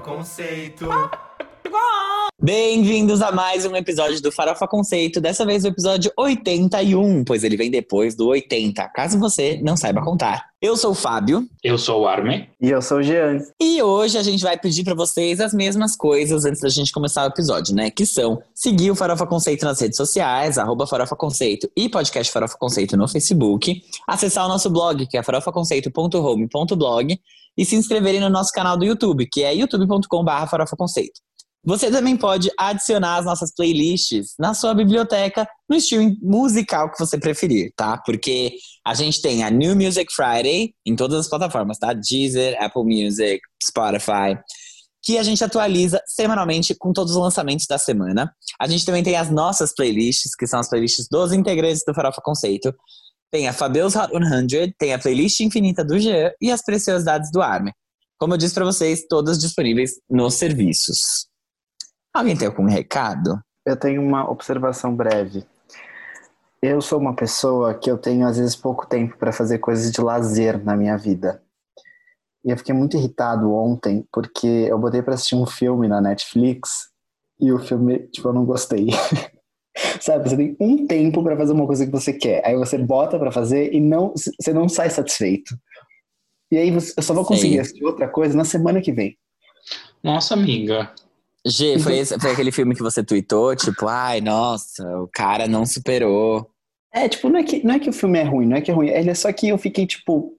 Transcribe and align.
Conceito. 0.00 0.88
Bem-vindos 2.42 3.20
a 3.20 3.30
mais 3.30 3.66
um 3.66 3.76
episódio 3.76 4.20
do 4.22 4.32
Farofa 4.32 4.66
Conceito, 4.66 5.20
dessa 5.20 5.44
vez 5.44 5.62
o 5.62 5.68
episódio 5.68 6.10
81, 6.16 7.22
pois 7.22 7.44
ele 7.44 7.54
vem 7.54 7.70
depois 7.70 8.14
do 8.14 8.28
80, 8.28 8.88
caso 8.88 9.18
você 9.18 9.60
não 9.62 9.76
saiba 9.76 10.02
contar. 10.02 10.48
Eu 10.62 10.74
sou 10.74 10.92
o 10.92 10.94
Fábio. 10.94 11.46
Eu 11.62 11.76
sou 11.76 12.02
o 12.02 12.08
Armin. 12.08 12.46
E 12.60 12.70
eu 12.70 12.80
sou 12.80 12.98
o 12.98 13.02
Jean. 13.02 13.38
E 13.60 13.82
hoje 13.82 14.16
a 14.16 14.22
gente 14.22 14.42
vai 14.42 14.58
pedir 14.58 14.84
para 14.84 14.94
vocês 14.94 15.40
as 15.40 15.52
mesmas 15.52 15.96
coisas 15.96 16.44
antes 16.44 16.60
da 16.60 16.68
gente 16.70 16.92
começar 16.92 17.24
o 17.24 17.28
episódio, 17.28 17.74
né? 17.74 17.90
Que 17.90 18.06
são 18.06 18.42
seguir 18.54 18.90
o 18.90 18.94
Farofa 18.94 19.26
Conceito 19.26 19.64
nas 19.64 19.80
redes 19.80 19.96
sociais, 19.96 20.56
arroba 20.56 20.86
Farofa 20.86 21.16
Conceito 21.16 21.70
e 21.76 21.88
podcast 21.90 22.32
Farofa 22.32 22.56
Conceito 22.58 22.96
no 22.96 23.06
Facebook, 23.06 23.82
acessar 24.06 24.46
o 24.46 24.48
nosso 24.48 24.70
blog, 24.70 25.06
que 25.06 25.18
é 25.18 25.22
farofaconceito.home.blog, 25.22 27.20
e 27.60 27.64
se 27.66 27.76
inscreverem 27.76 28.20
no 28.20 28.30
nosso 28.30 28.50
canal 28.52 28.74
do 28.74 28.86
YouTube, 28.86 29.28
que 29.30 29.42
é 29.42 29.54
youtube.com.br 29.54 30.46
farofaconceito. 30.48 31.20
Você 31.62 31.90
também 31.90 32.16
pode 32.16 32.48
adicionar 32.58 33.18
as 33.18 33.26
nossas 33.26 33.54
playlists 33.54 34.32
na 34.38 34.54
sua 34.54 34.72
biblioteca 34.72 35.46
no 35.68 35.76
estilo 35.76 36.10
musical 36.22 36.90
que 36.90 36.98
você 36.98 37.18
preferir, 37.18 37.70
tá? 37.76 37.98
Porque 37.98 38.54
a 38.82 38.94
gente 38.94 39.20
tem 39.20 39.44
a 39.44 39.50
New 39.50 39.76
Music 39.76 40.10
Friday 40.10 40.72
em 40.86 40.96
todas 40.96 41.20
as 41.20 41.28
plataformas, 41.28 41.76
tá? 41.76 41.92
Deezer, 41.92 42.56
Apple 42.58 42.84
Music, 42.84 43.42
Spotify, 43.62 44.38
que 45.02 45.18
a 45.18 45.22
gente 45.22 45.44
atualiza 45.44 46.00
semanalmente 46.06 46.74
com 46.74 46.94
todos 46.94 47.12
os 47.12 47.22
lançamentos 47.22 47.66
da 47.66 47.76
semana. 47.76 48.34
A 48.58 48.66
gente 48.66 48.86
também 48.86 49.02
tem 49.02 49.16
as 49.16 49.30
nossas 49.30 49.74
playlists, 49.74 50.34
que 50.34 50.46
são 50.46 50.60
as 50.60 50.68
playlists 50.70 51.08
dos 51.10 51.30
integrantes 51.30 51.82
do 51.86 51.92
Farofa 51.92 52.22
Conceito. 52.24 52.74
Tem 53.30 53.46
a 53.46 53.52
Fabeus 53.52 53.94
Hot 53.94 54.10
100, 54.12 54.74
tem 54.76 54.92
a 54.92 54.98
playlist 54.98 55.40
infinita 55.40 55.84
do 55.84 55.98
Jean 55.98 56.32
e 56.40 56.50
as 56.50 56.62
preciosidades 56.62 57.30
do 57.30 57.40
Armin. 57.40 57.72
Como 58.18 58.34
eu 58.34 58.38
disse 58.38 58.54
para 58.54 58.64
vocês, 58.64 59.06
todas 59.08 59.38
disponíveis 59.38 59.92
nos 60.10 60.34
serviços. 60.34 61.28
Alguém 62.12 62.36
tem 62.36 62.48
algum 62.48 62.66
recado? 62.66 63.40
Eu 63.64 63.76
tenho 63.76 64.02
uma 64.02 64.28
observação 64.28 64.94
breve. 64.94 65.46
Eu 66.60 66.82
sou 66.82 66.98
uma 66.98 67.14
pessoa 67.14 67.72
que 67.72 67.90
eu 67.90 67.96
tenho 67.96 68.26
às 68.26 68.36
vezes 68.36 68.56
pouco 68.56 68.86
tempo 68.86 69.16
para 69.16 69.32
fazer 69.32 69.58
coisas 69.58 69.90
de 69.90 70.00
lazer 70.00 70.62
na 70.62 70.76
minha 70.76 70.98
vida. 70.98 71.42
E 72.44 72.50
eu 72.50 72.56
fiquei 72.56 72.74
muito 72.74 72.96
irritado 72.96 73.52
ontem 73.52 74.04
porque 74.12 74.46
eu 74.46 74.78
botei 74.78 75.02
para 75.02 75.14
assistir 75.14 75.36
um 75.36 75.46
filme 75.46 75.86
na 75.88 76.00
Netflix 76.00 76.90
e 77.38 77.52
o 77.52 77.58
filme, 77.58 78.00
tipo, 78.08 78.28
eu 78.28 78.32
não 78.32 78.44
gostei. 78.44 78.88
Sabe, 80.00 80.28
você 80.28 80.36
tem 80.36 80.56
um 80.60 80.86
tempo 80.86 81.22
para 81.22 81.36
fazer 81.36 81.52
uma 81.52 81.66
coisa 81.66 81.86
que 81.86 81.92
você 81.92 82.12
quer. 82.12 82.44
Aí 82.46 82.56
você 82.56 82.78
bota 82.78 83.18
para 83.18 83.32
fazer 83.32 83.72
e 83.72 83.80
não, 83.80 84.14
você 84.14 84.52
não 84.52 84.68
sai 84.68 84.90
satisfeito. 84.90 85.56
E 86.50 86.56
aí 86.56 86.70
você, 86.70 86.92
eu 86.96 87.02
só 87.02 87.14
vou 87.14 87.24
conseguir 87.24 87.54
Sim. 87.54 87.60
assistir 87.60 87.84
outra 87.84 88.08
coisa 88.08 88.36
na 88.36 88.44
semana 88.44 88.80
que 88.80 88.92
vem. 88.92 89.16
Nossa, 90.02 90.34
amiga. 90.34 90.92
G, 91.46 91.78
foi, 91.78 91.98
esse, 91.98 92.18
foi 92.18 92.32
aquele 92.32 92.52
filme 92.52 92.74
que 92.74 92.82
você 92.82 93.02
tweetou, 93.02 93.56
tipo, 93.56 93.86
ai, 93.86 94.20
nossa, 94.20 94.84
o 95.00 95.08
cara 95.08 95.46
não 95.46 95.64
superou. 95.64 96.50
É, 96.92 97.08
tipo, 97.08 97.28
não 97.28 97.38
é, 97.38 97.44
que, 97.44 97.64
não 97.64 97.74
é 97.74 97.78
que 97.78 97.88
o 97.88 97.92
filme 97.92 98.18
é 98.18 98.24
ruim, 98.24 98.46
não 98.46 98.56
é 98.56 98.60
que 98.60 98.70
é 98.70 98.74
ruim. 98.74 98.88
Ele 98.88 99.10
é 99.10 99.14
só 99.14 99.32
que 99.32 99.48
eu 99.48 99.58
fiquei, 99.58 99.86
tipo. 99.86 100.36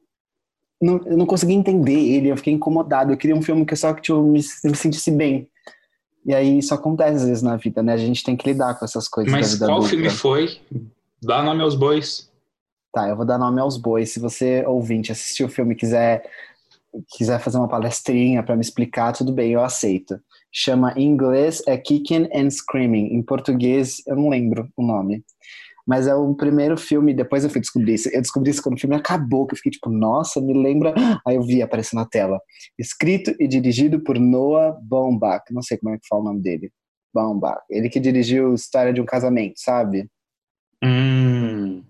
Não, 0.82 1.00
eu 1.06 1.16
não 1.16 1.28
consegui 1.28 1.54
entender 1.54 1.94
ele, 1.94 2.30
eu 2.30 2.38
fiquei 2.38 2.54
incomodado. 2.54 3.12
Eu 3.12 3.18
queria 3.18 3.36
um 3.36 3.42
filme 3.42 3.66
que 3.66 3.76
só 3.76 3.94
que 3.94 4.02
tipo, 4.02 4.22
me, 4.22 4.42
me 4.64 4.76
sentisse 4.76 5.12
bem. 5.12 5.48
E 6.26 6.34
aí 6.34 6.60
isso 6.60 6.74
acontece 6.74 7.18
às 7.18 7.26
vezes 7.26 7.44
na 7.44 7.56
vida, 7.58 7.82
né? 7.82 7.94
A 7.94 7.98
gente 7.98 8.24
tem 8.24 8.36
que 8.36 8.48
lidar 8.48 8.76
com 8.76 8.86
essas 8.86 9.08
coisas. 9.08 9.32
Mas 9.32 9.58
qual 9.58 9.72
adulta. 9.72 9.90
filme 9.90 10.10
foi? 10.10 10.60
Dá 11.22 11.42
nome 11.42 11.62
aos 11.62 11.76
bois. 11.76 12.30
Tá, 12.94 13.08
eu 13.08 13.16
vou 13.16 13.26
dar 13.26 13.38
nome 13.38 13.60
aos 13.60 13.78
bois. 13.78 14.12
Se 14.12 14.20
você, 14.20 14.66
ouvinte, 14.66 15.12
assistir 15.12 15.44
o 15.44 15.50
filme 15.50 15.74
e 15.74 15.78
quiser, 15.78 16.24
quiser 17.16 17.40
fazer 17.40 17.58
uma 17.58 17.70
palestrinha 17.70 18.44
para 18.44 18.56
me 18.56 18.62
explicar, 18.62 19.14
tudo 19.14 19.32
bem, 19.32 19.52
eu 19.52 19.64
aceito 19.64 20.20
chama 20.52 20.94
em 20.98 21.08
inglês 21.08 21.64
é 21.66 21.78
Kicking 21.78 22.28
and 22.34 22.50
Screaming. 22.50 23.14
Em 23.14 23.22
português 23.22 24.02
eu 24.06 24.16
não 24.16 24.30
lembro 24.30 24.70
o 24.76 24.86
nome. 24.86 25.24
Mas 25.92 26.08
é 26.08 26.16
o 26.16 26.34
primeiro 26.34 26.78
filme, 26.78 27.14
depois 27.14 27.44
eu 27.44 27.50
fui 27.50 27.60
descobrir 27.60 27.96
isso. 27.96 28.08
Eu 28.14 28.22
descobri 28.22 28.50
isso 28.50 28.64
quando 28.64 28.78
o 28.78 28.80
filme 28.80 28.96
acabou, 28.96 29.46
que 29.46 29.54
eu 29.54 29.58
fiquei 29.58 29.74
tipo, 29.74 29.90
nossa, 29.90 30.40
me 30.40 30.54
lembra. 30.54 30.94
Aí 31.28 31.36
eu 31.36 31.44
vi 31.44 31.62
aparecer 31.62 31.98
na 31.98 32.06
tela. 32.06 32.40
Escrito 32.80 33.36
e 33.38 33.46
dirigido 33.46 34.02
por 34.02 34.18
Noah 34.18 34.80
Baumbach. 34.82 35.44
Não 35.52 35.62
sei 35.62 35.78
como 35.78 35.94
é 35.94 35.98
que 35.98 36.08
fala 36.08 36.22
o 36.22 36.24
nome 36.24 36.42
dele. 36.42 36.72
Baumbach. 37.14 37.60
Ele 37.70 37.90
que 37.90 38.00
dirigiu 38.00 38.54
História 38.54 38.94
de 38.94 39.02
um 39.02 39.06
Casamento, 39.06 39.56
sabe? 39.58 40.08
Hum. 40.82 41.84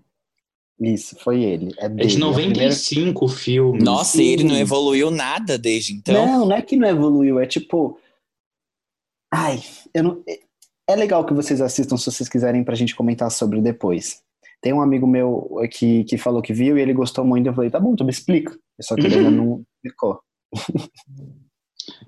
Isso, 0.80 1.16
foi 1.22 1.44
ele. 1.44 1.72
É, 1.78 1.88
dele. 1.88 2.02
é 2.02 2.06
de 2.06 2.18
95 2.18 3.08
o 3.24 3.28
primeira... 3.28 3.40
filme. 3.40 3.84
Nossa, 3.84 4.16
Sim. 4.16 4.24
ele 4.24 4.42
não 4.42 4.58
evoluiu 4.58 5.12
nada 5.12 5.56
desde 5.56 5.92
então. 5.92 6.26
Não, 6.26 6.46
não 6.46 6.56
é 6.56 6.60
que 6.60 6.74
não 6.74 6.88
evoluiu, 6.88 7.38
é 7.38 7.46
tipo 7.46 7.96
Ai, 9.32 9.62
eu 9.94 10.02
não. 10.02 10.24
É 10.88 10.96
legal 10.96 11.24
que 11.24 11.34
vocês 11.34 11.60
assistam 11.60 11.96
se 11.96 12.10
vocês 12.10 12.28
quiserem 12.28 12.64
pra 12.64 12.74
gente 12.74 12.94
comentar 12.94 13.30
sobre 13.30 13.60
depois. 13.60 14.20
Tem 14.60 14.72
um 14.72 14.80
amigo 14.80 15.06
meu 15.06 15.50
que, 15.70 16.04
que 16.04 16.16
falou 16.16 16.40
que 16.40 16.52
viu 16.52 16.78
e 16.78 16.80
ele 16.80 16.92
gostou 16.92 17.24
muito. 17.24 17.48
Eu 17.48 17.54
falei, 17.54 17.70
tá 17.70 17.80
bom, 17.80 17.96
tu 17.96 18.04
me 18.04 18.10
explica. 18.10 18.56
Só 18.80 18.94
que 18.94 19.06
ele 19.06 19.16
ainda 19.16 19.30
não 19.30 19.64
explicou. 19.76 20.20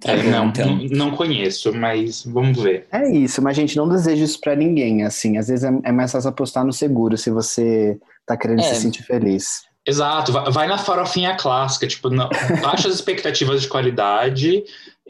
É, 0.05 0.23
não, 0.23 0.49
então. 0.49 0.79
não 0.93 1.11
conheço, 1.17 1.75
mas 1.75 2.25
vamos 2.25 2.63
ver. 2.63 2.87
É 2.93 3.11
isso, 3.11 3.43
mas 3.43 3.57
gente, 3.57 3.77
não 3.77 3.89
desejo 3.89 4.23
isso 4.23 4.41
pra 4.41 4.55
ninguém, 4.55 5.03
assim. 5.03 5.37
Às 5.37 5.49
vezes 5.49 5.65
é, 5.65 5.73
é 5.85 5.93
mais 5.93 6.13
fácil 6.13 6.31
apostar 6.31 6.65
no 6.65 6.73
seguro 6.73 7.17
se 7.17 7.31
você 7.31 7.99
tá 8.27 8.37
querendo 8.37 8.61
é. 8.61 8.63
se 8.63 8.81
sentir 8.81 9.03
feliz. 9.03 9.63
Exato, 9.87 10.33
vai 10.33 10.67
na 10.67 10.79
farofinha 10.79 11.37
clássica, 11.37 11.87
tipo, 11.87 12.09
não, 12.09 12.31
baixa 12.63 12.89
as 12.89 12.95
expectativas 12.95 13.61
de 13.61 13.69
qualidade, 13.69 14.65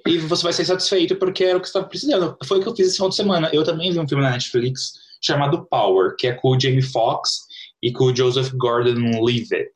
e 0.07 0.19
você 0.19 0.43
vai 0.43 0.53
ser 0.53 0.65
satisfeito 0.65 1.17
porque 1.17 1.45
era 1.45 1.57
o 1.57 1.61
que 1.61 1.67
você 1.67 1.71
estava 1.71 1.87
precisando. 1.87 2.37
Foi 2.45 2.59
o 2.59 2.63
que 2.63 2.69
eu 2.69 2.77
fiz 2.77 2.89
esse 2.89 2.97
final 2.97 3.09
de 3.09 3.17
semana. 3.17 3.51
Eu 3.53 3.65
também 3.65 3.91
vi 3.91 3.99
um 3.99 4.07
filme 4.07 4.23
na 4.23 4.31
Netflix 4.31 4.93
chamado 5.23 5.67
Power, 5.71 6.15
que 6.17 6.27
é 6.27 6.33
com 6.33 6.51
o 6.51 6.61
Jamie 6.61 6.83
Foxx 6.83 7.41
e 7.83 7.91
com 7.91 8.05
o 8.05 8.17
Joseph 8.17 8.53
Gordon-Levitt. 8.53 9.71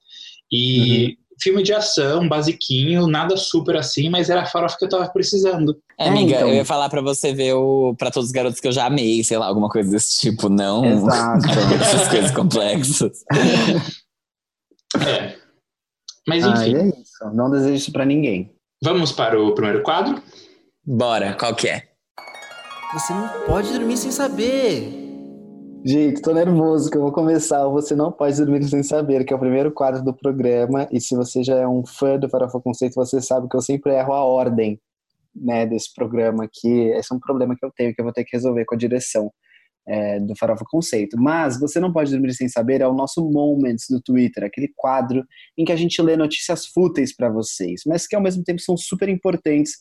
E 0.52 1.06
uhum. 1.06 1.16
filme 1.40 1.62
de 1.62 1.72
ação, 1.72 2.28
basiquinho, 2.28 3.06
nada 3.06 3.38
super 3.38 3.76
assim, 3.76 4.10
mas 4.10 4.28
era 4.28 4.42
a 4.42 4.46
farofa 4.46 4.76
que 4.78 4.84
eu 4.84 4.88
tava 4.90 5.08
precisando. 5.08 5.78
É, 5.98 6.08
amiga, 6.08 6.36
então... 6.36 6.48
eu 6.48 6.54
ia 6.54 6.64
falar 6.64 6.90
pra 6.90 7.00
você 7.00 7.32
ver 7.32 7.54
o 7.54 7.94
Pra 7.96 8.10
Todos 8.10 8.28
os 8.28 8.32
Garotos 8.32 8.60
que 8.60 8.68
eu 8.68 8.72
já 8.72 8.86
amei, 8.86 9.24
sei 9.24 9.38
lá, 9.38 9.46
alguma 9.46 9.70
coisa 9.70 9.90
desse 9.90 10.20
tipo, 10.20 10.50
não 10.50 10.84
Exato. 10.84 11.46
essas 11.80 12.08
coisas 12.08 12.30
complexas. 12.32 13.24
é. 15.06 15.38
Mas 16.26 16.44
enfim. 16.44 16.76
Ah, 16.76 16.80
é 16.80 16.88
isso. 16.88 17.34
Não 17.34 17.50
desejo 17.50 17.74
isso 17.74 17.92
pra 17.92 18.04
ninguém. 18.04 18.57
Vamos 18.80 19.10
para 19.10 19.40
o 19.40 19.52
primeiro 19.54 19.82
quadro? 19.82 20.22
Bora, 20.86 21.34
qual 21.34 21.52
que 21.52 21.68
é? 21.68 21.82
Você 22.92 23.12
não 23.12 23.28
pode 23.44 23.72
dormir 23.72 23.96
sem 23.96 24.12
saber. 24.12 24.88
Gente, 25.84 26.22
tô 26.22 26.32
nervoso 26.32 26.88
que 26.88 26.96
eu 26.96 27.02
vou 27.02 27.10
começar. 27.10 27.66
Você 27.66 27.96
não 27.96 28.12
pode 28.12 28.36
dormir 28.36 28.62
sem 28.62 28.84
saber, 28.84 29.24
que 29.24 29.32
é 29.32 29.36
o 29.36 29.38
primeiro 29.40 29.72
quadro 29.72 30.04
do 30.04 30.14
programa. 30.14 30.86
E 30.92 31.00
se 31.00 31.16
você 31.16 31.42
já 31.42 31.56
é 31.56 31.66
um 31.66 31.84
fã 31.84 32.16
do 32.16 32.30
Farofa 32.30 32.60
Conceito, 32.60 32.94
você 32.94 33.20
sabe 33.20 33.48
que 33.48 33.56
eu 33.56 33.60
sempre 33.60 33.92
erro 33.92 34.12
a 34.12 34.24
ordem 34.24 34.80
né, 35.34 35.66
desse 35.66 35.92
programa 35.92 36.44
aqui. 36.44 36.90
Esse 36.90 37.12
é 37.12 37.16
um 37.16 37.20
problema 37.20 37.56
que 37.58 37.66
eu 37.66 37.72
tenho, 37.76 37.92
que 37.92 38.00
eu 38.00 38.04
vou 38.04 38.14
ter 38.14 38.22
que 38.22 38.36
resolver 38.36 38.64
com 38.64 38.76
a 38.76 38.78
direção 38.78 39.28
é, 39.88 40.20
do 40.20 40.36
Farofa 40.36 40.64
Conceito. 40.68 41.16
Mas 41.18 41.58
Você 41.58 41.80
Não 41.80 41.92
Pode 41.92 42.10
Dormir 42.10 42.34
Sem 42.34 42.48
Saber 42.48 42.82
é 42.82 42.86
o 42.86 42.94
nosso 42.94 43.24
Moments 43.30 43.86
do 43.88 44.00
Twitter, 44.00 44.44
aquele 44.44 44.70
quadro 44.76 45.24
em 45.56 45.64
que 45.64 45.72
a 45.72 45.76
gente 45.76 46.00
lê 46.02 46.16
notícias 46.16 46.66
fúteis 46.66 47.14
para 47.14 47.30
vocês, 47.30 47.82
mas 47.86 48.06
que 48.06 48.14
ao 48.14 48.22
mesmo 48.22 48.44
tempo 48.44 48.60
são 48.60 48.76
super 48.76 49.08
importantes 49.08 49.72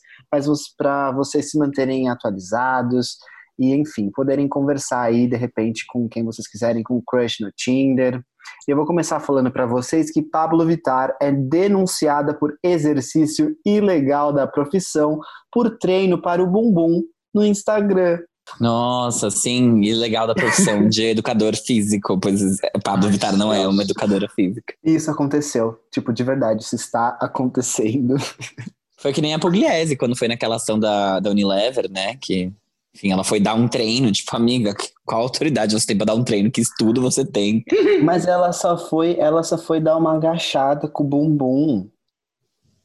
para 0.76 1.12
vocês 1.12 1.50
se 1.50 1.58
manterem 1.58 2.08
atualizados 2.08 3.18
e, 3.58 3.74
enfim, 3.74 4.10
poderem 4.10 4.48
conversar 4.48 5.02
aí, 5.02 5.26
de 5.26 5.36
repente, 5.36 5.84
com 5.88 6.08
quem 6.08 6.24
vocês 6.24 6.48
quiserem, 6.48 6.82
com 6.82 6.96
o 6.96 7.02
crush 7.02 7.40
no 7.40 7.50
Tinder. 7.52 8.22
Eu 8.66 8.76
vou 8.76 8.86
começar 8.86 9.20
falando 9.20 9.50
para 9.50 9.66
vocês 9.66 10.10
que 10.10 10.22
Pablo 10.22 10.64
Vittar 10.64 11.14
é 11.20 11.32
denunciada 11.32 12.32
por 12.32 12.56
exercício 12.62 13.54
ilegal 13.66 14.32
da 14.32 14.46
profissão 14.46 15.18
por 15.52 15.76
treino 15.76 16.22
para 16.22 16.42
o 16.42 16.46
bumbum 16.46 17.02
no 17.34 17.44
Instagram. 17.44 18.20
Nossa, 18.60 19.30
sim, 19.30 19.82
e 19.82 19.94
legal 19.94 20.26
da 20.26 20.34
profissão 20.34 20.88
de 20.88 21.02
educador 21.10 21.56
físico, 21.56 22.18
pois 22.18 22.40
Pablo 22.82 23.08
Vittar 23.08 23.36
não 23.36 23.52
é 23.52 23.66
uma 23.66 23.82
educadora 23.82 24.28
física. 24.28 24.74
Isso 24.82 25.10
aconteceu, 25.10 25.78
tipo, 25.90 26.12
de 26.12 26.22
verdade, 26.22 26.62
isso 26.62 26.74
está 26.74 27.16
acontecendo. 27.20 28.16
Foi 29.00 29.12
que 29.12 29.22
nem 29.22 29.32
a 29.32 29.38
Pugliese, 29.38 29.96
quando 29.96 30.16
foi 30.16 30.26
naquela 30.26 30.56
ação 30.56 30.76
da, 30.76 31.20
da 31.20 31.30
Unilever, 31.30 31.88
né, 31.88 32.16
que, 32.20 32.52
enfim, 32.92 33.12
ela 33.12 33.22
foi 33.22 33.38
dar 33.38 33.54
um 33.54 33.68
treino, 33.68 34.10
tipo, 34.10 34.34
amiga, 34.34 34.74
qual 35.06 35.22
autoridade 35.22 35.72
você 35.72 35.86
tem 35.86 35.96
pra 35.96 36.06
dar 36.06 36.16
um 36.16 36.24
treino? 36.24 36.50
Que 36.50 36.60
estudo 36.60 37.00
você 37.00 37.24
tem? 37.24 37.62
Mas 38.02 38.26
ela 38.26 38.52
só 38.52 38.76
foi, 38.76 39.16
ela 39.16 39.44
só 39.44 39.56
foi 39.56 39.78
dar 39.78 39.96
uma 39.96 40.16
agachada 40.16 40.88
com 40.88 41.04
o 41.04 41.06
bumbum. 41.06 41.88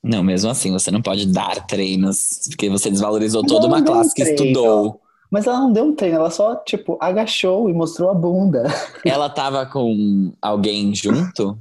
Não, 0.04 0.21
mesmo 0.21 0.51
assim, 0.51 0.71
você 0.71 0.92
não 0.92 1.01
pode 1.01 1.25
dar 1.25 1.65
treinos, 1.65 2.42
porque 2.50 2.69
você 2.69 2.92
desvalorizou 2.92 3.42
toda 3.44 3.65
uma 3.65 3.81
classe 3.81 4.13
que 4.13 4.21
estudou. 4.21 5.01
Mas 5.34 5.48
ela 5.48 5.62
não 5.62 5.74
deu 5.74 5.86
um 5.86 5.96
treino, 5.96 6.18
ela 6.18 6.30
só, 6.30 6.56
tipo, 6.58 6.96
agachou 7.02 7.68
e 7.68 7.74
mostrou 7.74 8.12
a 8.12 8.14
bunda. 8.14 8.66
Ela 9.04 9.28
tava 9.28 9.66
com 9.66 10.32
alguém 10.40 10.94
junto? 10.94 11.58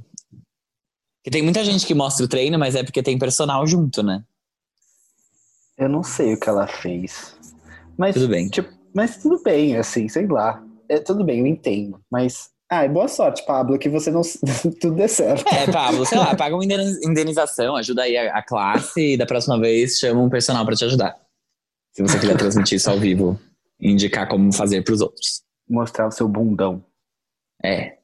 Que 1.23 1.31
tem 1.31 1.41
muita 1.41 1.63
gente 1.63 1.83
que 1.83 1.95
mostra 1.95 2.23
o 2.23 2.29
treino, 2.29 2.59
mas 2.59 2.75
é 2.75 2.83
porque 2.83 3.01
tem 3.01 3.17
personal 3.17 3.65
junto, 3.65 4.03
né? 4.03 4.23
Eu 5.75 5.89
não 5.89 6.03
sei 6.03 6.35
o 6.35 6.39
que 6.39 6.47
ela 6.47 6.67
fez. 6.67 7.35
Mas, 7.97 8.13
Tudo 8.13 8.27
bem. 8.27 8.47
Tipo, 8.47 8.69
mas 8.93 9.17
tudo 9.17 9.41
bem, 9.41 9.75
assim, 9.75 10.07
sei 10.07 10.27
lá. 10.27 10.63
É, 10.87 10.99
tudo 10.99 11.23
bem, 11.23 11.39
eu 11.39 11.47
entendo. 11.47 11.99
Mas. 12.11 12.51
Ai, 12.71 12.87
boa 12.87 13.07
sorte, 13.07 13.43
Pablo, 13.43 13.79
que 13.79 13.89
você 13.89 14.11
não. 14.11 14.21
tudo 14.79 14.95
dê 14.95 15.07
certo. 15.07 15.51
É, 15.51 15.71
Pablo, 15.71 16.05
sei 16.05 16.19
lá, 16.19 16.35
paga 16.35 16.53
uma 16.55 16.63
indeniz- 16.63 17.03
indenização, 17.03 17.75
ajuda 17.75 18.03
aí 18.03 18.15
a, 18.17 18.37
a 18.37 18.43
classe 18.43 19.13
e 19.13 19.17
da 19.17 19.25
próxima 19.25 19.59
vez 19.59 19.97
chama 19.97 20.21
um 20.21 20.29
personal 20.29 20.63
pra 20.63 20.75
te 20.75 20.85
ajudar. 20.85 21.19
Se 21.91 22.03
você 22.03 22.19
quiser 22.19 22.37
transmitir 22.37 22.75
isso 22.75 22.91
ao 22.91 22.99
vivo 22.99 23.39
indicar 23.83 24.27
como 24.27 24.51
fazer 24.53 24.81
pros 24.83 25.01
outros. 25.01 25.43
Mostrar 25.69 26.07
o 26.07 26.11
seu 26.11 26.27
bundão. 26.27 26.83
É. 27.63 27.97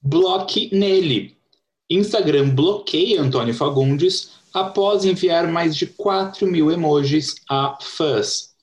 Bloque 0.00 0.74
nele. 0.74 1.36
Instagram 1.88 2.54
bloqueia 2.54 3.20
Antônio 3.20 3.54
Fagundes 3.54 4.32
após 4.52 5.04
enviar 5.04 5.46
mais 5.46 5.76
de 5.76 5.86
4 5.86 6.46
mil 6.46 6.70
emojis 6.70 7.36
a 7.48 7.76
fãs. 7.80 8.54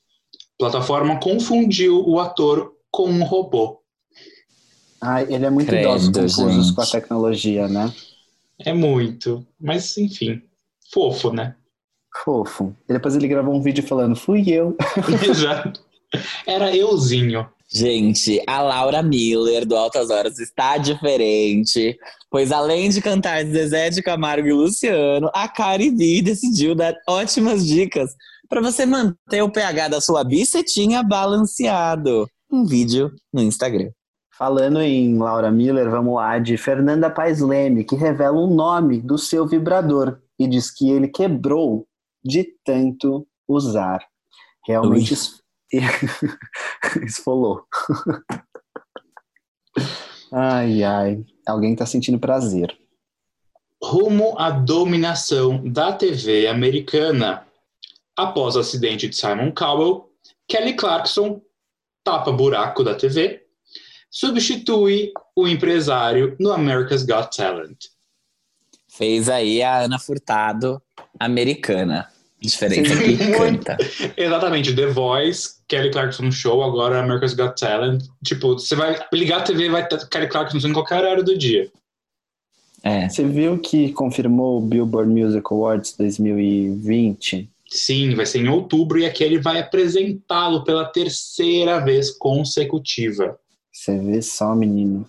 Plataforma 0.58 1.18
confundiu 1.20 2.06
o 2.06 2.18
ator 2.18 2.74
com 2.90 3.08
um 3.08 3.24
robô. 3.24 3.80
Ai, 5.00 5.26
ele 5.28 5.44
é 5.44 5.50
muito 5.50 5.68
Credo, 5.68 5.88
idoso 5.88 6.12
confusos 6.12 6.70
com 6.70 6.80
a 6.80 6.86
tecnologia, 6.86 7.68
né? 7.68 7.92
É 8.58 8.72
muito. 8.72 9.46
Mas, 9.60 9.96
enfim, 9.98 10.42
fofo, 10.92 11.32
né? 11.32 11.56
Fofo. 12.24 12.74
E 12.88 12.92
depois 12.92 13.14
ele 13.14 13.28
gravou 13.28 13.54
um 13.54 13.60
vídeo 13.60 13.86
falando, 13.86 14.16
fui 14.16 14.48
eu. 14.48 14.76
Exato. 15.28 15.84
Era 16.46 16.74
euzinho. 16.74 17.46
Gente, 17.72 18.40
a 18.46 18.62
Laura 18.62 19.02
Miller 19.02 19.66
do 19.66 19.74
Altas 19.76 20.08
Horas 20.08 20.38
está 20.38 20.78
diferente, 20.78 21.98
pois 22.30 22.52
além 22.52 22.88
de 22.88 23.02
cantar 23.02 23.44
Zezé 23.44 23.90
de 23.90 24.00
Camargo 24.00 24.46
e 24.46 24.52
Luciano, 24.52 25.28
a 25.34 25.48
Caribe 25.48 26.22
decidiu 26.22 26.74
dar 26.76 26.94
ótimas 27.08 27.66
dicas 27.66 28.14
para 28.48 28.60
você 28.60 28.86
manter 28.86 29.42
o 29.42 29.50
pH 29.50 29.88
da 29.88 30.00
sua 30.00 30.22
bicetinha 30.22 31.02
balanceado. 31.02 32.28
Um 32.48 32.64
vídeo 32.64 33.10
no 33.32 33.42
Instagram. 33.42 33.90
Falando 34.38 34.80
em 34.80 35.18
Laura 35.18 35.50
Miller, 35.50 35.90
vamos 35.90 36.14
lá, 36.14 36.38
de 36.38 36.56
Fernanda 36.56 37.10
Paes 37.10 37.40
Leme, 37.40 37.82
que 37.82 37.96
revela 37.96 38.38
o 38.38 38.52
nome 38.52 39.00
do 39.00 39.18
seu 39.18 39.46
vibrador 39.48 40.18
e 40.38 40.46
diz 40.46 40.70
que 40.70 40.90
ele 40.90 41.08
quebrou 41.08 41.86
de 42.24 42.46
tanto 42.64 43.26
usar. 43.48 44.04
Realmente 44.66 45.14
es- 46.82 46.96
esfolou. 47.04 47.64
ai, 50.32 50.82
ai. 50.82 51.24
Alguém 51.46 51.74
tá 51.76 51.86
sentindo 51.86 52.18
prazer. 52.18 52.76
Rumo 53.82 54.34
à 54.38 54.50
dominação 54.50 55.62
da 55.70 55.92
TV 55.92 56.46
americana. 56.46 57.46
Após 58.16 58.54
o 58.56 58.60
acidente 58.60 59.08
de 59.08 59.16
Simon 59.16 59.52
Cowell, 59.52 60.08
Kelly 60.48 60.74
Clarkson 60.74 61.42
tapa 62.04 62.30
buraco 62.30 62.84
da 62.84 62.94
TV, 62.94 63.44
substitui 64.10 65.10
o 65.34 65.48
empresário 65.48 66.36
no 66.38 66.52
America's 66.52 67.02
Got 67.04 67.36
Talent. 67.36 67.86
Fez 68.88 69.28
aí 69.28 69.62
a 69.62 69.80
Ana 69.80 69.98
Furtado 69.98 70.80
americana. 71.18 72.08
Diferença 72.44 72.94
Sim. 72.94 73.16
que 73.16 73.32
canta. 73.32 73.76
Exatamente, 74.16 74.76
The 74.76 74.86
Voice, 74.86 75.54
Kelly 75.66 75.90
Clarkson 75.90 76.24
no 76.24 76.32
show, 76.32 76.62
agora 76.62 77.00
America's 77.00 77.32
Got 77.32 77.58
Talent. 77.58 78.04
Tipo, 78.22 78.54
você 78.54 78.76
vai 78.76 78.98
ligar 79.12 79.38
a 79.38 79.42
TV 79.42 79.64
e 79.64 79.70
vai 79.70 79.86
ter 79.86 80.06
Kelly 80.08 80.28
Clarkson 80.28 80.58
em 80.58 80.72
qualquer 80.72 81.00
horário 81.00 81.24
do 81.24 81.38
dia. 81.38 81.70
É. 82.82 83.08
Você 83.08 83.24
viu 83.24 83.58
que 83.58 83.92
confirmou 83.92 84.58
o 84.58 84.60
Billboard 84.60 85.10
Music 85.10 85.42
Awards 85.50 85.96
2020? 85.96 87.48
Sim, 87.66 88.14
vai 88.14 88.26
ser 88.26 88.40
em 88.40 88.48
outubro 88.48 88.98
e 88.98 89.06
aqui 89.06 89.24
ele 89.24 89.38
vai 89.38 89.58
apresentá-lo 89.58 90.64
pela 90.64 90.84
terceira 90.84 91.82
vez 91.82 92.10
consecutiva. 92.10 93.38
Você 93.72 93.98
vê 93.98 94.20
só, 94.20 94.54
menino. 94.54 95.08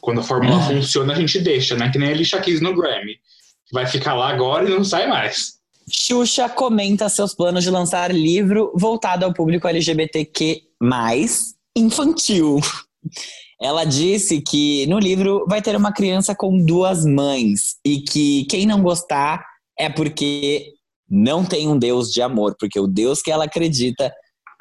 Quando 0.00 0.20
a 0.20 0.24
fórmula 0.24 0.62
funciona, 0.62 1.12
a 1.12 1.16
gente 1.16 1.40
deixa, 1.40 1.76
né? 1.76 1.90
Que 1.90 1.98
nem 1.98 2.10
a 2.10 2.12
Alicia 2.12 2.40
Keys 2.40 2.60
no 2.60 2.74
Grammy. 2.74 3.16
Vai 3.72 3.86
ficar 3.86 4.14
lá 4.14 4.30
agora 4.30 4.66
e 4.66 4.72
não 4.72 4.84
sai 4.84 5.08
mais. 5.08 5.57
Xuxa 5.90 6.48
comenta 6.48 7.08
seus 7.08 7.34
planos 7.34 7.64
de 7.64 7.70
lançar 7.70 8.14
livro 8.14 8.72
voltado 8.74 9.24
ao 9.24 9.32
público 9.32 9.66
LGBTQ+, 9.68 10.62
infantil. 11.76 12.60
Ela 13.60 13.84
disse 13.84 14.40
que 14.40 14.86
no 14.86 14.98
livro 14.98 15.44
vai 15.48 15.60
ter 15.60 15.74
uma 15.74 15.92
criança 15.92 16.34
com 16.34 16.64
duas 16.64 17.04
mães 17.04 17.76
e 17.84 18.00
que 18.00 18.44
quem 18.44 18.66
não 18.66 18.82
gostar 18.82 19.44
é 19.78 19.88
porque 19.88 20.74
não 21.10 21.44
tem 21.44 21.68
um 21.68 21.78
Deus 21.78 22.12
de 22.12 22.20
amor, 22.22 22.54
porque 22.58 22.78
o 22.78 22.86
Deus 22.86 23.20
que 23.22 23.30
ela 23.30 23.44
acredita 23.44 24.12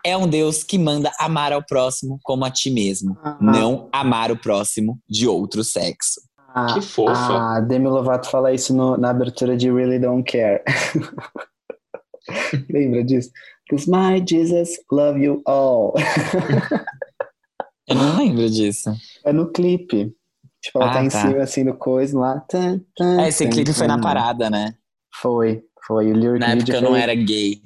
é 0.05 0.15
um 0.15 0.27
Deus 0.27 0.63
que 0.63 0.77
manda 0.77 1.11
amar 1.19 1.51
ao 1.51 1.63
próximo 1.63 2.19
como 2.23 2.45
a 2.45 2.49
ti 2.51 2.71
mesmo, 2.71 3.17
Ah. 3.21 3.37
não 3.41 3.89
amar 3.91 4.31
o 4.31 4.37
próximo 4.37 4.99
de 5.09 5.27
outro 5.27 5.63
sexo. 5.63 6.21
A, 6.57 6.73
Que 6.73 6.81
fofa. 6.81 7.55
A 7.55 7.59
Demi 7.59 7.87
Lovato 7.87 8.29
fala 8.29 8.51
isso 8.53 8.75
no- 8.75 8.97
na 8.97 9.11
abertura 9.11 9.55
de 9.55 9.71
Really 9.71 9.99
Don't 9.99 10.23
Care. 10.29 10.63
Lembra 12.69 13.03
disso? 13.03 13.29
Because 13.69 13.89
my 13.89 14.23
Jesus 14.27 14.71
love 14.91 15.19
you 15.21 15.41
all. 15.45 15.93
Eu 17.87 17.95
não 17.95 18.17
lembro 18.17 18.49
disso. 18.49 18.91
É 19.23 19.31
no 19.31 19.51
clipe. 19.51 20.13
Tipo, 20.61 20.81
ela 20.81 20.89
Ah, 20.89 20.93
tá 20.93 21.03
em 21.03 21.09
tá. 21.09 21.21
cima, 21.21 21.43
assim, 21.43 21.63
do 21.63 21.73
coisa 21.75 22.17
lá. 22.17 22.45
É, 22.53 23.27
esse 23.27 23.47
clipe 23.47 23.73
foi 23.73 23.87
na 23.87 23.99
parada, 23.99 24.49
né? 24.49 24.73
Foi, 25.21 25.63
foi. 25.85 26.11
O 26.11 26.15
lyric 26.15 26.39
Na 26.39 26.53
época 26.53 26.73
eu 26.73 26.81
não 26.81 26.91
foi, 26.91 27.01
era 27.01 27.15
gay. 27.15 27.61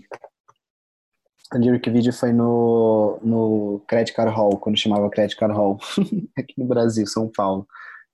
O 1.54 1.58
lyric 1.58 1.90
video 1.90 2.14
foi 2.14 2.32
no, 2.32 3.20
no 3.24 3.82
Credit 3.88 4.14
Card 4.16 4.34
Hall, 4.36 4.58
quando 4.58 4.78
chamava 4.78 5.10
Credit 5.10 5.36
Card 5.38 5.56
Hall. 5.56 5.80
Aqui 6.38 6.54
no 6.58 6.66
Brasil, 6.66 7.06
São 7.08 7.28
Paulo, 7.30 7.66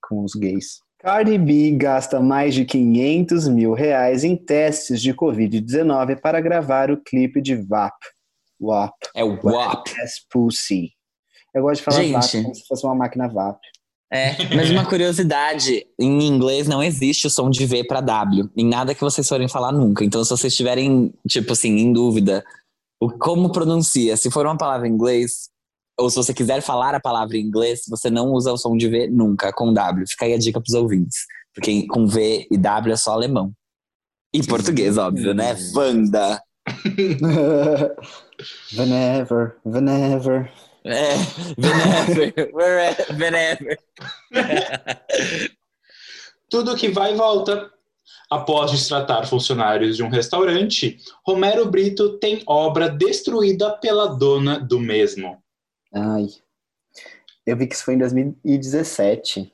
com 0.08 0.24
os 0.24 0.34
gays. 0.34 0.80
Cardi 1.00 1.38
B 1.38 1.72
gasta 1.72 2.20
mais 2.20 2.56
de 2.56 2.66
500 2.66 3.48
mil 3.48 3.74
reais 3.74 4.24
em 4.24 4.36
testes 4.36 5.02
de 5.02 5.14
Covid-19 5.14 6.20
para 6.20 6.42
gravar 6.42 6.90
o 6.90 6.98
clipe 6.98 7.42
de 7.42 7.56
VAP. 7.56 7.94
WAP. 8.60 8.94
É 9.16 9.24
o 9.24 9.40
WAP. 9.44 9.88
As 10.02 10.14
Pussy. 10.32 10.92
Eu 11.54 11.62
gosto 11.62 11.80
de 11.80 11.84
falar 11.84 12.02
Gente. 12.02 12.14
VAP 12.14 12.44
como 12.44 12.56
se 12.56 12.66
fosse 12.68 12.86
uma 12.86 12.96
máquina 12.96 13.28
VAP. 13.28 13.60
É, 14.12 14.56
mas 14.56 14.72
uma 14.72 14.86
curiosidade, 14.86 15.86
em 16.00 16.24
inglês 16.24 16.66
não 16.68 16.82
existe 16.82 17.28
o 17.28 17.30
som 17.30 17.50
de 17.50 17.66
V 17.66 17.84
para 17.84 18.00
W, 18.00 18.50
em 18.56 18.66
nada 18.66 18.96
que 18.96 19.02
vocês 19.02 19.28
forem 19.28 19.50
falar 19.50 19.74
nunca. 19.74 20.04
Então, 20.04 20.24
se 20.24 20.30
vocês 20.30 20.54
estiverem, 20.54 21.14
tipo 21.28 21.52
assim, 21.52 21.78
em 21.78 21.92
dúvida, 21.92 22.44
o, 23.02 23.10
como 23.10 23.52
pronuncia, 23.52 24.16
se 24.16 24.32
for 24.32 24.46
uma 24.46 24.58
palavra 24.58 24.88
em 24.88 24.92
inglês, 24.92 25.50
ou 25.98 26.10
se 26.10 26.16
você 26.16 26.34
quiser 26.34 26.62
falar 26.62 26.94
a 26.94 27.00
palavra 27.00 27.38
em 27.38 27.42
inglês, 27.42 27.82
você 27.90 28.10
não 28.10 28.32
usa 28.32 28.52
o 28.52 28.58
som 28.58 28.78
de 28.78 28.88
V 28.88 29.08
nunca, 29.08 29.52
com 29.52 29.74
W. 29.74 30.06
Fica 30.08 30.26
aí 30.26 30.34
a 30.34 30.38
dica 30.38 30.62
pros 30.62 30.74
ouvintes. 30.76 31.26
Porque 31.54 31.88
com 31.88 32.06
V 32.06 32.48
e 32.52 32.58
W 32.58 32.94
é 32.94 32.98
só 32.98 33.14
alemão. 33.14 33.52
E 34.32 34.46
português, 34.46 34.98
óbvio, 34.98 35.34
né? 35.34 35.58
Wanda. 35.74 36.40
whenever, 38.78 39.56
whenever. 39.66 40.52
É, 40.86 41.16
whenever, 41.58 42.34
wherever, 42.54 43.06
whenever. 43.18 43.80
Tudo 46.50 46.76
que 46.76 46.90
vai 46.90 47.14
e 47.14 47.18
volta. 47.18 47.72
Após 48.30 48.72
destratar 48.72 49.26
funcionários 49.26 49.96
de 49.96 50.04
um 50.04 50.10
restaurante, 50.10 50.98
Romero 51.26 51.66
Brito 51.72 52.20
tem 52.20 52.44
obra 52.46 52.90
destruída 52.90 53.72
pela 53.72 54.08
dona 54.08 54.60
do 54.60 54.80
mesmo. 54.80 55.42
Ai. 55.94 56.28
Eu 57.46 57.56
vi 57.58 57.68
que 57.68 57.76
isso 57.76 57.86
foi 57.86 57.94
em 57.96 57.98
2017. 58.00 59.52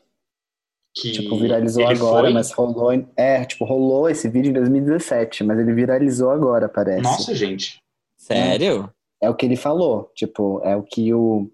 Que 0.96 1.12
Tipo, 1.12 1.38
viralizou 1.40 1.88
agora, 1.88 2.26
foi? 2.28 2.34
mas 2.34 2.52
rolou. 2.52 2.94
em- 2.94 3.08
É, 3.16 3.44
tipo, 3.46 3.66
rolou 3.66 4.10
esse 4.10 4.30
vídeo 4.30 4.50
em 4.50 4.54
2017, 4.54 5.44
mas 5.44 5.60
ele 5.60 5.74
viralizou 5.74 6.30
agora, 6.30 6.70
parece. 6.70 7.02
Nossa, 7.02 7.34
gente. 7.34 7.78
Sério? 8.18 8.90
É 9.22 9.30
o 9.30 9.36
que 9.36 9.46
ele 9.46 9.56
falou. 9.56 10.12
Tipo, 10.16 10.62
é 10.64 10.76
o 10.76 10.84
que 10.84 11.14
o, 11.14 11.50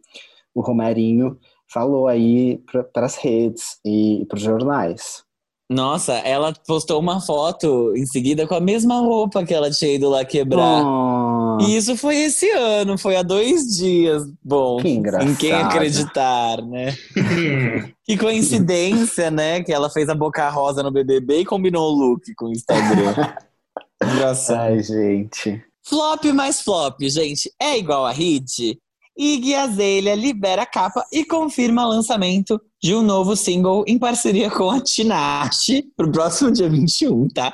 o 0.54 0.62
Romerinho 0.62 1.40
falou 1.72 2.08
aí 2.08 2.58
para 2.94 3.06
as 3.06 3.16
redes 3.16 3.80
e 3.86 4.26
para 4.28 4.36
os 4.38 4.42
jornais. 4.44 5.24
Nossa, 5.72 6.14
ela 6.14 6.52
postou 6.66 7.00
uma 7.00 7.22
foto 7.22 7.94
em 7.96 8.06
seguida 8.08 8.48
com 8.48 8.56
a 8.56 8.60
mesma 8.60 9.00
roupa 9.02 9.46
que 9.46 9.54
ela 9.54 9.70
tinha 9.70 9.94
ido 9.94 10.10
lá 10.10 10.26
quebrar. 10.26 10.84
Oh, 10.84 11.29
E 11.62 11.75
isso 11.75 11.96
foi 11.98 12.16
esse 12.18 12.50
ano, 12.51 12.98
foi 12.98 13.16
há 13.16 13.22
dois 13.24 13.75
dias. 13.78 14.24
Bom, 14.44 14.78
Que 14.78 14.89
engraçado. 14.89 15.30
em 15.30 15.36
quem 15.36 15.51
acreditar, 15.51 16.62
né? 16.62 16.96
Que 18.06 18.18
coincidência, 18.18 19.30
né? 19.30 19.62
Que 19.62 19.72
ela 19.72 19.89
fez 19.89 20.10
a 20.10 20.16
boca 20.16 20.50
rosa 20.50 20.82
no 20.82 20.89
BBB 20.92 21.42
e 21.42 21.46
combinou 21.46 21.92
o 21.92 21.96
look 21.96 22.34
com 22.36 22.46
o 22.46 22.51
Instagram. 22.51 23.13
Engraçado. 24.04 24.60
Ai, 24.62 24.82
gente. 24.82 25.63
Flop 25.86 26.24
mais 26.34 26.62
flop, 26.62 27.00
gente, 27.04 27.51
é 27.60 27.78
igual 27.78 28.06
a 28.06 28.12
hit? 28.12 28.80
Iggy 29.18 29.54
Azalea 29.54 30.16
libera 30.16 30.62
a 30.62 30.66
capa 30.66 31.06
e 31.12 31.25
confirma 31.25 31.86
o 31.86 31.89
lançamento 31.89 32.60
de 32.82 32.96
um 32.96 33.01
novo 33.01 33.36
single 33.36 33.84
em 33.86 34.00
parceria 34.00 34.50
com 34.50 34.70
a 34.72 34.80
Tinashe 34.80 35.84
pro 35.98 36.10
próximo 36.10 36.51
dia 36.51 36.70
21, 36.70 37.28
tá? 37.28 37.54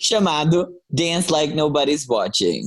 Chamado 0.00 0.66
Dance 0.90 1.30
Like 1.30 1.54
Nobody's 1.54 2.04
Watching. 2.08 2.62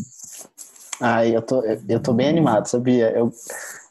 Ai, 1.01 1.35
eu 1.35 1.41
tô, 1.41 1.63
eu 1.63 1.99
tô 2.01 2.13
bem 2.13 2.27
animado, 2.27 2.67
sabia? 2.67 3.11
Eu, 3.11 3.31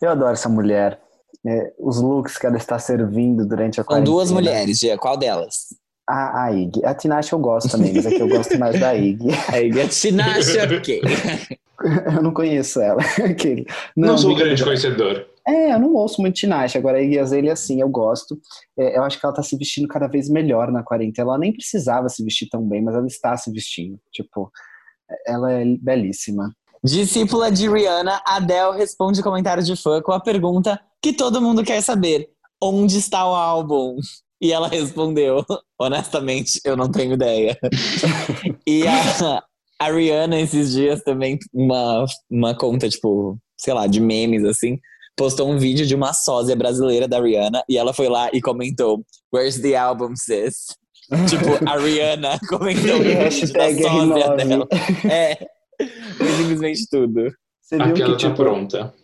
eu 0.00 0.10
adoro 0.10 0.32
essa 0.32 0.48
mulher. 0.48 1.00
É, 1.46 1.72
os 1.78 2.00
looks 2.00 2.38
que 2.38 2.46
ela 2.46 2.56
está 2.56 2.78
servindo 2.78 3.46
durante 3.46 3.80
a 3.80 3.84
Com 3.84 3.88
quarentena. 3.88 4.12
duas 4.14 4.32
mulheres, 4.32 4.78
Gia, 4.78 4.98
qual 4.98 5.16
delas? 5.16 5.66
A, 6.08 6.44
a 6.44 6.52
Iggy. 6.52 6.84
A 6.84 6.94
Tinashe 6.94 7.32
eu 7.32 7.38
gosto 7.38 7.70
também, 7.70 7.92
mas 7.92 8.06
é 8.06 8.10
que 8.10 8.22
eu 8.22 8.28
gosto 8.28 8.58
mais 8.58 8.78
da 8.78 8.94
Iggy. 8.94 9.28
A 9.52 9.60
Iggy 9.60 9.80
a 9.80 9.88
Tinashe, 9.88 10.58
ok. 10.58 11.00
Eu 12.16 12.22
não 12.22 12.32
conheço 12.32 12.80
ela. 12.80 13.02
Aquele. 13.22 13.66
Não, 13.94 14.16
sou 14.16 14.32
um 14.32 14.34
grande 14.34 14.64
conhecedor. 14.64 15.26
É, 15.46 15.74
eu 15.74 15.78
não 15.78 15.94
ouço 15.94 16.22
muito 16.22 16.34
Tinashe. 16.34 16.78
Agora, 16.78 16.96
a 16.98 17.02
Iggy 17.02 17.18
Azalea, 17.18 17.52
assim, 17.52 17.80
eu 17.80 17.88
gosto. 17.88 18.40
É, 18.78 18.96
eu 18.96 19.04
acho 19.04 19.20
que 19.20 19.26
ela 19.26 19.34
tá 19.34 19.42
se 19.42 19.56
vestindo 19.56 19.86
cada 19.86 20.08
vez 20.08 20.28
melhor 20.30 20.72
na 20.72 20.82
quarentena. 20.82 21.28
Ela 21.28 21.38
nem 21.38 21.52
precisava 21.52 22.08
se 22.08 22.24
vestir 22.24 22.48
tão 22.48 22.66
bem, 22.66 22.82
mas 22.82 22.94
ela 22.94 23.06
está 23.06 23.36
se 23.36 23.52
vestindo. 23.52 24.00
Tipo, 24.10 24.50
ela 25.26 25.52
é 25.52 25.64
belíssima. 25.80 26.50
Discípula 26.86 27.50
de 27.50 27.68
Rihanna, 27.68 28.22
Adele 28.24 28.76
responde 28.76 29.20
comentários 29.20 29.66
de 29.66 29.74
fã 29.74 30.00
com 30.00 30.12
a 30.12 30.20
pergunta 30.20 30.80
que 31.02 31.12
todo 31.12 31.42
mundo 31.42 31.64
quer 31.64 31.82
saber: 31.82 32.28
onde 32.62 32.96
está 32.96 33.28
o 33.28 33.34
álbum? 33.34 33.96
E 34.40 34.52
ela 34.52 34.68
respondeu: 34.68 35.44
honestamente, 35.76 36.60
eu 36.64 36.76
não 36.76 36.88
tenho 36.88 37.14
ideia. 37.14 37.58
e 38.64 38.86
a, 38.86 39.42
a 39.80 39.90
Rihanna, 39.90 40.38
esses 40.38 40.70
dias, 40.70 41.02
também, 41.02 41.40
uma, 41.52 42.04
uma 42.30 42.54
conta, 42.54 42.88
tipo, 42.88 43.36
sei 43.58 43.74
lá, 43.74 43.88
de 43.88 44.00
memes 44.00 44.44
assim, 44.44 44.78
postou 45.16 45.50
um 45.50 45.58
vídeo 45.58 45.84
de 45.84 45.94
uma 45.96 46.12
sósia 46.12 46.54
brasileira 46.54 47.08
da 47.08 47.20
Rihanna 47.20 47.64
e 47.68 47.76
ela 47.76 47.92
foi 47.92 48.08
lá 48.08 48.30
e 48.32 48.40
comentou: 48.40 49.04
Where's 49.34 49.60
the 49.60 49.74
album, 49.74 50.14
sis? 50.14 50.66
tipo, 51.28 51.68
a 51.68 51.76
Rihanna 51.78 52.38
comentou 52.48 52.98
no 52.98 53.02
vídeo 53.02 53.52
da 53.52 53.72
sósia 53.72 53.90
R9. 53.90 54.36
dela. 54.36 54.68
É, 55.10 55.55
foi 56.16 56.26
simplesmente 56.28 56.86
tudo. 56.90 57.32
Você 57.60 57.76
A 57.76 57.84
viu 57.86 57.94
piada 57.94 58.16
que, 58.16 58.22
tá 58.22 58.28
tipo, 58.30 58.36
pronta. 58.36 58.94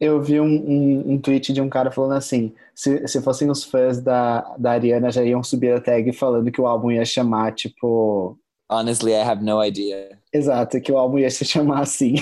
eu 0.00 0.22
vi 0.22 0.40
um, 0.40 0.44
um, 0.46 1.12
um 1.12 1.18
tweet 1.18 1.52
de 1.52 1.60
um 1.60 1.68
cara 1.68 1.90
falando 1.90 2.12
assim: 2.14 2.52
se, 2.74 3.06
se 3.06 3.20
fossem 3.22 3.50
os 3.50 3.64
fãs 3.64 4.00
da, 4.00 4.40
da 4.58 4.72
Ariana, 4.72 5.10
já 5.10 5.22
iam 5.22 5.42
subir 5.42 5.72
a 5.74 5.80
tag 5.80 6.12
falando 6.12 6.50
que 6.50 6.60
o 6.60 6.66
álbum 6.66 6.90
ia 6.90 7.04
chamar, 7.04 7.52
tipo. 7.54 8.38
Honestly, 8.70 9.12
I 9.12 9.20
have 9.22 9.44
no 9.44 9.62
idea. 9.62 10.18
Exato, 10.32 10.80
que 10.80 10.90
o 10.90 10.98
álbum 10.98 11.18
ia 11.18 11.30
se 11.30 11.44
chamar 11.44 11.80
assim. 11.82 12.16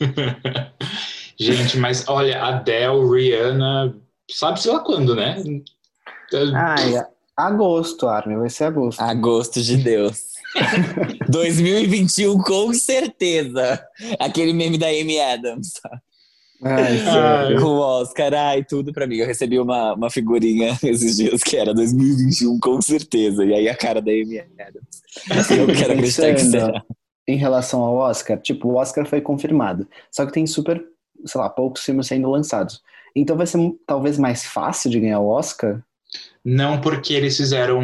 Gente, 1.38 1.78
mas 1.78 2.06
olha, 2.08 2.42
Adele, 2.42 3.08
Rihanna, 3.08 3.94
sabe-se 4.30 4.68
lá 4.68 4.80
quando, 4.80 5.14
né? 5.14 5.36
Ai, 6.54 7.04
agosto, 7.36 8.06
Armin, 8.08 8.36
vai 8.38 8.50
ser 8.50 8.64
agosto. 8.64 9.00
Agosto 9.00 9.60
de 9.62 9.76
Deus. 9.76 10.20
2021, 11.28 12.38
com 12.38 12.72
certeza. 12.72 13.82
Aquele 14.18 14.52
meme 14.52 14.78
da 14.78 14.86
Amy 14.86 15.20
Adams. 15.20 15.74
Ai, 16.62 16.98
Ah, 17.06 17.12
sério. 17.12 17.60
Com 17.60 17.66
o 17.66 17.78
Oscar, 17.78 18.34
ai, 18.34 18.64
tudo 18.64 18.92
pra 18.92 19.06
mim. 19.06 19.16
Eu 19.16 19.26
recebi 19.26 19.58
uma, 19.58 19.94
uma 19.94 20.10
figurinha 20.10 20.76
esses 20.82 21.16
dias 21.16 21.42
que 21.42 21.56
era 21.56 21.72
2021, 21.72 22.58
com 22.58 22.80
certeza. 22.80 23.44
E 23.44 23.54
aí 23.54 23.68
a 23.68 23.76
cara 23.76 24.00
da 24.00 24.10
Amy 24.10 24.40
Adams. 24.40 25.02
Eu 25.50 25.66
quero 25.66 25.92
acreditar 25.92 26.34
que 26.34 26.40
será. 26.40 26.82
Em 27.26 27.36
relação 27.36 27.82
ao 27.82 27.96
Oscar, 27.96 28.40
tipo, 28.40 28.68
o 28.68 28.76
Oscar 28.76 29.06
foi 29.06 29.20
confirmado. 29.20 29.86
Só 30.10 30.24
que 30.24 30.32
tem 30.32 30.46
super, 30.46 30.82
sei 31.26 31.40
lá, 31.40 31.48
poucos 31.50 31.84
filmes 31.84 32.06
sendo 32.06 32.30
lançados. 32.30 32.80
Então 33.14 33.36
vai 33.36 33.46
ser 33.46 33.58
talvez 33.86 34.18
mais 34.18 34.44
fácil 34.44 34.90
de 34.90 34.98
ganhar 34.98 35.20
o 35.20 35.28
Oscar? 35.28 35.82
Não 36.42 36.80
porque 36.80 37.12
eles 37.12 37.36
fizeram 37.36 37.82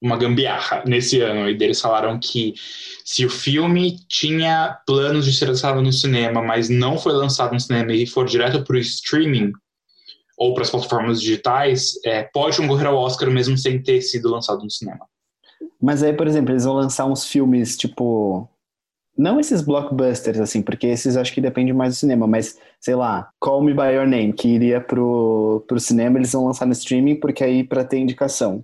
uma 0.00 0.16
gambiarra 0.16 0.82
nesse 0.86 1.20
ano 1.20 1.48
e 1.48 1.54
eles 1.54 1.80
falaram 1.80 2.18
que 2.18 2.54
se 3.04 3.24
o 3.24 3.30
filme 3.30 3.98
tinha 4.08 4.78
planos 4.86 5.24
de 5.24 5.32
ser 5.32 5.46
lançado 5.46 5.80
no 5.80 5.92
cinema, 5.92 6.42
mas 6.42 6.68
não 6.68 6.98
foi 6.98 7.12
lançado 7.12 7.52
no 7.52 7.60
cinema 7.60 7.92
e 7.92 8.06
for 8.06 8.26
direto 8.26 8.62
para 8.62 8.76
o 8.76 8.78
streaming 8.78 9.52
ou 10.36 10.52
para 10.52 10.64
as 10.64 10.70
plataformas 10.70 11.20
digitais, 11.20 11.94
é, 12.04 12.22
pode 12.24 12.58
concorrer 12.58 12.86
ao 12.86 12.96
Oscar 12.96 13.30
mesmo 13.30 13.56
sem 13.56 13.82
ter 13.82 14.02
sido 14.02 14.30
lançado 14.30 14.62
no 14.62 14.70
cinema. 14.70 15.06
Mas 15.80 16.02
aí, 16.02 16.12
por 16.12 16.26
exemplo, 16.26 16.52
eles 16.52 16.64
vão 16.64 16.74
lançar 16.74 17.06
uns 17.06 17.24
filmes, 17.26 17.76
tipo. 17.76 18.48
Não 19.16 19.40
esses 19.40 19.62
blockbusters, 19.62 20.38
assim, 20.38 20.60
porque 20.60 20.86
esses 20.88 21.16
acho 21.16 21.32
que 21.32 21.40
depende 21.40 21.72
mais 21.72 21.94
do 21.94 21.98
cinema, 21.98 22.26
mas, 22.26 22.58
sei 22.78 22.94
lá, 22.94 23.30
Call 23.40 23.62
Me 23.62 23.72
By 23.72 23.94
Your 23.94 24.06
Name, 24.06 24.34
que 24.34 24.46
iria 24.46 24.78
pro, 24.78 25.64
pro 25.66 25.80
cinema, 25.80 26.18
eles 26.18 26.32
vão 26.32 26.44
lançar 26.44 26.66
no 26.66 26.72
streaming, 26.72 27.16
porque 27.16 27.42
aí 27.42 27.64
pra 27.64 27.82
ter 27.82 27.96
indicação. 27.96 28.62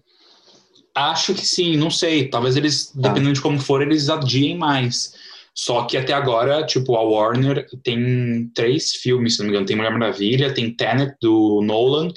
Acho 0.94 1.34
que 1.34 1.46
sim, 1.46 1.76
não 1.76 1.90
sei. 1.90 2.28
Talvez 2.28 2.56
eles, 2.56 2.87
Tá. 2.92 3.08
dependendo 3.08 3.32
de 3.34 3.40
como 3.40 3.58
for, 3.58 3.80
eles 3.82 4.08
adiem 4.08 4.56
mais. 4.56 5.14
Só 5.54 5.84
que 5.84 5.96
até 5.96 6.12
agora, 6.12 6.64
tipo, 6.64 6.96
a 6.96 7.02
Warner 7.02 7.66
tem 7.82 8.50
três 8.54 8.94
filmes, 8.94 9.34
se 9.34 9.40
não 9.40 9.46
me 9.46 9.52
engano. 9.52 9.66
Tem 9.66 9.76
Mulher 9.76 9.92
Maravilha, 9.92 10.54
tem 10.54 10.75
Tenet, 10.75 11.14
do 11.20 11.61
Nolan, 11.62 12.08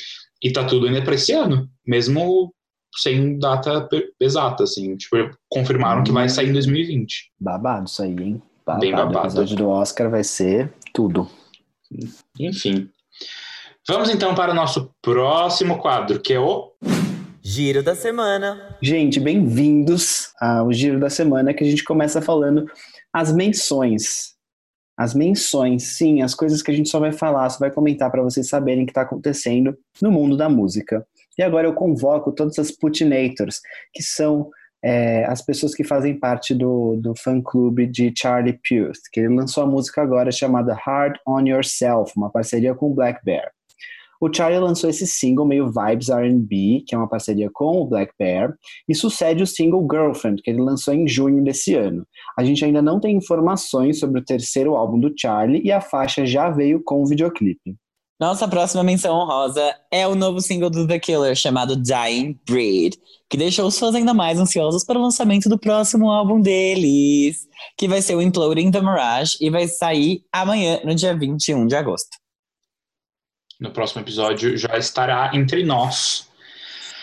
e 0.41 0.51
tá 0.51 0.63
tudo 0.63 0.87
ainda 0.87 1.01
pra 1.01 1.15
esse 1.15 1.33
ano. 1.33 1.69
Mesmo 1.85 2.53
sem 2.97 3.37
data 3.37 3.89
exata, 4.19 4.63
assim. 4.63 4.95
Tipo, 4.95 5.17
confirmaram 5.49 6.03
que 6.03 6.11
vai 6.13 6.29
sair 6.29 6.49
em 6.49 6.53
2020. 6.53 7.31
Babado 7.39 7.87
isso 7.87 8.01
aí, 8.01 8.11
hein? 8.11 8.41
Babado. 8.65 8.81
Bem 8.81 8.91
babado. 8.93 9.17
O 9.17 9.21
episódio 9.21 9.57
do 9.57 9.69
Oscar 9.69 10.09
vai 10.09 10.23
ser 10.23 10.73
tudo. 10.93 11.29
Enfim. 12.39 12.89
Vamos 13.87 14.09
então 14.09 14.33
para 14.33 14.51
o 14.51 14.55
nosso 14.55 14.89
próximo 15.01 15.77
quadro, 15.77 16.19
que 16.19 16.33
é 16.33 16.39
o... 16.39 16.71
Giro 17.47 17.83
da 17.83 17.93
semana. 17.93 18.75
Gente, 18.81 19.19
bem-vindos 19.19 20.33
ao 20.41 20.73
Giro 20.73 20.99
da 20.99 21.11
Semana, 21.11 21.53
que 21.53 21.63
a 21.63 21.67
gente 21.67 21.83
começa 21.83 22.19
falando 22.19 22.65
as 23.13 23.31
menções. 23.31 24.33
As 24.97 25.13
menções, 25.13 25.95
sim, 25.95 26.23
as 26.23 26.33
coisas 26.33 26.63
que 26.63 26.71
a 26.71 26.73
gente 26.73 26.89
só 26.89 26.99
vai 26.99 27.11
falar, 27.11 27.47
só 27.51 27.59
vai 27.59 27.69
comentar 27.69 28.09
para 28.09 28.23
vocês 28.23 28.49
saberem 28.49 28.81
o 28.81 28.85
que 28.87 28.91
está 28.91 29.03
acontecendo 29.03 29.77
no 30.01 30.11
mundo 30.11 30.35
da 30.35 30.49
música. 30.49 31.05
E 31.37 31.43
agora 31.43 31.67
eu 31.67 31.75
convoco 31.75 32.31
todas 32.31 32.57
as 32.57 32.71
Putinators, 32.71 33.61
que 33.93 34.01
são 34.01 34.49
é, 34.83 35.23
as 35.25 35.43
pessoas 35.43 35.75
que 35.75 35.83
fazem 35.83 36.19
parte 36.19 36.51
do, 36.55 36.95
do 36.95 37.13
fã-clube 37.15 37.85
de 37.85 38.11
Charlie 38.17 38.53
Puth, 38.53 39.01
que 39.13 39.19
ele 39.19 39.35
lançou 39.35 39.61
a 39.61 39.67
música 39.67 40.01
agora 40.01 40.31
chamada 40.31 40.73
Hard 40.73 41.17
On 41.27 41.41
Yourself, 41.41 42.11
uma 42.17 42.31
parceria 42.31 42.73
com 42.73 42.91
Black 42.91 43.23
Bear. 43.23 43.51
O 44.21 44.33
Charlie 44.33 44.59
lançou 44.59 44.89
esse 44.89 45.05
single 45.05 45.45
meio 45.45 45.71
vibes 45.71 46.09
R&B, 46.09 46.83
que 46.87 46.95
é 46.95 46.97
uma 46.97 47.09
parceria 47.09 47.49
com 47.53 47.81
o 47.81 47.85
Black 47.85 48.13
Bear, 48.17 48.53
e 48.87 48.95
sucede 48.95 49.43
o 49.43 49.47
single 49.47 49.87
Girlfriend, 49.89 50.41
que 50.41 50.49
ele 50.49 50.61
lançou 50.61 50.93
em 50.93 51.07
junho 51.07 51.43
desse 51.43 51.75
ano. 51.75 52.05
A 52.37 52.43
gente 52.43 52.63
ainda 52.63 52.81
não 52.81 52.99
tem 52.99 53.15
informações 53.15 53.99
sobre 53.99 54.19
o 54.19 54.25
terceiro 54.25 54.75
álbum 54.75 54.99
do 54.99 55.13
Charlie 55.17 55.61
e 55.63 55.71
a 55.71 55.81
faixa 55.81 56.25
já 56.25 56.49
veio 56.49 56.81
com 56.83 57.01
o 57.01 57.05
videoclipe. 57.05 57.75
Nossa 58.17 58.47
próxima 58.47 58.81
menção 58.81 59.13
honrosa 59.13 59.75
é 59.91 60.07
o 60.07 60.15
novo 60.15 60.39
single 60.39 60.69
do 60.69 60.87
The 60.87 60.97
Killer, 60.99 61.35
chamado 61.35 61.75
Dying 61.75 62.39
Breed, 62.47 62.95
que 63.29 63.35
deixou 63.35 63.67
os 63.67 63.77
fãs 63.77 63.93
ainda 63.93 64.13
mais 64.13 64.39
ansiosos 64.39 64.85
para 64.85 64.97
o 64.97 65.01
lançamento 65.01 65.49
do 65.49 65.59
próximo 65.59 66.09
álbum 66.09 66.39
deles, 66.39 67.45
que 67.77 67.89
vai 67.89 68.01
ser 68.01 68.15
o 68.15 68.21
Imploding 68.21 68.71
the 68.71 68.79
Mirage 68.79 69.35
e 69.41 69.49
vai 69.49 69.67
sair 69.67 70.23
amanhã, 70.31 70.79
no 70.85 70.95
dia 70.95 71.13
21 71.13 71.67
de 71.67 71.75
agosto. 71.75 72.24
No 73.59 73.71
próximo 73.71 74.01
episódio 74.01 74.57
já 74.57 74.77
estará 74.77 75.31
entre 75.33 75.63
nós. 75.63 76.27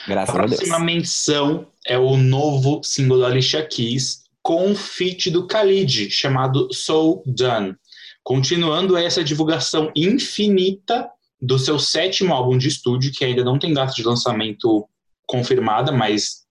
A 0.04 0.10
Graças 0.10 0.34
a 0.34 0.38
Deus. 0.38 0.56
próxima 0.56 0.78
menção 0.78 1.66
é 1.86 1.98
o 1.98 2.16
novo 2.16 2.82
single 2.82 3.20
da 3.20 3.26
Alicia 3.26 3.64
Keys 3.64 4.22
com 4.42 4.66
um 4.66 4.74
feat 4.74 5.30
do 5.30 5.46
Khalid, 5.46 6.10
chamado 6.10 6.68
So 6.72 7.22
Done. 7.24 7.76
Continuando 8.24 8.96
essa 8.96 9.22
divulgação 9.22 9.90
infinita 9.94 11.08
do 11.40 11.58
seu 11.58 11.78
sétimo 11.78 12.34
álbum 12.34 12.58
de 12.58 12.68
estúdio, 12.68 13.12
que 13.12 13.24
ainda 13.24 13.44
não 13.44 13.58
tem 13.58 13.72
data 13.72 13.92
de 13.92 14.02
lançamento 14.02 14.88
confirmada, 15.26 15.90
mas 15.90 16.41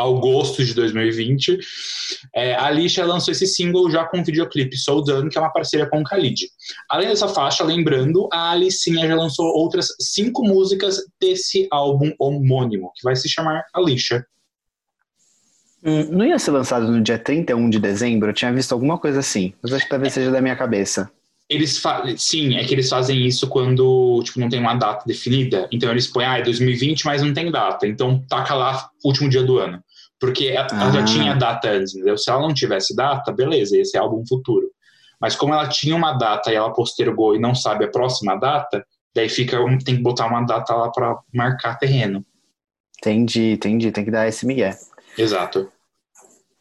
ao 0.00 0.18
gosto 0.20 0.64
de 0.64 0.74
2020. 0.74 1.58
É, 2.34 2.54
a 2.54 2.66
Alicia 2.66 3.04
lançou 3.04 3.32
esse 3.32 3.46
single 3.46 3.90
já 3.90 4.04
com 4.04 4.20
o 4.20 4.24
videoclipe 4.24 4.76
So 4.76 5.00
Done, 5.02 5.30
que 5.30 5.38
é 5.38 5.40
uma 5.40 5.52
parceria 5.52 5.86
com 5.86 6.00
o 6.00 6.04
Khalid. 6.04 6.46
Além 6.88 7.08
dessa 7.08 7.28
faixa, 7.28 7.64
lembrando, 7.64 8.28
a 8.32 8.50
Alicinha 8.50 9.06
já 9.06 9.14
lançou 9.14 9.46
outras 9.46 9.88
cinco 10.00 10.42
músicas 10.42 10.98
desse 11.20 11.68
álbum 11.70 12.12
homônimo, 12.18 12.92
que 12.96 13.02
vai 13.04 13.14
se 13.16 13.28
chamar 13.28 13.64
Alicia. 13.74 14.24
Hum, 15.82 16.04
não 16.10 16.26
ia 16.26 16.38
ser 16.38 16.50
lançado 16.50 16.90
no 16.90 17.00
dia 17.00 17.18
31 17.18 17.70
de 17.70 17.78
dezembro? 17.78 18.28
Eu 18.28 18.34
tinha 18.34 18.52
visto 18.52 18.72
alguma 18.72 18.98
coisa 18.98 19.20
assim, 19.20 19.54
mas 19.62 19.72
acho 19.72 19.84
que 19.84 19.90
talvez 19.90 20.12
seja 20.12 20.30
da 20.30 20.40
minha 20.42 20.56
cabeça. 20.56 21.10
Eles 21.48 21.78
fa- 21.78 22.04
Sim, 22.16 22.54
é 22.56 22.64
que 22.64 22.72
eles 22.74 22.88
fazem 22.88 23.26
isso 23.26 23.48
quando 23.48 24.22
tipo, 24.22 24.38
não 24.38 24.48
tem 24.48 24.60
uma 24.60 24.74
data 24.74 25.04
definida. 25.06 25.68
Então 25.72 25.90
eles 25.90 26.06
põem, 26.06 26.24
ah, 26.26 26.38
é 26.38 26.42
2020, 26.42 27.04
mas 27.06 27.22
não 27.22 27.32
tem 27.32 27.50
data. 27.50 27.86
Então 27.88 28.22
taca 28.28 28.54
lá 28.54 28.88
último 29.04 29.28
dia 29.28 29.42
do 29.42 29.58
ano. 29.58 29.82
Porque 30.20 30.48
ela 30.48 30.68
Ah. 30.72 30.90
já 30.92 31.02
tinha 31.04 31.34
data 31.34 31.70
antes, 31.70 31.94
entendeu? 31.94 32.16
Se 32.18 32.30
ela 32.30 32.42
não 32.42 32.52
tivesse 32.54 32.94
data, 32.94 33.32
beleza, 33.32 33.76
esse 33.76 33.96
é 33.96 34.00
álbum 34.00 34.22
futuro. 34.26 34.70
Mas 35.20 35.34
como 35.34 35.52
ela 35.54 35.68
tinha 35.68 35.96
uma 35.96 36.12
data 36.12 36.52
e 36.52 36.54
ela 36.54 36.72
postergou 36.72 37.34
e 37.34 37.38
não 37.38 37.54
sabe 37.54 37.84
a 37.86 37.90
próxima 37.90 38.36
data, 38.36 38.84
daí 39.14 39.28
fica 39.28 39.56
tem 39.84 39.96
que 39.96 40.02
botar 40.02 40.26
uma 40.26 40.42
data 40.42 40.74
lá 40.74 40.90
para 40.90 41.18
marcar 41.34 41.78
terreno. 41.78 42.24
Entendi, 42.98 43.52
entendi. 43.52 43.90
Tem 43.90 44.04
que 44.04 44.10
dar 44.10 44.28
esse 44.28 44.46
migué. 44.46 44.78
Exato. 45.16 45.70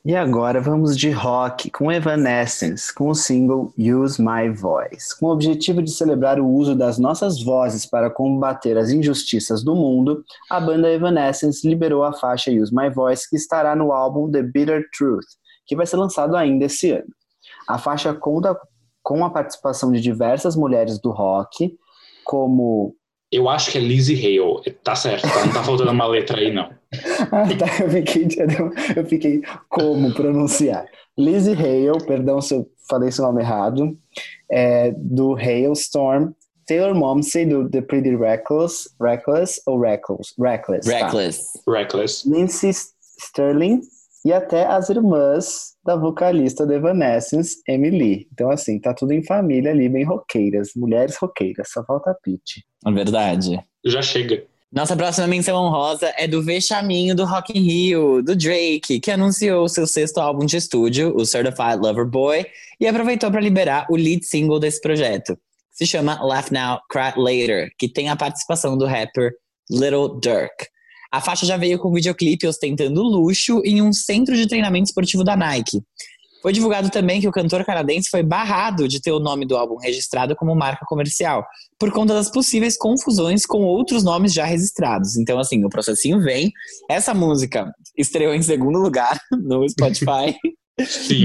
E 0.06 0.16
agora 0.16 0.62
vamos 0.62 0.98
de 0.98 1.12
rock 1.12 1.70
com 1.70 1.92
Evanescence, 1.92 2.94
com 2.94 3.10
o 3.10 3.14
single 3.14 3.74
Use 3.78 4.20
My 4.22 4.50
Voice. 4.50 5.20
Com 5.20 5.26
o 5.26 5.32
objetivo 5.32 5.82
de 5.84 5.92
celebrar 5.92 6.40
o 6.40 6.48
uso 6.48 6.74
das 6.74 6.98
nossas 6.98 7.44
vozes 7.44 7.86
para 7.86 8.10
combater 8.10 8.78
as 8.78 8.92
injustiças 8.92 9.62
do 9.62 9.76
mundo, 9.76 10.24
a 10.50 10.58
banda 10.58 10.90
Evanescence 10.90 11.68
liberou 11.68 12.04
a 12.06 12.14
faixa 12.14 12.50
Use 12.50 12.74
My 12.74 12.90
Voice, 12.90 13.30
que 13.30 13.36
estará 13.36 13.76
no 13.76 13.92
álbum 13.92 14.32
The 14.32 14.42
Bitter 14.42 14.88
Truth, 14.98 15.26
que 15.68 15.76
vai 15.76 15.86
ser 15.86 15.98
lançado 15.98 16.38
ainda 16.38 16.66
esse 16.66 16.92
ano. 16.92 17.14
A 17.68 17.78
faixa 17.78 18.14
conta 18.14 18.58
com 19.04 19.26
a 19.26 19.30
participação 19.30 19.92
de 19.92 20.00
diversas 20.00 20.56
mulheres 20.56 20.98
do 21.00 21.12
rock, 21.12 21.78
como 22.24 22.96
eu 23.32 23.48
acho 23.48 23.72
que 23.72 23.78
é 23.78 23.82
Lizzie 23.82 24.16
Hale. 24.16 24.72
Tá 24.84 24.96
certo, 24.96 25.24
tá? 25.24 25.46
não 25.46 25.54
tá 25.54 25.64
faltando 25.64 25.92
uma 25.92 26.08
letra 26.08 26.40
aí, 26.40 26.52
não. 26.52 26.79
Ah, 27.32 27.48
tá. 27.58 27.84
Eu 27.84 27.90
fiquei, 27.90 28.28
eu 28.96 29.06
fiquei 29.06 29.42
como 29.70 30.14
pronunciar. 30.14 30.86
Lizzie 31.18 31.54
Hale, 31.54 32.06
perdão 32.06 32.42
se 32.42 32.54
eu 32.54 32.70
falei 32.90 33.12
seu 33.12 33.26
nome 33.26 33.42
errado, 33.42 33.98
é, 34.52 34.92
do 34.96 35.36
Hailstorm. 35.36 36.32
Taylor 36.66 36.94
Momsey, 36.94 37.48
do 37.48 37.68
The 37.68 37.82
Pretty 37.82 38.16
Reckless, 38.16 38.90
Reckless 39.02 39.60
ou 39.66 39.80
Reckless? 39.80 40.36
Reckless. 40.40 40.88
Reckless. 40.88 41.64
Tá. 41.66 41.72
Reckless. 41.72 42.30
Lindsay 42.30 42.72
Sterling 43.20 43.82
e 44.24 44.32
até 44.32 44.66
as 44.66 44.90
irmãs 44.90 45.76
da 45.84 45.96
vocalista 45.96 46.68
de 46.68 46.76
Evanescence, 46.76 47.62
Emily. 47.68 48.28
Então, 48.32 48.52
assim, 48.52 48.80
tá 48.80 48.94
tudo 48.94 49.14
em 49.14 49.24
família 49.24 49.72
ali, 49.72 49.90
bem 49.90 50.04
roqueiras, 50.04 50.70
mulheres 50.76 51.18
roqueiras, 51.18 51.70
só 51.72 51.84
falta 51.84 52.12
a 52.12 52.14
Pete. 52.14 52.66
É 52.86 52.92
verdade. 52.92 53.60
Já 53.86 54.02
chega. 54.02 54.46
Nossa 54.72 54.96
próxima 54.96 55.26
menção 55.26 55.56
honrosa 55.56 56.14
é 56.16 56.28
do 56.28 56.44
Vexaminho 56.44 57.16
do 57.16 57.26
Rock 57.26 57.58
in 57.58 57.62
Rio, 57.64 58.22
do 58.22 58.36
Drake, 58.36 59.00
que 59.00 59.10
anunciou 59.10 59.68
seu 59.68 59.88
sexto 59.88 60.20
álbum 60.20 60.46
de 60.46 60.58
estúdio, 60.58 61.12
o 61.16 61.26
Certified 61.26 61.78
Lover 61.82 62.06
Boy, 62.06 62.46
e 62.80 62.86
aproveitou 62.86 63.32
para 63.32 63.42
liberar 63.42 63.88
o 63.90 63.96
lead 63.96 64.24
single 64.24 64.60
desse 64.60 64.80
projeto. 64.80 65.36
Se 65.72 65.88
chama 65.88 66.22
Laugh 66.22 66.52
Now, 66.52 66.80
Cry 66.88 67.20
Later, 67.20 67.72
que 67.80 67.90
tem 67.90 68.10
a 68.10 68.16
participação 68.16 68.78
do 68.78 68.86
rapper 68.86 69.32
Little 69.72 70.20
Dirk. 70.20 70.68
A 71.12 71.20
faixa 71.20 71.48
já 71.48 71.58
veio 71.58 71.80
com 71.80 71.92
videoclipe 71.92 72.46
ostentando 72.46 73.02
luxo 73.02 73.64
em 73.66 73.82
um 73.82 73.92
centro 73.92 74.36
de 74.36 74.48
treinamento 74.48 74.90
esportivo 74.90 75.24
da 75.24 75.36
Nike. 75.36 75.82
Foi 76.42 76.54
divulgado 76.54 76.90
também 76.90 77.20
que 77.20 77.28
o 77.28 77.32
cantor 77.32 77.66
canadense 77.66 78.10
foi 78.10 78.24
barrado 78.24 78.88
de 78.88 79.02
ter 79.02 79.12
o 79.12 79.20
nome 79.20 79.46
do 79.46 79.58
álbum 79.58 79.78
registrado 79.78 80.36
como 80.36 80.56
marca 80.56 80.86
comercial, 80.86 81.46
por 81.78 81.92
conta 81.92 82.14
das 82.14 82.32
possíveis 82.32 82.78
confusões 82.78 83.46
com 83.46 83.64
outros 83.64 84.04
nomes 84.04 84.34
já 84.34 84.46
registrados. 84.46 85.18
Então, 85.18 85.40
assim, 85.40 85.64
o 85.66 85.70
processinho 85.70 86.22
vem. 86.22 86.52
Essa 86.90 87.14
música 87.14 87.72
estreou 87.98 88.34
em 88.34 88.42
segundo 88.42 88.80
lugar 88.80 89.20
no 89.32 89.68
Spotify. 89.68 90.36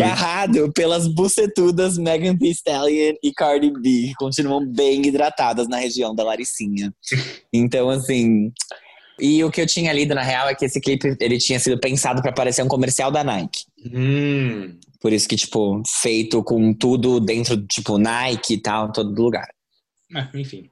Barrado 0.00 0.72
pelas 0.72 1.06
bucetudas 1.06 1.96
Megan 1.96 2.36
Thee 2.36 2.50
Stallion 2.50 3.14
e 3.22 3.32
Cardi 3.32 3.70
B, 3.70 4.08
que 4.08 4.14
continuam 4.14 4.66
bem 4.66 5.06
hidratadas 5.06 5.68
na 5.68 5.76
região 5.76 6.12
da 6.12 6.24
Laricinha. 6.24 6.92
Então, 7.52 7.88
assim, 7.88 8.50
e 9.20 9.44
o 9.44 9.50
que 9.50 9.60
eu 9.60 9.66
tinha 9.66 9.92
lido 9.92 10.14
na 10.14 10.22
real 10.22 10.48
é 10.48 10.54
que 10.54 10.64
esse 10.64 10.80
clipe 10.80 11.16
ele 11.20 11.38
tinha 11.38 11.60
sido 11.60 11.78
pensado 11.78 12.20
para 12.20 12.32
parecer 12.32 12.62
um 12.62 12.68
comercial 12.68 13.10
da 13.12 13.22
Nike. 13.22 13.60
Hum. 13.86 14.76
Por 15.04 15.12
isso 15.12 15.28
que, 15.28 15.36
tipo, 15.36 15.82
feito 16.00 16.42
com 16.42 16.72
tudo 16.72 17.20
dentro, 17.20 17.60
tipo, 17.66 17.98
Nike 17.98 18.54
e 18.54 18.58
tal, 18.58 18.90
todo 18.90 19.22
lugar. 19.22 19.46
É, 20.16 20.40
enfim. 20.40 20.70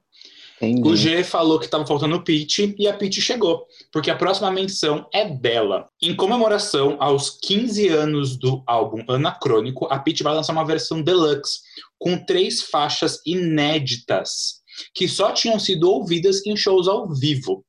Entendi. 0.57 0.89
O 0.89 0.97
G 0.97 1.23
falou 1.23 1.59
que 1.59 1.67
estava 1.67 1.85
faltando 1.85 2.17
o 2.17 2.25
Pete 2.25 2.75
e 2.79 2.89
a 2.89 2.95
Pete 2.95 3.21
chegou, 3.21 3.67
porque 3.93 4.11
a 4.11 4.17
próxima 4.17 4.51
menção 4.51 5.07
é 5.13 5.29
dela. 5.29 5.87
Em 6.01 6.17
comemoração 6.17 6.97
aos 6.99 7.29
15 7.43 7.89
anos 7.89 8.39
do 8.39 8.63
álbum 8.67 9.05
Anacrônico, 9.07 9.87
a 9.91 9.99
Pete 9.99 10.23
vai 10.23 10.33
lançar 10.35 10.55
uma 10.55 10.65
versão 10.65 11.03
deluxe 11.03 11.59
com 11.99 12.17
três 12.17 12.63
faixas 12.63 13.21
inéditas 13.27 14.63
que 14.95 15.07
só 15.07 15.33
tinham 15.33 15.59
sido 15.59 15.91
ouvidas 15.91 16.41
em 16.47 16.57
shows 16.57 16.89
ao 16.89 17.07
vivo. 17.13 17.67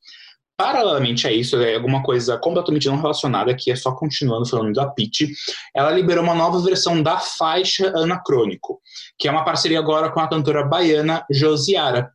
Paralelamente 0.63 1.27
a 1.27 1.31
isso, 1.31 1.57
é 1.57 1.75
alguma 1.75 2.01
coisa 2.01 2.37
completamente 2.37 2.87
não 2.87 2.95
relacionada, 2.95 3.53
que 3.53 3.69
é 3.69 3.75
só 3.75 3.91
continuando 3.91 4.47
falando 4.47 4.71
da 4.71 4.89
Pitty, 4.89 5.29
ela 5.75 5.91
liberou 5.91 6.23
uma 6.23 6.33
nova 6.33 6.57
versão 6.61 7.03
da 7.03 7.17
faixa 7.19 7.91
Anacrônico, 7.93 8.79
que 9.19 9.27
é 9.27 9.31
uma 9.31 9.43
parceria 9.43 9.77
agora 9.77 10.09
com 10.09 10.21
a 10.21 10.29
cantora 10.29 10.63
baiana 10.63 11.25
Josiara. 11.29 12.09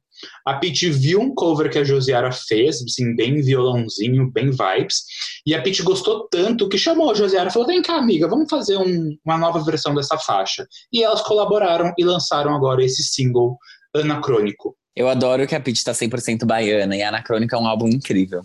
A 0.47 0.55
Pitty 0.55 0.89
viu 0.89 1.21
um 1.21 1.35
cover 1.35 1.71
que 1.71 1.79
a 1.79 1.85
Josiara 1.85 2.33
fez, 2.33 2.83
assim, 2.83 3.15
bem 3.15 3.43
violãozinho, 3.43 4.33
bem 4.33 4.51
vibes, 4.51 5.03
e 5.45 5.55
a 5.55 5.61
Pitty 5.61 5.83
gostou 5.83 6.27
tanto 6.31 6.71
que 6.71 6.79
chamou 6.79 7.11
a 7.11 7.15
Josiara 7.15 7.51
e 7.51 7.53
falou: 7.53 7.69
vem 7.69 7.83
cá, 7.83 7.97
amiga, 7.99 8.27
vamos 8.27 8.49
fazer 8.49 8.79
um, 8.79 9.15
uma 9.27 9.37
nova 9.37 9.63
versão 9.63 9.95
dessa 9.95 10.17
faixa. 10.17 10.67
E 10.91 11.05
elas 11.05 11.21
colaboraram 11.21 11.93
e 11.99 12.03
lançaram 12.03 12.57
agora 12.57 12.83
esse 12.83 13.03
single 13.03 13.59
Anacrônico. 13.95 14.75
Eu 14.99 15.09
adoro 15.09 15.47
que 15.47 15.55
a 15.55 15.61
Pitty 15.61 15.85
tá 15.85 15.93
100% 15.93 16.45
baiana 16.45 16.97
e 16.97 17.03
a 17.05 17.09
Anacrônica 17.09 17.55
é 17.55 17.59
um 17.61 17.69
álbum 17.69 17.87
incrível. 17.87 18.43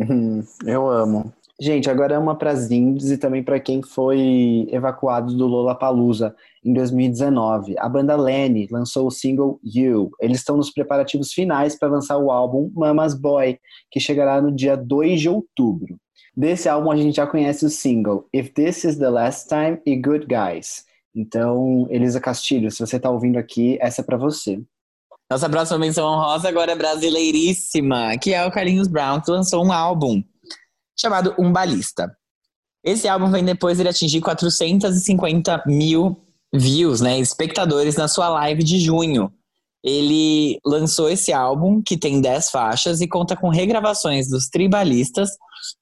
Uhum, 0.00 0.42
eu 0.66 0.90
amo. 0.90 1.32
Gente, 1.60 1.88
agora 1.88 2.16
é 2.16 2.18
uma 2.18 2.36
para 2.36 2.50
as 2.50 2.72
indies 2.72 3.12
e 3.12 3.16
também 3.16 3.40
para 3.40 3.60
quem 3.60 3.80
foi 3.84 4.66
evacuado 4.72 5.32
do 5.32 5.46
Lollapalooza 5.46 6.34
em 6.64 6.72
2019. 6.72 7.76
A 7.78 7.88
banda 7.88 8.16
Lenny 8.16 8.66
lançou 8.68 9.06
o 9.06 9.12
single 9.12 9.60
You. 9.62 10.10
Eles 10.20 10.38
estão 10.38 10.56
nos 10.56 10.70
preparativos 10.70 11.32
finais 11.32 11.78
para 11.78 11.88
lançar 11.88 12.18
o 12.18 12.32
álbum 12.32 12.68
Mama's 12.74 13.14
Boy, 13.14 13.60
que 13.88 14.00
chegará 14.00 14.42
no 14.42 14.50
dia 14.50 14.76
2 14.76 15.20
de 15.20 15.28
outubro. 15.28 15.96
Desse 16.36 16.68
álbum 16.68 16.90
a 16.90 16.96
gente 16.96 17.14
já 17.14 17.28
conhece 17.28 17.64
o 17.64 17.70
single 17.70 18.26
If 18.34 18.52
This 18.54 18.82
Is 18.82 18.98
the 18.98 19.08
Last 19.08 19.48
Time 19.48 19.80
e 19.86 19.94
Good 19.94 20.26
Guys. 20.26 20.84
Então, 21.14 21.86
Elisa 21.90 22.20
Castilho, 22.20 22.72
se 22.72 22.80
você 22.80 22.96
está 22.96 23.08
ouvindo 23.08 23.36
aqui, 23.36 23.78
essa 23.80 24.00
é 24.00 24.04
para 24.04 24.16
você. 24.16 24.60
Nossa 25.32 25.48
próxima 25.48 25.78
menção 25.78 26.04
honrosa 26.12 26.46
agora 26.46 26.72
é 26.72 26.76
brasileiríssima, 26.76 28.18
que 28.18 28.34
é 28.34 28.44
o 28.44 28.50
Carlinhos 28.50 28.86
Brown, 28.86 29.18
que 29.18 29.30
lançou 29.30 29.64
um 29.64 29.72
álbum 29.72 30.22
chamado 30.94 31.34
Um 31.38 31.50
Balista. 31.50 32.14
Esse 32.84 33.08
álbum 33.08 33.30
vem 33.30 33.42
depois 33.42 33.80
ele 33.80 33.88
atingir 33.88 34.20
450 34.20 35.62
mil 35.66 36.20
views, 36.52 37.00
né, 37.00 37.18
espectadores 37.18 37.96
na 37.96 38.08
sua 38.08 38.28
live 38.28 38.62
de 38.62 38.78
junho. 38.78 39.32
Ele 39.82 40.58
lançou 40.66 41.08
esse 41.08 41.32
álbum, 41.32 41.80
que 41.80 41.96
tem 41.96 42.20
10 42.20 42.50
faixas, 42.50 43.00
e 43.00 43.08
conta 43.08 43.34
com 43.34 43.48
regravações 43.48 44.28
dos 44.28 44.50
tribalistas, 44.50 45.30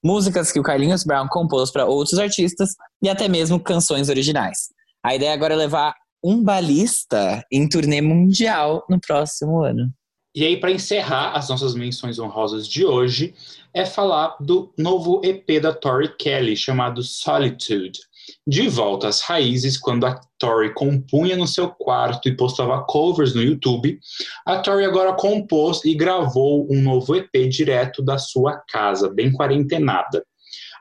músicas 0.00 0.52
que 0.52 0.60
o 0.60 0.62
Carlinhos 0.62 1.02
Brown 1.02 1.26
compôs 1.26 1.72
para 1.72 1.86
outros 1.86 2.20
artistas 2.20 2.70
e 3.02 3.08
até 3.08 3.26
mesmo 3.26 3.58
canções 3.58 4.08
originais. 4.08 4.68
A 5.04 5.16
ideia 5.16 5.34
agora 5.34 5.54
é 5.54 5.56
levar 5.56 5.92
um 6.22 6.42
balista 6.42 7.44
em 7.50 7.68
turnê 7.68 8.00
mundial 8.00 8.84
no 8.88 9.00
próximo 9.00 9.62
ano. 9.62 9.92
E 10.32 10.44
aí, 10.44 10.56
para 10.56 10.70
encerrar 10.70 11.32
as 11.32 11.48
nossas 11.48 11.74
menções 11.74 12.18
honrosas 12.18 12.68
de 12.68 12.84
hoje, 12.84 13.34
é 13.74 13.84
falar 13.84 14.36
do 14.38 14.72
novo 14.78 15.20
EP 15.24 15.60
da 15.60 15.72
Tori 15.72 16.14
Kelly, 16.16 16.56
chamado 16.56 17.02
Solitude. 17.02 17.98
De 18.46 18.68
volta 18.68 19.08
às 19.08 19.20
raízes, 19.20 19.76
quando 19.76 20.06
a 20.06 20.20
Tori 20.38 20.72
compunha 20.72 21.36
no 21.36 21.48
seu 21.48 21.68
quarto 21.68 22.28
e 22.28 22.36
postava 22.36 22.84
covers 22.84 23.34
no 23.34 23.42
YouTube, 23.42 23.98
a 24.46 24.58
Tori 24.60 24.84
agora 24.84 25.14
compôs 25.14 25.84
e 25.84 25.94
gravou 25.94 26.64
um 26.70 26.80
novo 26.80 27.16
EP 27.16 27.48
direto 27.48 28.00
da 28.00 28.16
sua 28.16 28.56
casa, 28.68 29.08
bem 29.08 29.32
quarentenada. 29.32 30.24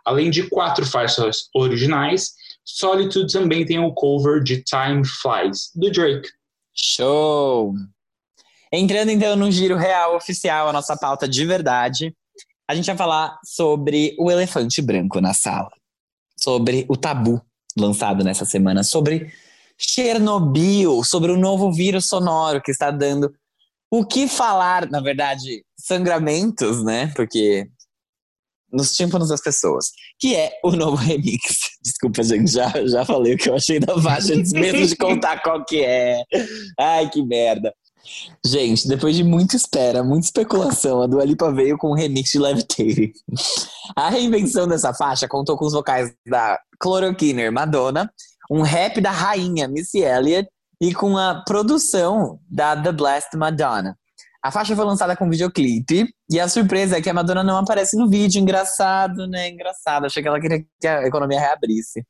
Além 0.06 0.30
de 0.30 0.44
quatro 0.48 0.86
faixas 0.86 1.50
originais, 1.56 2.34
Solitude 2.66 3.32
também 3.32 3.66
tem 3.66 3.80
o 3.80 3.94
cover 3.94 4.44
de 4.44 4.64
Time 4.64 5.06
Flies, 5.06 5.72
do 5.76 5.92
Drake. 5.92 6.30
Show! 6.76 7.74
Entrando 8.72 9.10
então 9.10 9.36
no 9.36 9.52
giro 9.52 9.76
real 9.76 10.16
oficial, 10.16 10.70
a 10.70 10.74
nossa 10.74 10.96
pauta 10.96 11.28
de 11.28 11.46
verdade, 11.46 12.16
a 12.70 12.76
gente 12.76 12.86
vai 12.86 12.96
falar 12.96 13.40
sobre 13.44 14.16
o 14.20 14.30
elefante 14.30 14.82
branco 14.82 15.20
na 15.20 15.34
sala, 15.34 15.72
sobre 16.40 16.86
o 16.88 16.96
tabu 16.96 17.42
lançado 17.78 18.24
nessa 18.24 18.46
semana, 18.46 18.84
sobre 18.84 19.34
Chernobyl, 19.78 21.04
sobre 21.04 21.32
o 21.32 21.38
novo 21.38 21.72
vírus 21.72 22.08
sonoro 22.08 22.62
que 22.62 22.72
está 22.72 22.92
dando 22.92 23.34
o 23.92 24.06
que 24.06 24.28
falar, 24.28 24.88
na 24.90 25.00
verdade, 25.00 25.66
sangramentos, 25.76 26.84
né? 26.84 27.12
Porque 27.16 27.68
nos 28.72 28.94
tímpanos 28.94 29.30
das 29.30 29.42
pessoas, 29.42 29.88
que 30.20 30.36
é 30.36 30.52
o 30.64 30.72
novo 30.72 30.96
remix. 31.02 31.40
Desculpa, 31.84 32.24
gente, 32.24 32.52
já, 32.52 32.72
já 32.86 33.06
falei 33.06 33.34
o 33.34 33.38
que 33.38 33.50
eu 33.50 33.56
achei 33.56 33.80
da 33.80 34.00
faixa, 34.02 34.36
mesmo 34.36 34.86
de 34.86 34.96
contar 34.96 35.42
qual 35.42 35.64
que 35.66 35.84
é. 35.84 36.22
Ai, 36.80 37.10
que 37.10 37.24
merda. 37.24 37.74
Gente, 38.46 38.88
depois 38.88 39.16
de 39.16 39.24
muita 39.24 39.56
espera, 39.56 40.04
muita 40.04 40.26
especulação, 40.26 41.02
a 41.02 41.08
Dua 41.08 41.26
Lipa 41.26 41.52
veio 41.52 41.78
com 41.78 41.92
um 41.92 41.96
remix 41.96 42.32
de 42.32 42.40
Levitating. 42.40 43.12
A 43.96 44.10
reinvenção 44.10 44.68
dessa 44.68 44.94
faixa 44.94 45.28
contou 45.28 45.58
com 45.58 45.66
os 45.66 45.74
vocais 45.74 46.12
da 46.26 46.60
Chloroquiner 46.82 47.52
Madonna, 47.52 48.12
um 48.50 48.62
rap 48.62 49.00
da 49.02 49.12
rainha 49.12 49.68
Missy 49.68 50.00
Elliott 50.00 50.50
e 50.82 50.94
com 50.94 51.18
a 51.18 51.44
produção 51.46 52.40
da 52.50 52.76
The 52.76 52.92
Blessed 52.92 53.38
Madonna. 53.38 53.99
A 54.42 54.52
faixa 54.52 54.76
foi 54.76 54.86
lançada 54.86 55.18
com 55.18 55.30
videoclipe 55.30 56.08
e 56.30 56.40
a 56.40 56.48
surpresa 56.48 56.98
é 56.98 57.02
que 57.02 57.10
a 57.10 57.14
Madonna 57.14 57.44
não 57.44 57.58
aparece 57.58 57.98
no 57.98 58.10
vídeo. 58.10 58.40
Engraçado, 58.42 59.28
né? 59.28 59.50
Engraçado. 59.50 60.06
Achei 60.06 60.24
que 60.24 60.30
ela 60.30 60.40
queria 60.40 60.66
que 60.80 60.88
a 60.88 61.06
economia 61.06 61.40
reabrisse. 61.40 62.06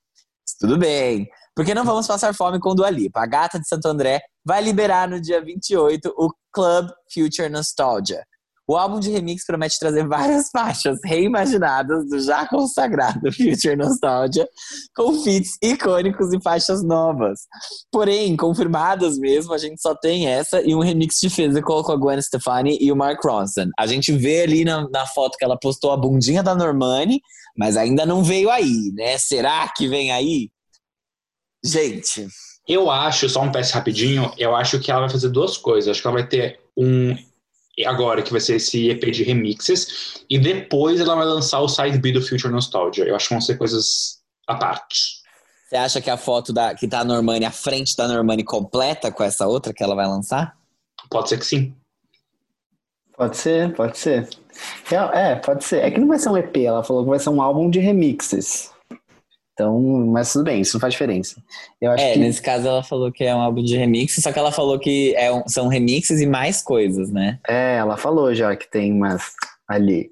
Tudo 0.59 0.77
bem. 0.77 1.27
Porque 1.55 1.73
não 1.73 1.83
vamos 1.83 2.05
passar 2.05 2.33
fome 2.33 2.59
com 2.59 2.75
Dua 2.75 2.89
Lipa. 2.89 3.21
A 3.21 3.25
gata 3.25 3.59
de 3.59 3.67
Santo 3.67 3.87
André 3.87 4.21
vai 4.45 4.61
liberar 4.61 5.07
no 5.07 5.19
dia 5.19 5.43
28 5.43 6.13
o 6.17 6.31
Club 6.53 6.89
Future 7.11 7.49
Nostalgia. 7.49 8.23
O 8.69 8.77
álbum 8.77 8.99
de 8.99 9.09
remix 9.09 9.43
promete 9.47 9.79
trazer 9.79 10.07
várias 10.07 10.49
faixas 10.53 10.99
reimaginadas 11.03 12.07
do 12.07 12.19
já 12.19 12.47
consagrado 12.47 13.19
Future 13.33 13.75
Nostalgia, 13.75 14.47
com 14.95 15.23
feats 15.23 15.57
icônicos 15.59 16.31
e 16.31 16.39
faixas 16.39 16.83
novas. 16.83 17.39
Porém, 17.91 18.37
confirmadas 18.37 19.17
mesmo, 19.17 19.53
a 19.53 19.57
gente 19.57 19.81
só 19.81 19.95
tem 19.95 20.27
essa 20.27 20.61
e 20.61 20.75
um 20.75 20.81
remix 20.81 21.19
de 21.19 21.31
Physical 21.31 21.83
com 21.83 21.93
a 21.93 21.95
Gwen 21.95 22.21
Stefani 22.21 22.77
e 22.79 22.91
o 22.91 22.95
Mark 22.95 23.19
Ronson. 23.25 23.71
A 23.75 23.87
gente 23.87 24.11
vê 24.11 24.43
ali 24.43 24.63
na, 24.63 24.87
na 24.91 25.07
foto 25.07 25.35
que 25.35 25.43
ela 25.43 25.57
postou 25.57 25.91
a 25.91 25.97
bundinha 25.97 26.43
da 26.43 26.53
Normani, 26.53 27.21
mas 27.57 27.75
ainda 27.75 28.05
não 28.05 28.23
veio 28.23 28.51
aí, 28.51 28.91
né? 28.93 29.17
Será 29.17 29.67
que 29.75 29.87
vem 29.87 30.11
aí? 30.11 30.51
Gente, 31.65 32.27
Eu 32.67 32.91
acho, 32.91 33.27
só 33.27 33.41
um 33.41 33.51
PS 33.51 33.71
rapidinho, 33.71 34.31
eu 34.37 34.55
acho 34.55 34.79
que 34.79 34.91
ela 34.91 35.01
vai 35.01 35.09
fazer 35.09 35.29
duas 35.29 35.57
coisas. 35.57 35.89
Acho 35.89 36.01
que 36.03 36.07
ela 36.07 36.17
vai 36.17 36.27
ter 36.27 36.59
um. 36.77 37.15
Agora, 37.85 38.21
que 38.21 38.31
vai 38.31 38.41
ser 38.41 38.55
esse 38.55 38.89
EP 38.89 39.11
de 39.11 39.23
remixes, 39.23 40.23
e 40.29 40.37
depois 40.37 40.99
ela 40.99 41.15
vai 41.15 41.25
lançar 41.25 41.59
o 41.61 41.67
side 41.67 41.97
B 41.99 42.11
do 42.11 42.21
Future 42.21 42.51
Nostalgia. 42.51 43.05
Eu 43.05 43.15
acho 43.15 43.27
que 43.27 43.33
vão 43.33 43.41
ser 43.41 43.57
coisas 43.57 44.19
à 44.47 44.55
parte. 44.55 45.19
você 45.67 45.75
acha 45.75 46.01
que 46.01 46.09
a 46.09 46.17
foto 46.17 46.51
da, 46.51 46.73
que 46.75 46.87
tá 46.87 46.99
a 46.99 47.05
Normani, 47.05 47.45
a 47.45 47.51
frente 47.51 47.95
da 47.95 48.07
Normani 48.07 48.43
completa 48.43 49.11
com 49.11 49.23
essa 49.23 49.47
outra 49.47 49.73
que 49.73 49.83
ela 49.83 49.95
vai 49.95 50.07
lançar? 50.07 50.57
Pode 51.09 51.29
ser 51.29 51.37
que 51.39 51.45
sim. 51.45 51.73
Pode 53.15 53.35
ser, 53.37 53.73
pode 53.75 53.97
ser. 53.97 54.29
Real- 54.85 55.13
É, 55.13 55.35
pode 55.35 55.63
ser. 55.63 55.83
É 55.83 55.91
que 55.91 55.99
não 55.99 56.07
vai 56.07 56.17
ser 56.19 56.29
um 56.29 56.37
EP, 56.37 56.57
ela 56.65 56.83
falou 56.83 57.03
que 57.03 57.09
vai 57.09 57.19
ser 57.19 57.29
um 57.29 57.41
álbum 57.41 57.69
de 57.69 57.79
remixes. 57.79 58.71
Então, 59.59 59.77
mas 60.07 60.31
tudo 60.31 60.45
bem, 60.45 60.61
isso 60.61 60.77
não 60.77 60.79
faz 60.79 60.93
diferença. 60.93 61.35
Eu 61.81 61.91
acho 61.91 62.01
É, 62.01 62.13
que 62.13 62.19
nesse 62.19 62.41
caso 62.41 62.65
ela 62.65 62.81
falou 62.81 63.11
que 63.11 63.25
é 63.25 63.35
um 63.35 63.41
álbum 63.41 63.61
de 63.61 63.75
remix, 63.75 64.15
só 64.15 64.31
que 64.31 64.39
ela 64.39 64.53
falou 64.53 64.79
que 64.79 65.13
é 65.17 65.29
um- 65.33 65.45
são 65.49 65.67
remixes 65.67 66.21
e 66.21 66.25
mais 66.25 66.61
coisas, 66.61 67.11
né? 67.11 67.39
é, 67.45 67.75
ela 67.75 67.97
falou 67.97 68.33
já 68.33 68.55
que 68.55 68.71
tem 68.71 68.93
umas 68.93 69.33
ali. 69.67 70.11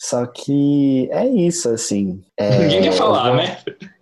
Só 0.00 0.24
que 0.24 1.10
é 1.12 1.26
isso, 1.28 1.68
assim. 1.68 2.22
É, 2.38 2.48
Ninguém 2.58 2.82
quer 2.84 2.92
falar, 2.92 3.28
eu 3.28 3.34
vou- 3.34 3.42
né? 3.44 3.58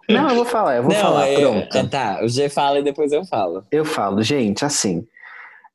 Não, 0.08 0.28
eu 0.28 0.34
vou 0.36 0.44
falar, 0.44 0.76
eu 0.76 0.82
vou 0.84 0.92
Não, 0.92 1.00
falar, 1.00 1.26
é- 1.28 1.40
pronto. 1.40 1.78
é, 1.78 1.86
tá, 1.88 2.20
o 2.22 2.28
G 2.28 2.48
fala 2.48 2.78
e 2.78 2.84
depois 2.84 3.10
eu 3.10 3.24
falo. 3.24 3.64
Eu 3.72 3.84
falo, 3.84 4.22
gente, 4.22 4.64
assim. 4.64 5.04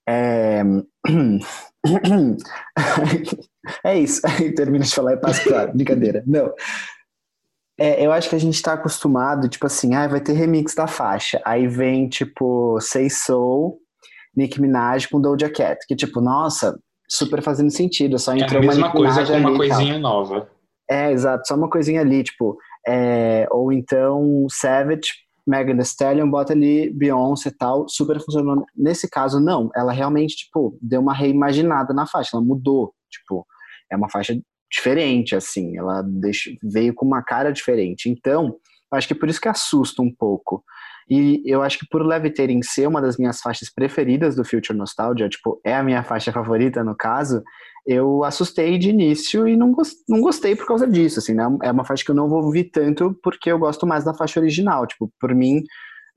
É, 0.08 0.62
é 3.84 4.00
isso. 4.00 4.21
Aí 4.26 4.54
termina 4.54 4.86
de 4.86 4.95
falar 4.95 5.13
e 5.13 5.17
passa 5.17 5.43
pra 5.43 5.67
brincadeira. 5.67 6.23
Não. 6.26 6.54
É, 7.80 8.04
eu 8.04 8.12
acho 8.12 8.30
que 8.30 8.36
a 8.36 8.40
gente 8.40 8.62
tá 8.62 8.74
acostumado, 8.74 9.48
tipo 9.48 9.68
assim, 9.68 9.94
ah, 9.94 10.08
vai 10.08 10.20
ter 10.20 10.34
remix 10.34 10.74
da 10.74 10.88
faixa. 10.88 11.40
Aí 11.46 11.68
vem, 11.68 12.10
tipo, 12.10 12.80
Say 12.82 13.10
Soul, 13.10 13.78
Nicki 14.36 14.60
Minaj 14.60 15.08
com 15.08 15.22
Doja 15.22 15.50
Cat. 15.50 15.78
Que, 15.88 15.96
tipo, 15.96 16.20
nossa, 16.20 16.78
super 17.08 17.42
fazendo 17.44 17.70
sentido. 17.70 18.18
Só 18.18 18.34
É 18.34 18.40
entrou 18.40 18.62
a 18.62 18.66
mesma 18.66 18.88
uma 18.88 18.92
coisa 18.92 19.22
Minaj 19.22 19.32
com 19.32 19.38
uma 19.38 19.58
coisinha 19.58 20.00
nova. 20.00 20.50
É, 20.90 21.12
exato, 21.12 21.46
só 21.46 21.56
uma 21.56 21.70
coisinha 21.70 22.00
ali, 22.00 22.24
tipo, 22.24 22.58
é, 22.88 23.46
ou 23.52 23.74
então 23.74 24.48
Savage, 24.50 25.12
Megan 25.46 25.76
Thee 25.76 25.84
Stallion, 25.84 26.30
bota 26.30 26.54
ali 26.54 26.90
Beyoncé 26.94 27.50
e 27.50 27.52
tal, 27.52 27.86
super 27.90 28.22
funcionou. 28.22 28.66
Nesse 28.76 29.10
caso, 29.10 29.40
não, 29.40 29.70
ela 29.76 29.92
realmente, 29.92 30.38
tipo, 30.38 30.78
deu 30.82 31.02
uma 31.02 31.13
reimaginada 31.13 31.94
na 31.94 32.08
faixa, 32.08 32.32
ela 32.34 32.44
mudou, 32.44 32.94
tipo, 33.10 33.46
é 33.92 33.98
uma 33.98 34.10
faixa 34.10 34.34
diferente, 34.71 35.36
assim, 35.36 35.77
ela 35.77 36.03
veio 36.63 36.93
com 36.93 37.06
uma 37.06 37.21
cara 37.23 37.51
diferente. 37.51 38.10
Então, 38.10 38.56
acho 38.91 39.08
que 39.08 39.15
por 39.15 39.30
isso 39.30 39.41
que 39.41 39.47
assusta 39.47 40.01
um 40.01 40.13
pouco. 40.13 40.63
E 41.10 41.41
eu 41.45 41.62
acho 41.62 41.80
que 41.80 41.88
por 41.89 42.06
Levitating 42.06 42.62
ser 42.62 42.86
uma 42.88 43.01
das 43.01 43.17
minhas 43.17 43.39
faixas 43.39 43.73
preferidas 43.73 44.36
do 44.36 44.43
Future 44.43 44.77
Nostalgia, 44.77 45.30
tipo, 45.30 45.60
é 45.63 45.73
a 45.73 45.84
minha 45.84 46.03
faixa 46.03 46.34
favorita 46.34 46.84
no 46.84 46.95
caso, 46.95 47.41
eu 47.86 48.25
assustei 48.25 48.77
de 48.77 48.89
início 48.89 49.47
e 49.47 49.56
não, 49.56 49.71
gos- 49.71 49.95
não 50.10 50.19
gostei 50.19 50.53
por 50.53 50.67
causa 50.67 50.86
disso, 50.86 51.19
assim, 51.19 51.34
né? 51.34 51.45
É 51.63 51.71
uma 51.71 51.86
faixa 51.86 52.03
que 52.03 52.12
eu 52.12 52.15
não 52.15 52.27
vou 52.27 52.43
ouvir 52.43 52.65
tanto 52.65 53.17
porque 53.23 53.49
eu 53.49 53.58
gosto 53.58 53.88
mais 53.88 54.03
da 54.03 54.13
faixa 54.13 54.39
original, 54.41 54.86
tipo, 54.86 55.10
por 55.17 55.34
mim 55.34 55.63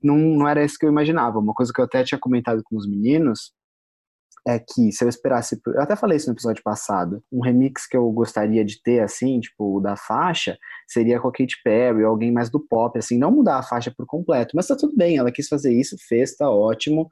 não, 0.03 0.17
não 0.17 0.47
era 0.47 0.63
isso 0.65 0.75
que 0.77 0.85
eu 0.85 0.89
imaginava. 0.89 1.39
Uma 1.39 1.53
coisa 1.53 1.71
que 1.73 1.79
eu 1.79 1.85
até 1.85 2.03
tinha 2.03 2.19
comentado 2.19 2.61
com 2.65 2.75
os 2.75 2.85
meninos 2.89 3.53
é 4.47 4.57
que 4.59 4.91
se 4.91 5.03
eu 5.03 5.09
esperasse, 5.09 5.61
por- 5.61 5.75
eu 5.75 5.81
até 5.81 5.95
falei 5.95 6.17
isso 6.17 6.27
no 6.27 6.33
episódio 6.33 6.63
passado, 6.63 7.23
um 7.31 7.41
remix 7.41 7.85
que 7.85 7.95
eu 7.95 8.09
gostaria 8.11 8.65
de 8.65 8.81
ter, 8.81 8.99
assim, 9.01 9.39
tipo, 9.39 9.77
o 9.77 9.79
da 9.79 9.95
faixa, 9.95 10.57
seria 10.87 11.19
com 11.19 11.27
a 11.27 11.31
Katy 11.31 11.61
Perry, 11.63 12.03
ou 12.03 12.09
alguém 12.09 12.31
mais 12.31 12.49
do 12.49 12.59
pop, 12.59 12.97
assim, 12.97 13.17
não 13.17 13.31
mudar 13.31 13.57
a 13.57 13.63
faixa 13.63 13.93
por 13.95 14.05
completo, 14.05 14.55
mas 14.55 14.67
tá 14.67 14.75
tudo 14.75 14.95
bem, 14.95 15.17
ela 15.17 15.31
quis 15.31 15.47
fazer 15.47 15.73
isso, 15.73 15.95
fez, 16.07 16.35
tá 16.35 16.49
ótimo. 16.49 17.07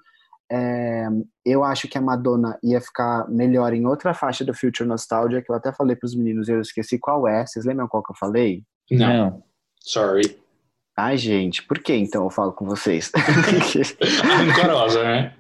É, 0.52 1.08
eu 1.46 1.64
acho 1.64 1.88
que 1.88 1.96
a 1.96 2.02
Madonna 2.02 2.58
ia 2.64 2.82
ficar 2.82 3.30
melhor 3.30 3.72
em 3.72 3.86
outra 3.86 4.16
faixa 4.16 4.44
do 4.44 4.54
Future 4.54 4.90
Nostalgia, 4.90 5.44
que 5.44 5.52
eu 5.52 5.56
até 5.56 5.72
falei 5.72 5.96
pros 5.96 6.16
meninos, 6.16 6.50
eu 6.50 6.60
esqueci 6.60 6.98
qual 6.98 7.28
é, 7.28 7.46
vocês 7.46 7.66
lembram 7.66 7.88
qual 7.88 8.02
que 8.02 8.12
eu 8.12 8.18
falei? 8.18 8.64
Não, 8.90 9.44
sorry. 9.80 10.40
Ai, 10.98 11.16
gente, 11.16 11.62
por 11.64 11.78
que 11.78 11.94
então 11.94 12.24
eu 12.24 12.30
falo 12.32 12.52
com 12.52 12.66
vocês? 12.66 13.12
Rancorosa, 14.24 15.04
né? 15.04 15.34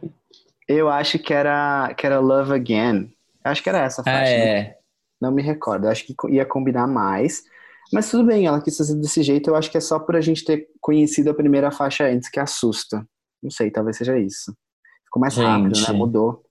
Eu 0.69 0.87
acho 0.89 1.17
que 1.19 1.33
era, 1.33 1.93
que 1.97 2.05
era 2.05 2.19
Love 2.19 2.53
Again. 2.53 3.11
Acho 3.43 3.61
que 3.63 3.69
era 3.69 3.79
essa 3.79 4.01
Ah, 4.01 4.05
faixa. 4.05 4.37
não- 4.37 4.43
é. 4.45 4.75
Não 5.21 5.31
me 5.33 5.41
recordo. 5.41 5.85
Eu 5.87 5.91
acho 5.91 6.05
que 6.05 6.15
ia 6.29 6.45
combinar 6.45 6.87
mais. 6.87 7.43
Mas 7.91 8.09
tudo 8.09 8.23
bem, 8.23 8.45
ela 8.45 8.61
quis 8.61 8.77
fazer 8.77 8.95
desse 8.95 9.21
jeito. 9.23 9.49
Eu 9.49 9.55
acho 9.55 9.69
que 9.69 9.77
é 9.77 9.81
só 9.81 9.99
por 9.99 10.15
a 10.15 10.21
gente 10.21 10.45
ter 10.45 10.67
conhecido 10.79 11.29
a 11.29 11.33
primeira 11.33 11.71
faixa 11.71 12.05
antes 12.05 12.29
que 12.29 12.39
assusta. 12.39 13.05
Não 13.43 13.49
sei, 13.51 13.69
talvez 13.71 13.97
seja 13.97 14.17
isso. 14.17 14.53
Ficou 15.05 15.19
mais 15.19 15.35
rápido, 15.35 15.75
Gente. 15.75 15.91
né? 15.91 15.97
Mudou. 15.97 16.43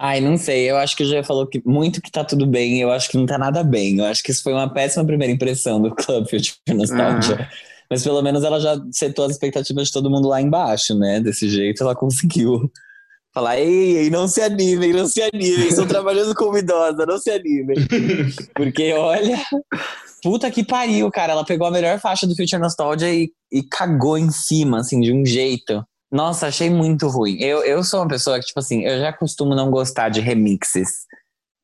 Ai, 0.00 0.20
não 0.20 0.36
sei. 0.38 0.70
Eu 0.70 0.76
acho 0.76 0.96
que 0.96 1.02
o 1.02 1.06
G 1.06 1.22
falou 1.24 1.46
que 1.46 1.60
muito 1.66 2.00
que 2.00 2.10
tá 2.10 2.24
tudo 2.24 2.46
bem. 2.46 2.80
Eu 2.80 2.90
acho 2.90 3.10
que 3.10 3.16
não 3.18 3.26
tá 3.26 3.36
nada 3.36 3.62
bem. 3.62 3.98
Eu 3.98 4.04
acho 4.06 4.22
que 4.22 4.30
isso 4.30 4.42
foi 4.42 4.52
uma 4.52 4.72
péssima 4.72 5.04
primeira 5.04 5.32
impressão 5.32 5.80
do 5.82 5.94
Club 5.94 6.24
Future 6.28 6.54
Nostalgia. 6.74 7.48
Mas 7.90 8.02
pelo 8.02 8.22
menos 8.22 8.42
ela 8.44 8.60
já 8.60 8.76
setou 8.92 9.24
as 9.26 9.32
expectativas 9.32 9.88
de 9.88 9.92
todo 9.92 10.10
mundo 10.10 10.28
lá 10.28 10.40
embaixo, 10.40 10.94
né? 10.98 11.20
Desse 11.20 11.48
jeito 11.48 11.82
ela 11.82 11.94
conseguiu 11.94 12.70
falar: 13.34 13.58
ei, 13.58 13.98
ei, 13.98 14.10
não 14.10 14.28
se 14.28 14.40
animem, 14.40 14.92
não 14.92 15.06
se 15.06 15.20
animem. 15.20 15.68
Estou 15.68 15.86
trabalhando 15.86 16.34
como 16.34 16.56
idosa, 16.56 17.04
não 17.04 17.18
se 17.18 17.30
animem. 17.30 17.76
Porque 18.54 18.92
olha. 18.92 19.38
Puta 20.22 20.50
que 20.50 20.64
pariu, 20.64 21.10
cara. 21.10 21.32
Ela 21.32 21.44
pegou 21.44 21.66
a 21.66 21.70
melhor 21.70 22.00
faixa 22.00 22.26
do 22.26 22.34
Future 22.34 22.62
Nostalgia 22.62 23.12
e, 23.12 23.30
e 23.52 23.62
cagou 23.62 24.16
em 24.16 24.30
cima, 24.30 24.78
assim, 24.78 25.00
de 25.00 25.12
um 25.12 25.26
jeito. 25.26 25.84
Nossa, 26.10 26.46
achei 26.46 26.70
muito 26.70 27.08
ruim. 27.08 27.36
Eu, 27.40 27.62
eu 27.64 27.82
sou 27.84 28.00
uma 28.00 28.08
pessoa 28.08 28.38
que, 28.38 28.46
tipo 28.46 28.60
assim, 28.60 28.84
eu 28.84 29.00
já 29.00 29.12
costumo 29.12 29.54
não 29.54 29.70
gostar 29.70 30.08
de 30.08 30.20
remixes 30.20 30.88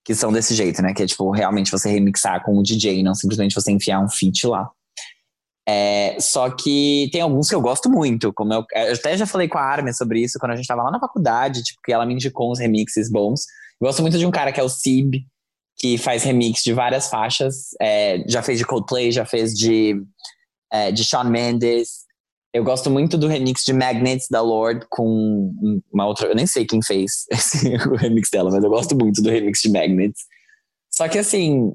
que 0.05 0.15
são 0.15 0.33
desse 0.33 0.55
jeito, 0.55 0.83
né? 0.83 0.93
Que 0.93 1.05
é, 1.05 1.07
tipo, 1.07 1.31
realmente 1.31 1.71
você 1.71 1.89
remixar 1.89 2.43
com 2.43 2.59
o 2.59 2.63
DJ, 2.63 3.03
não 3.03 3.15
simplesmente 3.15 3.55
você 3.55 3.71
enfiar 3.71 4.01
um 4.01 4.09
feat 4.09 4.47
lá. 4.47 4.69
É, 5.73 6.17
só 6.19 6.51
que 6.51 7.09
tem 7.13 7.21
alguns 7.21 7.49
que 7.49 7.55
eu 7.55 7.61
gosto 7.61 7.89
muito, 7.89 8.33
como 8.33 8.53
eu, 8.53 8.65
eu 8.75 8.93
até 8.93 9.17
já 9.17 9.25
falei 9.25 9.47
com 9.47 9.57
a 9.57 9.63
Armin 9.63 9.93
sobre 9.93 10.21
isso 10.21 10.37
quando 10.41 10.51
a 10.51 10.57
gente 10.57 10.67
tava 10.67 10.83
lá 10.83 10.91
na 10.91 10.99
faculdade, 10.99 11.63
tipo, 11.63 11.81
que 11.85 11.93
ela 11.93 12.05
me 12.05 12.15
indicou 12.15 12.51
uns 12.51 12.59
remixes 12.59 13.09
bons. 13.09 13.43
Eu 13.81 13.87
gosto 13.87 14.03
muito 14.03 14.19
de 14.19 14.27
um 14.27 14.33
cara 14.33 14.51
que 14.51 14.59
é 14.59 14.65
o 14.65 14.69
Sib, 14.69 15.25
que 15.79 15.97
faz 15.97 16.25
remix 16.25 16.65
de 16.65 16.73
várias 16.73 17.09
faixas. 17.09 17.69
é, 17.81 18.25
já 18.27 18.43
fez 18.43 18.59
de 18.59 18.67
Coldplay, 18.67 19.13
já 19.13 19.25
fez 19.25 19.55
de, 19.55 19.95
é, 20.73 20.91
de 20.91 21.05
Shawn 21.05 21.31
Mendes. 21.31 22.01
Eu 22.53 22.65
gosto 22.65 22.91
muito 22.91 23.17
do 23.17 23.29
remix 23.29 23.65
de 23.65 23.73
Magnets 23.73 24.27
da 24.29 24.41
Lord 24.41 24.85
com 24.91 25.53
uma 25.93 26.07
outra. 26.07 26.27
Eu 26.27 26.35
nem 26.35 26.49
sei 26.49 26.67
quem 26.67 26.83
fez 26.83 27.27
esse, 27.31 27.69
o 27.87 27.95
remix 27.95 28.29
dela, 28.29 28.51
mas 28.51 28.65
eu 28.65 28.71
gosto 28.71 28.97
muito 28.97 29.23
do 29.23 29.31
remix 29.31 29.61
de 29.61 29.71
Magnets. 29.71 30.23
Só 30.91 31.09
que 31.09 31.19
assim, 31.19 31.73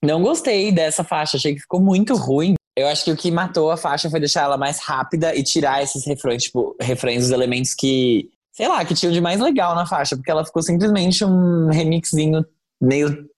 não 0.00 0.22
gostei 0.22 0.70
dessa 0.70 1.02
faixa, 1.02 1.36
achei 1.36 1.54
que 1.54 1.62
ficou 1.62 1.80
muito 1.80 2.14
ruim. 2.14 2.54
Eu 2.76 2.88
acho 2.88 3.04
que 3.04 3.12
o 3.12 3.16
que 3.16 3.30
matou 3.30 3.70
a 3.70 3.76
faixa 3.76 4.08
foi 4.08 4.18
deixar 4.18 4.42
ela 4.42 4.56
mais 4.56 4.78
rápida 4.78 5.34
e 5.34 5.42
tirar 5.42 5.82
esses 5.82 6.06
refrões, 6.06 6.44
tipo, 6.44 6.74
refrões 6.80 7.22
dos 7.22 7.30
elementos 7.30 7.74
que, 7.74 8.30
sei 8.50 8.66
lá, 8.66 8.82
que 8.84 8.94
tinham 8.94 9.12
de 9.12 9.20
mais 9.20 9.38
legal 9.40 9.74
na 9.74 9.86
faixa, 9.86 10.16
porque 10.16 10.30
ela 10.30 10.44
ficou 10.44 10.62
simplesmente 10.62 11.22
um 11.24 11.68
remixinho 11.68 12.44
meio, 12.80 13.28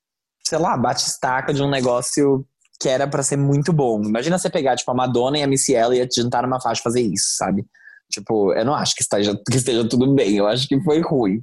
sei 0.46 0.58
lá, 0.58 0.76
bate-estaca 0.76 1.52
de 1.52 1.62
um 1.62 1.68
negócio 1.68 2.46
que 2.80 2.88
era 2.88 3.08
pra 3.08 3.22
ser 3.22 3.36
muito 3.36 3.72
bom. 3.72 4.02
Imagina 4.02 4.38
você 4.38 4.48
pegar, 4.48 4.76
tipo, 4.76 4.90
a 4.90 4.94
Madonna 4.94 5.38
e 5.38 5.42
a 5.42 5.46
Missy 5.48 5.74
Elliott 5.74 6.14
juntar 6.14 6.42
numa 6.42 6.60
faixa 6.60 6.82
fazer 6.82 7.00
isso, 7.00 7.36
sabe? 7.36 7.64
Tipo, 8.12 8.52
eu 8.52 8.64
não 8.64 8.74
acho 8.74 8.94
que 8.94 9.02
esteja, 9.02 9.34
que 9.50 9.56
esteja 9.56 9.88
tudo 9.88 10.14
bem, 10.14 10.36
eu 10.36 10.46
acho 10.46 10.68
que 10.68 10.80
foi 10.82 11.00
ruim. 11.00 11.42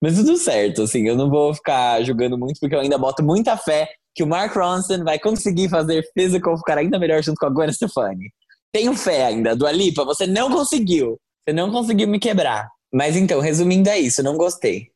Mas 0.00 0.16
tudo 0.16 0.36
certo, 0.36 0.82
assim, 0.82 1.08
eu 1.08 1.16
não 1.16 1.28
vou 1.28 1.54
ficar 1.54 2.02
julgando 2.02 2.38
muito, 2.38 2.58
porque 2.60 2.74
eu 2.74 2.80
ainda 2.80 2.98
boto 2.98 3.22
muita 3.22 3.56
fé 3.56 3.88
que 4.14 4.22
o 4.22 4.26
Mark 4.26 4.54
Ronson 4.54 5.04
vai 5.04 5.18
conseguir 5.18 5.68
fazer 5.68 6.04
Physical 6.14 6.56
ficar 6.58 6.78
ainda 6.78 6.98
melhor 6.98 7.22
junto 7.22 7.38
com 7.38 7.46
a 7.46 7.50
Gwen 7.50 7.72
Stefani. 7.72 8.30
Tenho 8.72 8.94
fé 8.94 9.26
ainda. 9.26 9.54
Do 9.56 9.66
Alipa, 9.66 10.04
você 10.04 10.26
não 10.26 10.50
conseguiu. 10.50 11.18
Você 11.46 11.54
não 11.54 11.70
conseguiu 11.70 12.08
me 12.08 12.18
quebrar. 12.18 12.68
Mas 12.92 13.16
então, 13.16 13.40
resumindo 13.40 13.88
é 13.88 13.98
isso, 13.98 14.22
não 14.22 14.36
gostei. 14.36 14.88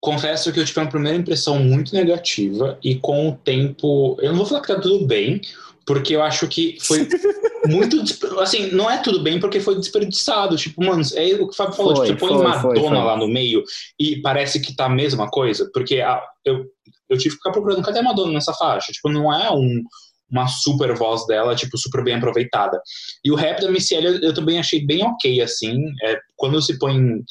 Confesso 0.00 0.52
que 0.52 0.60
eu 0.60 0.64
tive 0.64 0.80
uma 0.80 0.88
primeira 0.90 1.16
impressão 1.18 1.58
muito 1.58 1.94
negativa 1.94 2.78
e 2.82 2.96
com 2.96 3.28
o 3.28 3.36
tempo. 3.36 4.16
Eu 4.20 4.30
não 4.30 4.38
vou 4.38 4.46
falar 4.46 4.60
que 4.60 4.68
tá 4.68 4.78
tudo 4.80 5.06
bem, 5.06 5.40
porque 5.86 6.14
eu 6.14 6.22
acho 6.22 6.46
que 6.48 6.76
foi 6.80 7.08
muito. 7.66 7.96
Assim, 8.40 8.70
não 8.72 8.90
é 8.90 8.98
tudo 8.98 9.22
bem 9.22 9.40
porque 9.40 9.58
foi 9.58 9.74
desperdiçado. 9.76 10.56
Tipo, 10.56 10.84
mano, 10.84 11.02
é 11.14 11.24
o 11.34 11.38
que 11.38 11.44
o 11.44 11.52
Fábio 11.52 11.74
falou. 11.74 11.96
Foi, 11.96 12.06
tipo, 12.08 12.20
você 12.20 12.34
põe 12.34 12.42
Madonna 12.44 12.60
foi, 12.60 12.78
foi. 12.80 12.90
lá 12.90 13.16
no 13.16 13.26
meio 13.26 13.64
e 13.98 14.20
parece 14.20 14.60
que 14.60 14.74
tá 14.76 14.84
a 14.86 14.90
mesma 14.90 15.28
coisa. 15.28 15.68
Porque 15.72 16.00
a- 16.00 16.22
eu, 16.44 16.66
eu 17.08 17.16
tive 17.16 17.30
que 17.30 17.36
ficar 17.36 17.52
procurando 17.52 17.82
cadê 17.82 17.98
a 17.98 18.02
Madonna 18.02 18.32
nessa 18.32 18.52
faixa. 18.54 18.92
Tipo, 18.92 19.08
não 19.10 19.32
é 19.32 19.50
um, 19.50 19.82
uma 20.30 20.46
super 20.48 20.94
voz 20.94 21.26
dela, 21.26 21.54
tipo, 21.54 21.78
super 21.78 22.02
bem 22.02 22.14
aproveitada. 22.14 22.80
E 23.24 23.30
o 23.30 23.34
rap 23.34 23.60
da 23.60 23.70
Missy 23.70 23.94
Elliott 23.94 24.24
eu 24.24 24.34
também 24.34 24.58
achei 24.58 24.84
bem 24.84 25.04
ok, 25.04 25.40
assim. 25.40 25.76
É, 26.02 26.18
quando 26.36 26.60
se 26.60 26.78
põe 26.78 27.22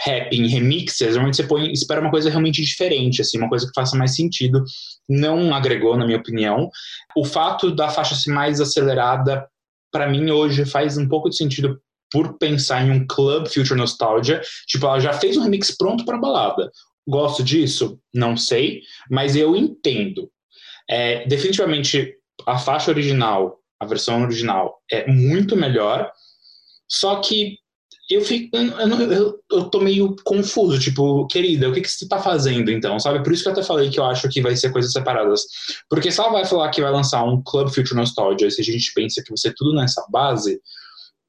rap 0.00 0.30
em 0.32 0.46
remixes, 0.46 1.08
normalmente 1.08 1.36
você 1.36 1.44
põe, 1.44 1.72
espera 1.72 2.00
uma 2.00 2.10
coisa 2.10 2.28
realmente 2.28 2.62
diferente, 2.62 3.22
assim, 3.22 3.38
uma 3.38 3.48
coisa 3.48 3.66
que 3.66 3.72
faça 3.74 3.96
mais 3.96 4.14
sentido. 4.14 4.62
Não 5.08 5.54
agregou, 5.54 5.96
na 5.96 6.04
minha 6.04 6.18
opinião. 6.18 6.70
O 7.16 7.24
fato 7.24 7.74
da 7.74 7.88
faixa 7.88 8.14
ser 8.14 8.30
mais 8.30 8.60
acelerada, 8.60 9.46
para 9.90 10.08
mim, 10.08 10.30
hoje 10.30 10.66
faz 10.66 10.98
um 10.98 11.08
pouco 11.08 11.30
de 11.30 11.36
sentido 11.36 11.80
por 12.10 12.38
pensar 12.38 12.86
em 12.86 12.90
um 12.90 13.06
Club 13.06 13.48
Future 13.48 13.78
Nostalgia. 13.78 14.40
Tipo, 14.66 14.86
ela 14.86 15.00
já 15.00 15.12
fez 15.14 15.36
um 15.36 15.42
remix 15.42 15.74
pronto 15.76 16.04
para 16.04 16.18
balada. 16.18 16.70
Gosto 17.06 17.42
disso? 17.42 18.00
Não 18.12 18.36
sei, 18.36 18.82
mas 19.10 19.36
eu 19.36 19.54
entendo. 19.54 20.30
É, 20.88 21.26
definitivamente, 21.26 22.14
a 22.46 22.58
faixa 22.58 22.90
original, 22.90 23.60
a 23.80 23.86
versão 23.86 24.22
original, 24.22 24.80
é 24.90 25.10
muito 25.10 25.56
melhor. 25.56 26.10
Só 26.88 27.16
que 27.20 27.58
eu 28.08 28.20
fico. 28.22 28.56
Eu, 28.56 29.12
eu, 29.12 29.40
eu 29.50 29.64
tô 29.64 29.80
meio 29.80 30.14
confuso, 30.24 30.78
tipo, 30.78 31.26
querida, 31.26 31.68
o 31.68 31.72
que, 31.72 31.80
que 31.80 31.90
você 31.90 32.06
tá 32.06 32.18
fazendo 32.20 32.70
então? 32.70 32.98
Sabe? 33.00 33.22
Por 33.22 33.32
isso 33.32 33.42
que 33.42 33.48
eu 33.48 33.52
até 33.52 33.62
falei 33.62 33.90
que 33.90 33.98
eu 33.98 34.04
acho 34.04 34.28
que 34.28 34.40
vai 34.40 34.54
ser 34.56 34.70
coisas 34.70 34.92
separadas. 34.92 35.42
Porque 35.88 36.10
se 36.10 36.20
ela 36.20 36.30
vai 36.30 36.44
falar 36.44 36.70
que 36.70 36.80
vai 36.80 36.92
lançar 36.92 37.24
um 37.24 37.42
Club 37.42 37.68
Future 37.68 37.96
Nostalgia, 37.96 38.50
se 38.50 38.60
a 38.60 38.64
gente 38.64 38.92
pensa 38.94 39.22
que 39.22 39.30
vai 39.30 39.38
ser 39.38 39.54
tudo 39.56 39.74
nessa 39.74 40.06
base, 40.10 40.60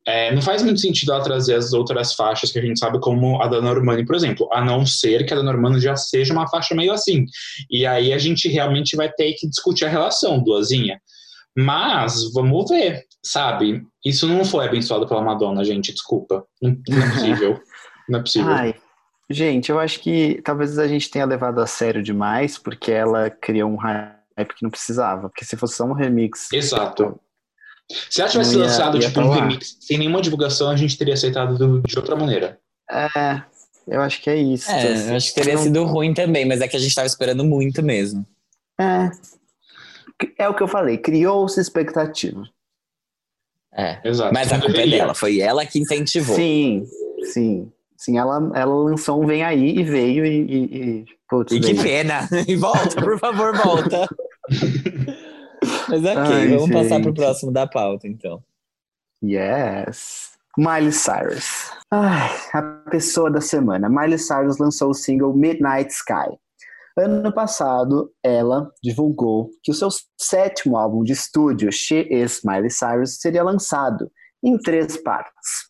é, 0.08 0.34
não 0.34 0.42
faz 0.42 0.64
muito 0.64 0.80
sentido 0.80 1.12
ela 1.12 1.22
trazer 1.22 1.56
as 1.56 1.74
outras 1.74 2.14
faixas 2.14 2.50
que 2.50 2.58
a 2.58 2.62
gente 2.62 2.80
sabe, 2.80 2.98
como 3.02 3.42
a 3.42 3.48
da 3.48 3.62
Normani, 3.62 4.06
por 4.06 4.16
exemplo, 4.16 4.48
a 4.54 4.64
não 4.64 4.86
ser 4.86 5.26
que 5.26 5.34
a 5.34 5.36
da 5.36 5.44
Normani 5.44 5.82
já 5.82 5.98
seja 5.98 6.32
uma 6.32 6.48
faixa 6.48 6.74
meio 6.74 6.94
assim. 6.94 7.26
E 7.70 7.86
aí 7.86 8.14
a 8.14 8.18
gente 8.18 8.48
realmente 8.48 8.96
vai 8.96 9.12
ter 9.12 9.34
que 9.34 9.50
discutir 9.50 9.84
a 9.84 9.90
relação, 9.90 10.42
duasinha. 10.42 10.98
Mas 11.58 12.32
vamos 12.32 12.70
ver, 12.70 13.04
sabe? 13.22 13.84
Isso 14.06 14.26
não 14.30 14.46
foi 14.46 14.66
abençoado 14.66 15.06
pela 15.06 15.22
Madonna, 15.22 15.66
gente, 15.66 15.92
desculpa. 15.92 16.46
Não, 16.62 16.78
não 16.88 17.04
é 17.04 17.10
possível. 17.10 17.62
Não 18.08 18.20
é 18.20 18.22
possível. 18.22 18.54
Ai, 18.54 18.76
gente, 19.30 19.70
eu 19.70 19.78
acho 19.78 20.00
que 20.00 20.42
talvez 20.42 20.80
a 20.80 20.88
gente 20.88 21.12
tenha 21.12 21.26
levado 21.26 21.60
a 21.60 21.68
sério 21.68 22.02
demais, 22.02 22.58
porque 22.58 22.94
ela 22.94 23.30
criou 23.30 23.70
um 23.70 23.76
hype 23.76 24.56
que 24.56 24.64
não 24.64 24.70
precisava. 24.70 25.28
Porque 25.28 25.44
se 25.44 25.58
fosse 25.58 25.76
só 25.76 25.84
um 25.84 25.92
remix. 25.92 26.50
Exato. 26.54 27.20
Se 28.10 28.22
ela 28.22 28.30
tivesse 28.30 28.56
ia- 28.56 28.64
lançado 28.64 28.98
ia 28.98 29.08
tipo 29.08 29.22
um 29.22 29.30
remix 29.30 29.78
sem 29.80 29.98
nenhuma 29.98 30.22
divulgação, 30.22 30.70
a 30.70 30.76
gente 30.76 30.98
teria 30.98 31.14
aceitado 31.14 31.58
do- 31.58 31.82
de 31.82 31.98
outra 31.98 32.16
maneira. 32.16 32.60
É, 32.92 33.42
eu 33.88 34.02
acho 34.02 34.22
que 34.22 34.30
é 34.30 34.36
isso. 34.36 34.70
É, 34.70 34.94
assim. 34.94 35.10
eu 35.10 35.16
acho 35.16 35.30
que 35.30 35.36
teria 35.36 35.56
Não- 35.56 35.64
sido 35.64 35.84
ruim 35.86 36.14
também, 36.14 36.46
mas 36.46 36.60
é 36.62 36.68
que 36.68 36.76
a 36.76 36.80
gente 36.80 36.94
tava 36.94 37.08
esperando 37.08 37.44
muito 37.46 37.82
mesmo. 37.82 38.26
É. 38.80 39.10
É 40.38 40.50
o 40.50 40.54
que 40.54 40.64
eu 40.64 40.68
falei, 40.68 40.98
criou-se 40.98 41.60
expectativa. 41.60 42.44
É. 43.74 44.00
Exato. 44.04 44.34
Mas 44.34 44.52
a 44.52 44.60
culpa 44.60 44.80
é 44.82 44.88
dela, 44.88 45.14
foi 45.14 45.40
ela 45.40 45.66
que 45.66 45.80
incentivou. 45.80 46.36
Sim, 46.36 46.86
sim. 47.32 47.72
Sim, 47.96 48.18
ela, 48.18 48.52
ela 48.56 48.76
lançou 48.76 49.22
um 49.24 49.26
Vem 49.26 49.44
Aí 49.44 49.78
e 49.80 49.84
veio 49.84 50.26
e. 50.26 50.30
e, 50.42 50.78
e 51.00 51.06
putz, 51.30 51.52
E 51.52 51.60
que 51.60 51.74
pena! 51.74 52.28
E 52.48 52.54
volta, 52.58 53.02
por 53.02 53.18
favor, 53.20 53.56
volta. 53.58 54.08
Mas 55.90 56.04
ok, 56.04 56.18
Ai, 56.18 56.48
vamos 56.50 56.70
passar 56.72 56.96
gente. 56.96 57.04
pro 57.04 57.14
próximo 57.14 57.52
da 57.52 57.66
pauta, 57.68 58.08
então. 58.08 58.44
Yes. 59.24 60.32
Miley 60.58 60.92
Cyrus. 60.92 61.72
Ai, 61.92 62.30
a 62.54 62.62
pessoa 62.90 63.30
da 63.32 63.42
semana. 63.42 63.88
Miley 63.90 64.18
Cyrus 64.18 64.58
lançou 64.58 64.90
o 64.90 64.94
single 64.94 65.34
Midnight 65.36 65.92
Sky. 65.94 66.38
Ano 66.98 67.32
passado, 67.32 68.12
ela 68.24 68.72
divulgou 68.84 69.52
que 69.62 69.70
o 69.72 69.74
seu 69.74 69.90
sétimo 70.20 70.78
álbum 70.78 71.04
de 71.04 71.14
estúdio, 71.14 71.72
She 71.72 72.08
Is 72.12 72.42
Miley 72.44 72.72
Cyrus, 72.72 73.18
seria 73.20 73.44
lançado 73.44 74.12
em 74.44 74.58
três 74.58 74.98
partes. 74.98 75.68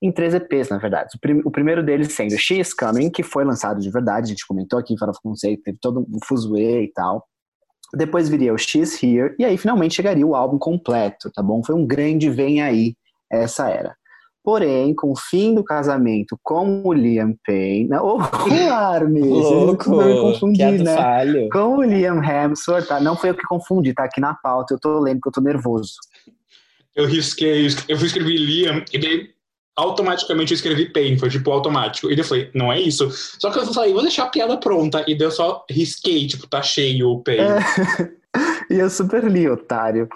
Em 0.00 0.10
três 0.12 0.32
EPs, 0.32 0.70
na 0.70 0.78
verdade. 0.78 1.10
O, 1.16 1.20
prim- 1.20 1.42
o 1.44 1.50
primeiro 1.50 1.84
deles 1.84 2.14
sendo 2.14 2.38
She 2.38 2.60
Is 2.60 2.72
Coming, 2.72 3.10
que 3.10 3.22
foi 3.22 3.44
lançado 3.44 3.80
de 3.80 3.90
verdade, 3.90 4.26
a 4.26 4.28
gente 4.28 4.46
comentou 4.46 4.78
aqui 4.78 4.94
em 4.94 4.96
Conceito, 5.22 5.62
teve 5.62 5.76
todo 5.80 6.00
um 6.00 6.18
fuzuê 6.24 6.84
e 6.84 6.92
tal. 6.92 7.26
Depois 7.94 8.28
viria 8.28 8.52
o 8.52 8.58
She's 8.58 9.02
Here, 9.02 9.34
e 9.38 9.44
aí 9.44 9.56
finalmente 9.56 9.94
chegaria 9.94 10.26
o 10.26 10.34
álbum 10.34 10.58
completo, 10.58 11.30
tá 11.32 11.42
bom? 11.42 11.62
Foi 11.64 11.74
um 11.74 11.86
grande 11.86 12.28
vem 12.28 12.62
aí, 12.62 12.94
essa 13.30 13.68
era. 13.68 13.96
Porém, 14.44 14.94
com 14.94 15.12
o 15.12 15.16
fim 15.16 15.54
do 15.54 15.62
casamento 15.62 16.38
com 16.42 16.82
o 16.82 16.92
Liam 16.92 17.34
Payne. 17.46 17.94
Ô, 17.96 18.18
Armin! 18.72 19.20
Louco! 19.20 19.90
Não 19.90 20.06
me 20.06 20.14
que 20.14 20.20
confundi, 20.20 20.78
né? 20.82 20.96
falho. 20.96 21.48
Com 21.50 21.76
o 21.76 21.82
Liam 21.82 22.22
Hemsworth, 22.22 22.86
tá? 22.86 22.98
Não 22.98 23.14
foi 23.14 23.30
eu 23.30 23.34
que 23.34 23.42
confundi, 23.42 23.92
tá 23.92 24.04
aqui 24.04 24.20
na 24.20 24.34
pauta. 24.34 24.74
Eu 24.74 24.80
tô 24.80 25.00
lendo 25.00 25.20
que 25.20 25.28
eu 25.28 25.32
tô 25.32 25.40
nervoso. 25.40 25.96
Eu 26.96 27.06
risquei, 27.06 27.66
eu 27.88 27.96
fui 27.98 28.06
escrever 28.06 28.36
Liam 28.36 28.82
e 28.92 28.98
daí 28.98 29.30
automaticamente 29.78 30.52
eu 30.52 30.56
escrevi 30.56 30.92
Pain, 30.92 31.16
foi 31.16 31.30
tipo 31.30 31.50
automático. 31.50 32.10
E 32.10 32.18
eu 32.18 32.24
falei, 32.24 32.50
não 32.52 32.72
é 32.72 32.80
isso. 32.80 33.08
Só 33.38 33.50
que 33.50 33.58
eu 33.58 33.72
falei, 33.72 33.92
vou 33.92 34.02
deixar 34.02 34.24
a 34.24 34.28
piada 34.28 34.56
pronta. 34.56 35.04
E 35.06 35.16
eu 35.18 35.30
só 35.30 35.64
risquei, 35.70 36.26
tipo, 36.26 36.46
tá 36.48 36.60
cheio 36.60 37.10
o 37.10 37.22
Pain. 37.22 37.38
É. 37.38 38.18
E 38.70 38.74
eu 38.74 38.90
super 38.90 39.24
li, 39.24 39.48
otário. 39.48 40.06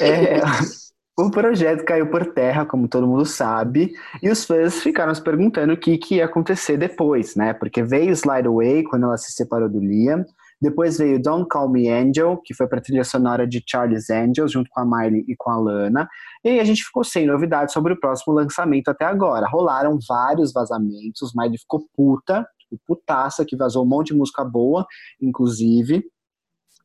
É, 0.00 0.40
o 1.16 1.30
projeto 1.30 1.84
caiu 1.84 2.08
por 2.08 2.26
terra, 2.26 2.66
como 2.66 2.88
todo 2.88 3.06
mundo 3.06 3.24
sabe, 3.24 3.92
e 4.20 4.28
os 4.28 4.44
fãs 4.44 4.82
ficaram 4.82 5.14
se 5.14 5.22
perguntando 5.22 5.72
o 5.72 5.76
que, 5.76 5.96
que 5.96 6.16
ia 6.16 6.24
acontecer 6.24 6.76
depois, 6.76 7.36
né? 7.36 7.54
Porque 7.54 7.84
veio 7.84 8.10
Slide 8.10 8.48
Away, 8.48 8.82
quando 8.82 9.04
ela 9.04 9.16
se 9.16 9.30
separou 9.32 9.68
do 9.68 9.78
Liam, 9.78 10.24
depois 10.64 10.98
veio 10.98 11.20
Don't 11.20 11.46
Call 11.48 11.70
Me 11.70 11.88
Angel, 11.88 12.40
que 12.44 12.54
foi 12.54 12.66
para 12.66 12.80
trilha 12.80 13.04
sonora 13.04 13.46
de 13.46 13.62
Charlie's 13.66 14.08
Angels, 14.08 14.50
junto 14.50 14.68
com 14.70 14.80
a 14.80 14.84
Miley 14.84 15.24
e 15.28 15.36
com 15.36 15.50
a 15.50 15.58
Lana, 15.58 16.08
e 16.42 16.48
aí 16.48 16.60
a 16.60 16.64
gente 16.64 16.82
ficou 16.82 17.04
sem 17.04 17.26
novidades 17.26 17.72
sobre 17.72 17.92
o 17.92 18.00
próximo 18.00 18.34
lançamento 18.34 18.88
até 18.88 19.04
agora. 19.04 19.46
Rolaram 19.46 19.98
vários 20.08 20.52
vazamentos, 20.52 21.32
Miley 21.36 21.58
ficou 21.58 21.86
puta, 21.94 22.46
tipo, 22.58 22.80
putaça, 22.86 23.44
que 23.44 23.56
vazou 23.56 23.84
um 23.84 23.88
monte 23.88 24.08
de 24.08 24.14
música 24.14 24.42
boa, 24.42 24.86
inclusive, 25.20 26.02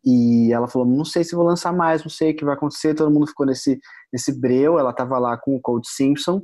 e 0.05 0.51
ela 0.53 0.67
falou: 0.67 0.87
não 0.87 1.05
sei 1.05 1.23
se 1.23 1.35
vou 1.35 1.45
lançar 1.45 1.73
mais, 1.73 2.03
não 2.03 2.09
sei 2.09 2.31
o 2.31 2.35
que 2.35 2.45
vai 2.45 2.53
acontecer. 2.53 2.93
Todo 2.93 3.11
mundo 3.11 3.27
ficou 3.27 3.45
nesse, 3.45 3.79
nesse 4.11 4.37
breu. 4.39 4.79
Ela 4.79 4.93
tava 4.93 5.17
lá 5.17 5.37
com 5.37 5.55
o 5.55 5.61
Cold 5.61 5.87
Simpson, 5.89 6.41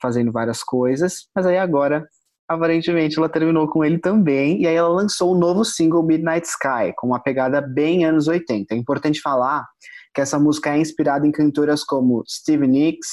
fazendo 0.00 0.30
várias 0.30 0.62
coisas. 0.62 1.26
Mas 1.34 1.46
aí 1.46 1.56
agora, 1.56 2.06
aparentemente, 2.48 3.18
ela 3.18 3.28
terminou 3.28 3.68
com 3.68 3.84
ele 3.84 3.98
também. 3.98 4.62
E 4.62 4.66
aí 4.66 4.74
ela 4.74 4.88
lançou 4.88 5.32
o 5.32 5.38
novo 5.38 5.64
single 5.64 6.02
Midnight 6.02 6.46
Sky, 6.46 6.92
com 6.96 7.08
uma 7.08 7.20
pegada 7.20 7.60
bem 7.60 8.04
anos 8.04 8.28
80. 8.28 8.74
É 8.74 8.76
importante 8.76 9.20
falar 9.20 9.66
que 10.14 10.20
essa 10.20 10.38
música 10.38 10.74
é 10.74 10.78
inspirada 10.78 11.26
em 11.26 11.32
cantoras 11.32 11.82
como 11.84 12.22
Stevie 12.28 12.68
Nicks, 12.68 13.08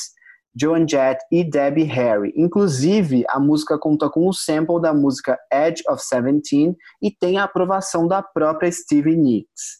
Joan 0.59 0.87
Jett 0.87 1.19
e 1.31 1.43
Debbie 1.43 1.83
Harry. 1.83 2.33
Inclusive, 2.35 3.23
a 3.29 3.39
música 3.39 3.77
conta 3.77 4.09
com 4.09 4.27
o 4.27 4.33
sample 4.33 4.81
da 4.81 4.93
música 4.93 5.37
Edge 5.51 5.81
of 5.87 6.03
Seventeen 6.03 6.75
e 7.01 7.11
tem 7.11 7.37
a 7.37 7.43
aprovação 7.45 8.07
da 8.07 8.21
própria 8.21 8.71
Stevie 8.71 9.15
Nicks. 9.15 9.79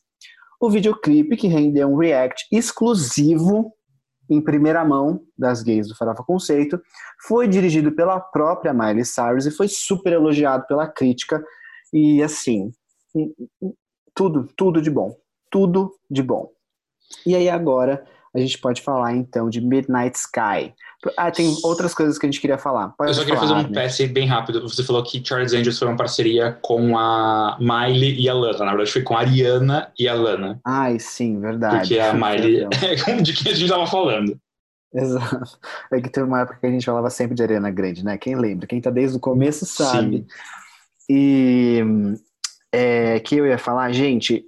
O 0.61 0.69
videoclipe, 0.69 1.37
que 1.37 1.47
rendeu 1.47 1.89
um 1.89 1.97
react 1.97 2.45
exclusivo 2.51 3.73
em 4.29 4.41
primeira 4.41 4.85
mão 4.85 5.21
das 5.37 5.63
gays 5.63 5.87
do 5.87 5.95
Farofa 5.95 6.23
Conceito, 6.23 6.79
foi 7.25 7.47
dirigido 7.47 7.91
pela 7.91 8.19
própria 8.19 8.73
Miley 8.73 9.05
Cyrus 9.05 9.45
e 9.45 9.51
foi 9.51 9.67
super 9.67 10.13
elogiado 10.13 10.65
pela 10.67 10.87
crítica. 10.87 11.43
E 11.91 12.21
assim, 12.21 12.71
tudo, 14.13 14.47
tudo 14.55 14.81
de 14.81 14.91
bom. 14.91 15.15
Tudo 15.49 15.91
de 16.09 16.21
bom. 16.21 16.51
E 17.25 17.35
aí 17.35 17.49
agora 17.49 18.05
a 18.33 18.39
gente 18.39 18.57
pode 18.57 18.81
falar 18.81 19.13
então 19.13 19.49
de 19.49 19.61
Midnight 19.61 20.17
Sky. 20.17 20.73
Ah, 21.15 21.31
tem 21.31 21.55
outras 21.63 21.93
coisas 21.93 22.17
que 22.17 22.25
a 22.25 22.29
gente 22.29 22.41
queria 22.41 22.57
falar. 22.57 22.89
Pode 22.89 23.09
Eu 23.09 23.13
só 23.13 23.21
queria 23.21 23.39
falar, 23.39 23.63
fazer 23.63 23.69
um. 23.69 24.07
PS 24.07 24.13
bem 24.13 24.27
rápido. 24.27 24.61
Você 24.61 24.83
falou 24.83 25.01
que 25.01 25.23
Charles 25.25 25.53
Angels 25.53 25.79
foi 25.79 25.87
uma 25.87 25.95
parceria 25.95 26.57
com 26.61 26.97
a 26.97 27.57
Miley 27.59 28.19
e 28.19 28.27
a 28.27 28.33
Lana. 28.33 28.59
Na 28.59 28.71
verdade, 28.71 28.91
foi 28.91 29.01
com 29.01 29.15
a 29.15 29.21
Ariana 29.21 29.91
e 29.97 30.09
a 30.09 30.13
Lana. 30.13 30.59
Ai, 30.65 30.99
sim, 30.99 31.39
verdade. 31.39 31.79
Porque 31.79 31.99
a 31.99 32.11
Miley 32.13 32.63
é 32.63 33.21
de 33.21 33.33
quem 33.33 33.51
a 33.51 33.55
gente 33.55 33.69
tava 33.69 33.87
falando. 33.87 34.37
Exato. 34.93 35.57
É 35.91 36.01
que 36.01 36.09
teve 36.09 36.27
uma 36.27 36.41
época 36.41 36.57
que 36.59 36.65
a 36.65 36.71
gente 36.71 36.85
falava 36.85 37.09
sempre 37.09 37.35
de 37.35 37.43
Ariana 37.43 37.71
Grande, 37.71 38.03
né? 38.03 38.17
Quem 38.17 38.35
lembra? 38.35 38.67
Quem 38.67 38.81
tá 38.81 38.89
desde 38.89 39.17
o 39.17 39.21
começo 39.21 39.65
sabe. 39.65 40.17
Sim. 40.17 40.27
E 41.09 41.83
é, 42.73 43.19
que 43.19 43.37
eu 43.37 43.47
ia 43.47 43.57
falar, 43.57 43.91
gente, 43.91 44.43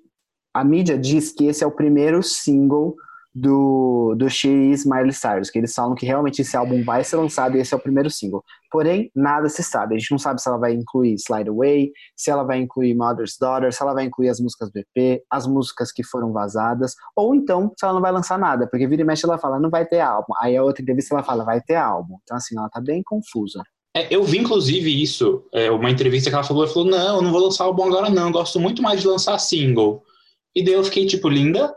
a 0.54 0.64
mídia 0.64 0.98
diz 0.98 1.32
que 1.32 1.46
esse 1.46 1.64
é 1.64 1.68
o 1.68 1.72
primeiro 1.72 2.22
single 2.22 2.96
do, 3.34 4.14
do 4.18 4.30
X 4.30 4.86
Miley 4.86 5.14
Cyrus, 5.14 5.50
que 5.50 5.58
eles 5.58 5.74
falam 5.74 5.96
que 5.96 6.06
realmente 6.06 6.42
esse 6.42 6.56
álbum 6.56 6.84
vai 6.84 7.04
ser 7.04 7.16
lançado 7.16 7.56
e 7.56 7.62
esse 7.62 7.74
é 7.74 7.78
o 7.78 7.80
primeiro 7.80 8.10
single. 8.10 8.44
Porém, 8.70 9.10
nada 9.16 9.48
se 9.48 9.64
sabe. 9.64 9.96
A 9.96 9.98
gente 9.98 10.12
não 10.12 10.20
sabe 10.20 10.42
se 10.42 10.50
ela 10.50 10.58
vai 10.58 10.74
incluir 10.74 11.16
Slide 11.16 11.50
Away, 11.50 11.92
se 12.16 12.30
ela 12.30 12.44
vai 12.44 12.60
incluir 12.60 12.94
Mother's 12.94 13.38
Daughter, 13.40 13.74
se 13.74 13.82
ela 13.82 13.94
vai 13.94 14.06
incluir 14.06 14.30
as 14.30 14.40
músicas 14.40 14.70
do 14.72 14.80
EP, 14.80 15.22
as 15.30 15.48
músicas 15.48 15.92
que 15.92 16.04
foram 16.04 16.34
vazadas, 16.34 16.94
ou 17.16 17.34
então 17.34 17.72
se 17.78 17.86
ela 17.86 17.94
não 17.94 18.02
vai 18.02 18.12
lançar 18.12 18.38
nada, 18.38 18.68
porque 18.68 18.88
vira 18.88 19.02
e 19.02 19.06
mexe 19.06 19.26
ela 19.26 19.38
fala, 19.38 19.60
não 19.60 19.70
vai 19.70 19.86
ter 19.86 20.00
álbum. 20.00 20.34
Aí 20.42 20.56
a 20.58 20.64
outra 20.64 20.82
entrevista 20.82 21.16
ela 21.16 21.24
fala, 21.24 21.46
vai 21.46 21.62
ter 21.62 21.76
álbum. 21.76 22.18
Então, 22.24 22.36
assim, 22.36 22.58
ela 22.58 22.70
tá 22.70 22.82
bem 22.82 23.02
confusa. 23.04 23.62
É, 23.96 24.14
eu 24.14 24.24
vi, 24.24 24.38
inclusive, 24.38 25.02
isso, 25.02 25.46
é, 25.54 25.70
uma 25.70 25.92
entrevista 25.92 26.30
que 26.30 26.36
ela 26.36 26.46
falou, 26.46 26.64
ela 26.64 26.74
falou, 26.74 26.90
não, 26.90 27.18
eu 27.18 27.22
não 27.22 27.32
vou 27.32 27.42
lançar 27.42 27.66
álbum 27.66 27.84
agora 27.84 28.10
não, 28.10 28.32
gosto 28.32 28.60
muito 28.60 28.82
mais 28.82 29.02
de 29.02 29.08
lançar 29.08 29.38
single. 29.38 30.02
E 30.56 30.64
daí 30.64 30.74
eu 30.74 30.84
fiquei 30.84 31.06
tipo, 31.06 31.28
linda, 31.28 31.74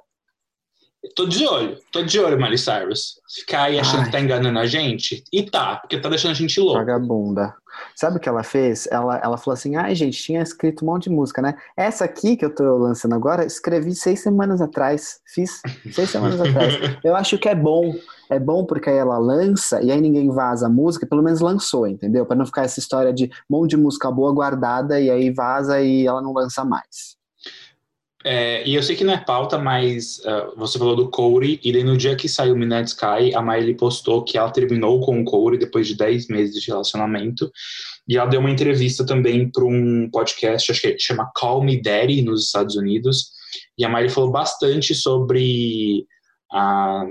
Tô 1.14 1.26
de 1.26 1.46
olho, 1.46 1.76
tô 1.92 2.02
de 2.02 2.18
olho, 2.18 2.36
Miley 2.36 2.58
Cyrus. 2.58 3.20
Ficar 3.28 3.64
aí 3.64 3.78
achando 3.78 4.00
Ai. 4.00 4.04
que 4.06 4.12
tá 4.12 4.20
enganando 4.20 4.58
a 4.58 4.66
gente. 4.66 5.22
E 5.32 5.42
tá, 5.42 5.76
porque 5.76 6.00
tá 6.00 6.08
deixando 6.08 6.32
a 6.32 6.34
gente 6.34 6.58
louco. 6.58 6.78
Vagabunda. 6.78 7.54
Sabe 7.94 8.16
o 8.16 8.20
que 8.20 8.28
ela 8.28 8.42
fez? 8.42 8.88
Ela, 8.90 9.18
ela 9.18 9.36
falou 9.36 9.54
assim: 9.54 9.76
ai, 9.76 9.94
gente, 9.94 10.20
tinha 10.20 10.40
escrito 10.42 10.84
um 10.84 10.86
monte 10.86 11.04
de 11.04 11.10
música, 11.10 11.42
né? 11.42 11.54
Essa 11.76 12.04
aqui 12.04 12.36
que 12.36 12.44
eu 12.44 12.54
tô 12.54 12.78
lançando 12.78 13.14
agora, 13.14 13.44
escrevi 13.44 13.94
seis 13.94 14.20
semanas 14.20 14.60
atrás. 14.60 15.20
Fiz 15.26 15.60
seis 15.92 16.10
semanas 16.10 16.40
atrás. 16.40 16.74
Eu 17.02 17.14
acho 17.14 17.38
que 17.38 17.48
é 17.48 17.54
bom. 17.54 17.94
É 18.30 18.38
bom 18.38 18.64
porque 18.64 18.88
aí 18.88 18.96
ela 18.96 19.18
lança 19.18 19.82
e 19.82 19.92
aí 19.92 20.00
ninguém 20.00 20.30
vaza 20.30 20.66
a 20.66 20.70
música, 20.70 21.06
pelo 21.06 21.22
menos 21.22 21.40
lançou, 21.40 21.86
entendeu? 21.86 22.24
Para 22.24 22.36
não 22.36 22.46
ficar 22.46 22.62
essa 22.62 22.78
história 22.80 23.12
de 23.12 23.26
um 23.50 23.58
monte 23.58 23.70
de 23.70 23.76
música 23.76 24.10
boa 24.10 24.32
guardada 24.32 24.98
e 24.98 25.10
aí 25.10 25.30
vaza 25.30 25.80
e 25.80 26.06
ela 26.06 26.22
não 26.22 26.32
lança 26.32 26.64
mais. 26.64 27.13
É, 28.26 28.66
e 28.66 28.74
eu 28.74 28.82
sei 28.82 28.96
que 28.96 29.04
não 29.04 29.12
é 29.12 29.18
pauta, 29.18 29.58
mas 29.58 30.18
uh, 30.20 30.56
você 30.56 30.78
falou 30.78 30.96
do 30.96 31.10
Corey, 31.10 31.60
e 31.62 31.70
daí 31.70 31.84
no 31.84 31.94
dia 31.94 32.16
que 32.16 32.26
saiu 32.26 32.56
Midnight 32.56 32.88
Sky, 32.88 33.34
a 33.34 33.42
Miley 33.42 33.74
postou 33.74 34.24
que 34.24 34.38
ela 34.38 34.50
terminou 34.50 34.98
com 35.00 35.20
o 35.20 35.24
Corey 35.24 35.58
depois 35.58 35.86
de 35.86 35.94
10 35.94 36.28
meses 36.28 36.62
de 36.62 36.70
relacionamento. 36.70 37.52
E 38.08 38.16
ela 38.16 38.26
deu 38.26 38.40
uma 38.40 38.50
entrevista 38.50 39.04
também 39.04 39.50
para 39.50 39.64
um 39.64 40.08
podcast, 40.10 40.72
acho 40.72 40.80
que 40.80 40.98
chama 40.98 41.30
Call 41.36 41.62
Me 41.62 41.80
Daddy, 41.80 42.22
nos 42.22 42.46
Estados 42.46 42.76
Unidos. 42.76 43.30
E 43.76 43.84
a 43.84 43.90
Miley 43.90 44.08
falou 44.08 44.30
bastante 44.30 44.94
sobre 44.94 46.06
a. 46.50 47.04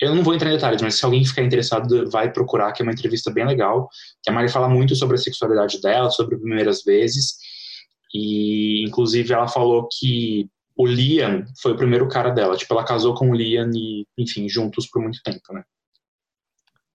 Eu 0.00 0.14
não 0.14 0.24
vou 0.24 0.34
entrar 0.34 0.50
em 0.50 0.54
detalhes, 0.54 0.82
mas 0.82 0.96
se 0.96 1.04
alguém 1.04 1.24
ficar 1.24 1.42
interessado, 1.42 2.10
vai 2.10 2.32
procurar, 2.32 2.72
que 2.72 2.82
é 2.82 2.84
uma 2.84 2.92
entrevista 2.92 3.30
bem 3.30 3.46
legal. 3.46 3.88
Que 4.22 4.30
a 4.30 4.32
Miley 4.32 4.48
fala 4.48 4.68
muito 4.68 4.94
sobre 4.94 5.16
a 5.16 5.18
sexualidade 5.18 5.80
dela, 5.80 6.10
sobre 6.10 6.36
primeiras 6.36 6.82
vezes. 6.84 7.36
E, 8.14 8.84
inclusive, 8.86 9.32
ela 9.32 9.48
falou 9.48 9.88
que 9.90 10.48
o 10.76 10.86
Liam 10.86 11.44
foi 11.60 11.72
o 11.72 11.76
primeiro 11.76 12.08
cara 12.08 12.30
dela. 12.30 12.56
Tipo, 12.56 12.74
ela 12.74 12.84
casou 12.84 13.14
com 13.14 13.30
o 13.30 13.34
Liam 13.34 13.70
e, 13.74 14.06
enfim, 14.16 14.48
juntos 14.48 14.88
por 14.88 15.02
muito 15.02 15.20
tempo, 15.24 15.52
né? 15.52 15.64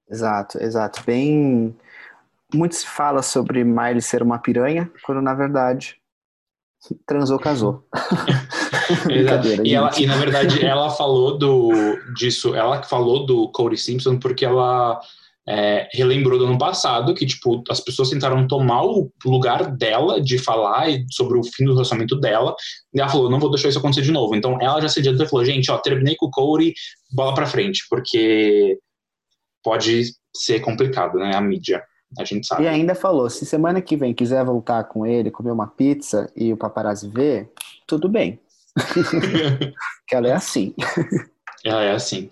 Exato, 0.10 0.58
exato. 0.60 1.04
Bem. 1.06 1.76
Muito 2.54 2.76
se 2.76 2.88
fala 2.88 3.22
sobre 3.22 3.64
Miley 3.64 4.02
ser 4.02 4.24
uma 4.24 4.40
piranha, 4.40 4.92
quando 5.04 5.22
na 5.22 5.36
verdade 5.36 6.00
transou, 7.06 7.38
casou. 7.38 7.88
Exato. 9.10 9.48
E, 9.64 9.76
ela, 9.76 9.92
e 10.00 10.08
na 10.08 10.18
verdade 10.18 10.66
ela 10.66 10.90
falou 10.90 11.38
do 11.38 11.72
disso, 12.16 12.56
ela 12.56 12.82
falou 12.82 13.26
do 13.26 13.50
Cody 13.50 13.78
Simpson 13.78 14.18
porque 14.18 14.46
ela 14.46 15.00
é, 15.50 15.90
relembrou 15.92 16.38
do 16.38 16.46
ano 16.46 16.60
passado 16.60 17.16
que, 17.16 17.26
tipo, 17.26 17.64
as 17.70 17.80
pessoas 17.80 18.12
tentaram 18.12 18.48
tomar 18.48 18.84
o 18.84 19.12
lugar 19.26 19.76
dela 19.76 20.22
de 20.22 20.38
falar 20.38 20.88
sobre 21.10 21.40
o 21.40 21.44
fim 21.44 21.66
do 21.66 21.74
relacionamento 21.74 22.20
dela, 22.20 22.56
e 22.94 23.00
ela 23.00 23.10
falou, 23.10 23.32
não 23.32 23.40
vou 23.40 23.50
deixar 23.50 23.70
isso 23.70 23.80
acontecer 23.80 24.04
de 24.04 24.12
novo. 24.12 24.36
Então, 24.36 24.62
ela 24.62 24.80
já 24.80 24.88
se 24.88 25.00
adiantou 25.00 25.26
e 25.26 25.30
falou, 25.30 25.44
gente, 25.44 25.72
ó, 25.72 25.78
terminei 25.80 26.16
com 26.16 26.28
o 26.28 26.32
Corey, 26.32 26.74
bola 27.12 27.34
pra 27.34 27.48
frente, 27.48 27.84
porque 27.90 28.78
pode 29.64 30.12
ser 30.36 30.60
complicado, 30.60 31.18
né, 31.18 31.36
a 31.36 31.42
mídia. 31.42 31.84
A 32.20 32.24
gente 32.24 32.46
sabe. 32.46 32.64
E 32.64 32.68
ainda 32.68 32.94
falou, 32.94 33.28
se 33.28 33.44
semana 33.44 33.82
que 33.82 33.98
vem 33.98 34.14
quiser 34.14 34.46
voltar 34.46 34.84
com 34.84 35.04
ele, 35.04 35.32
comer 35.32 35.52
uma 35.52 35.68
pizza 35.68 36.32
e 36.36 36.54
o 36.54 36.58
paparazzi 36.58 37.08
ver, 37.08 37.52
tudo 37.88 38.08
bem. 38.08 38.40
que 40.08 40.16
ela 40.16 40.28
é 40.28 40.34
assim. 40.34 40.76
Ela 41.66 41.84
é 41.84 41.92
assim. 41.92 42.30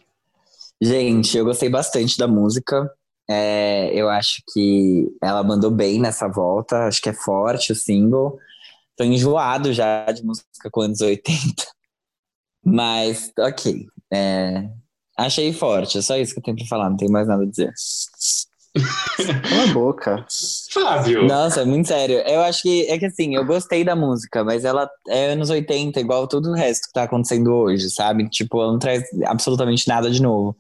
Gente, 0.80 1.36
eu 1.36 1.46
gostei 1.46 1.70
bastante 1.70 2.18
da 2.18 2.28
música. 2.28 2.92
É, 3.30 3.92
eu 3.94 4.10
acho 4.10 4.42
que 4.54 5.06
ela 5.22 5.44
mandou 5.44 5.70
bem 5.70 6.00
nessa 6.00 6.28
volta, 6.28 6.88
acho 6.88 7.02
que 7.02 7.10
é 7.10 7.14
forte 7.14 7.74
o 7.74 7.76
single. 7.76 8.38
Tô 8.96 9.04
enjoado 9.04 9.74
já 9.74 10.06
de 10.06 10.24
música 10.24 10.70
com 10.72 10.82
anos 10.82 11.02
80. 11.02 11.64
Mas, 12.64 13.32
ok. 13.38 13.86
É, 14.12 14.70
achei 15.18 15.52
forte, 15.52 15.98
é 15.98 16.02
só 16.02 16.16
isso 16.18 16.34
que 16.34 16.40
eu 16.40 16.44
tenho 16.44 16.58
pra 16.58 16.66
falar, 16.68 16.90
não 16.90 16.98
tenho 16.98 17.12
mais 17.12 17.28
nada 17.28 17.44
a 17.44 17.46
dizer. 17.46 17.74
Cala 19.50 19.64
a 19.64 19.74
boca. 19.74 20.26
Fábio. 20.72 21.28
Nossa, 21.28 21.66
muito 21.66 21.88
sério. 21.88 22.20
Eu 22.20 22.42
acho 22.44 22.62
que 22.62 22.88
é 22.88 22.98
que 22.98 23.08
assim, 23.08 23.36
eu 23.36 23.46
gostei 23.46 23.84
da 23.84 23.96
música, 23.96 24.44
mas 24.44 24.64
ela 24.64 24.90
é 25.08 25.32
anos 25.32 25.50
80, 25.50 26.00
igual 26.00 26.28
todo 26.28 26.50
o 26.50 26.54
resto 26.54 26.88
que 26.88 26.94
tá 26.94 27.04
acontecendo 27.04 27.54
hoje, 27.54 27.90
sabe? 27.90 28.30
Tipo, 28.30 28.62
ela 28.62 28.72
não 28.72 28.80
traz 28.80 29.04
absolutamente 29.26 29.88
nada 29.88 30.10
de 30.10 30.22
novo 30.22 30.56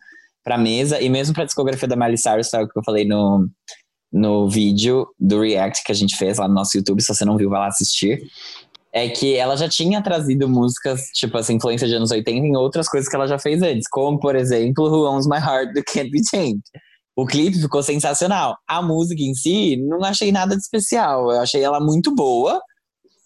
pra 0.47 0.57
mesa, 0.57 1.01
e 1.01 1.09
mesmo 1.09 1.33
pra 1.33 1.43
discografia 1.43 1.89
da 1.89 1.97
Miley 1.97 2.17
Cyrus, 2.17 2.47
sabe 2.47 2.63
o 2.63 2.69
que 2.69 2.79
eu 2.79 2.83
falei 2.85 3.03
no, 3.03 3.49
no 4.09 4.47
vídeo 4.47 5.05
do 5.19 5.41
React 5.41 5.83
que 5.83 5.91
a 5.91 5.95
gente 5.95 6.15
fez 6.15 6.37
lá 6.37 6.47
no 6.47 6.53
nosso 6.53 6.77
YouTube, 6.77 7.01
se 7.01 7.13
você 7.13 7.25
não 7.25 7.35
viu, 7.35 7.49
vai 7.49 7.59
lá 7.59 7.67
assistir. 7.67 8.21
É 8.93 9.09
que 9.09 9.35
ela 9.35 9.57
já 9.57 9.67
tinha 9.67 10.01
trazido 10.01 10.47
músicas, 10.47 11.07
tipo, 11.13 11.37
essa 11.37 11.51
influência 11.51 11.85
de 11.85 11.95
anos 11.95 12.11
80 12.11 12.47
em 12.47 12.55
outras 12.55 12.87
coisas 12.87 13.09
que 13.09 13.15
ela 13.17 13.27
já 13.27 13.37
fez 13.37 13.61
antes, 13.61 13.89
como, 13.89 14.17
por 14.21 14.37
exemplo, 14.37 14.85
Who 14.85 15.05
Owns 15.05 15.27
My 15.27 15.35
Heart 15.35 15.73
do 15.73 15.83
Can't 15.83 16.09
Be 16.11 16.21
Chained. 16.23 16.61
O 17.13 17.25
clipe 17.25 17.59
ficou 17.59 17.83
sensacional. 17.83 18.55
A 18.65 18.81
música 18.81 19.21
em 19.21 19.33
si, 19.33 19.75
não 19.75 20.01
achei 20.05 20.31
nada 20.31 20.55
de 20.55 20.61
especial. 20.61 21.29
Eu 21.29 21.41
achei 21.41 21.61
ela 21.61 21.81
muito 21.81 22.15
boa, 22.15 22.61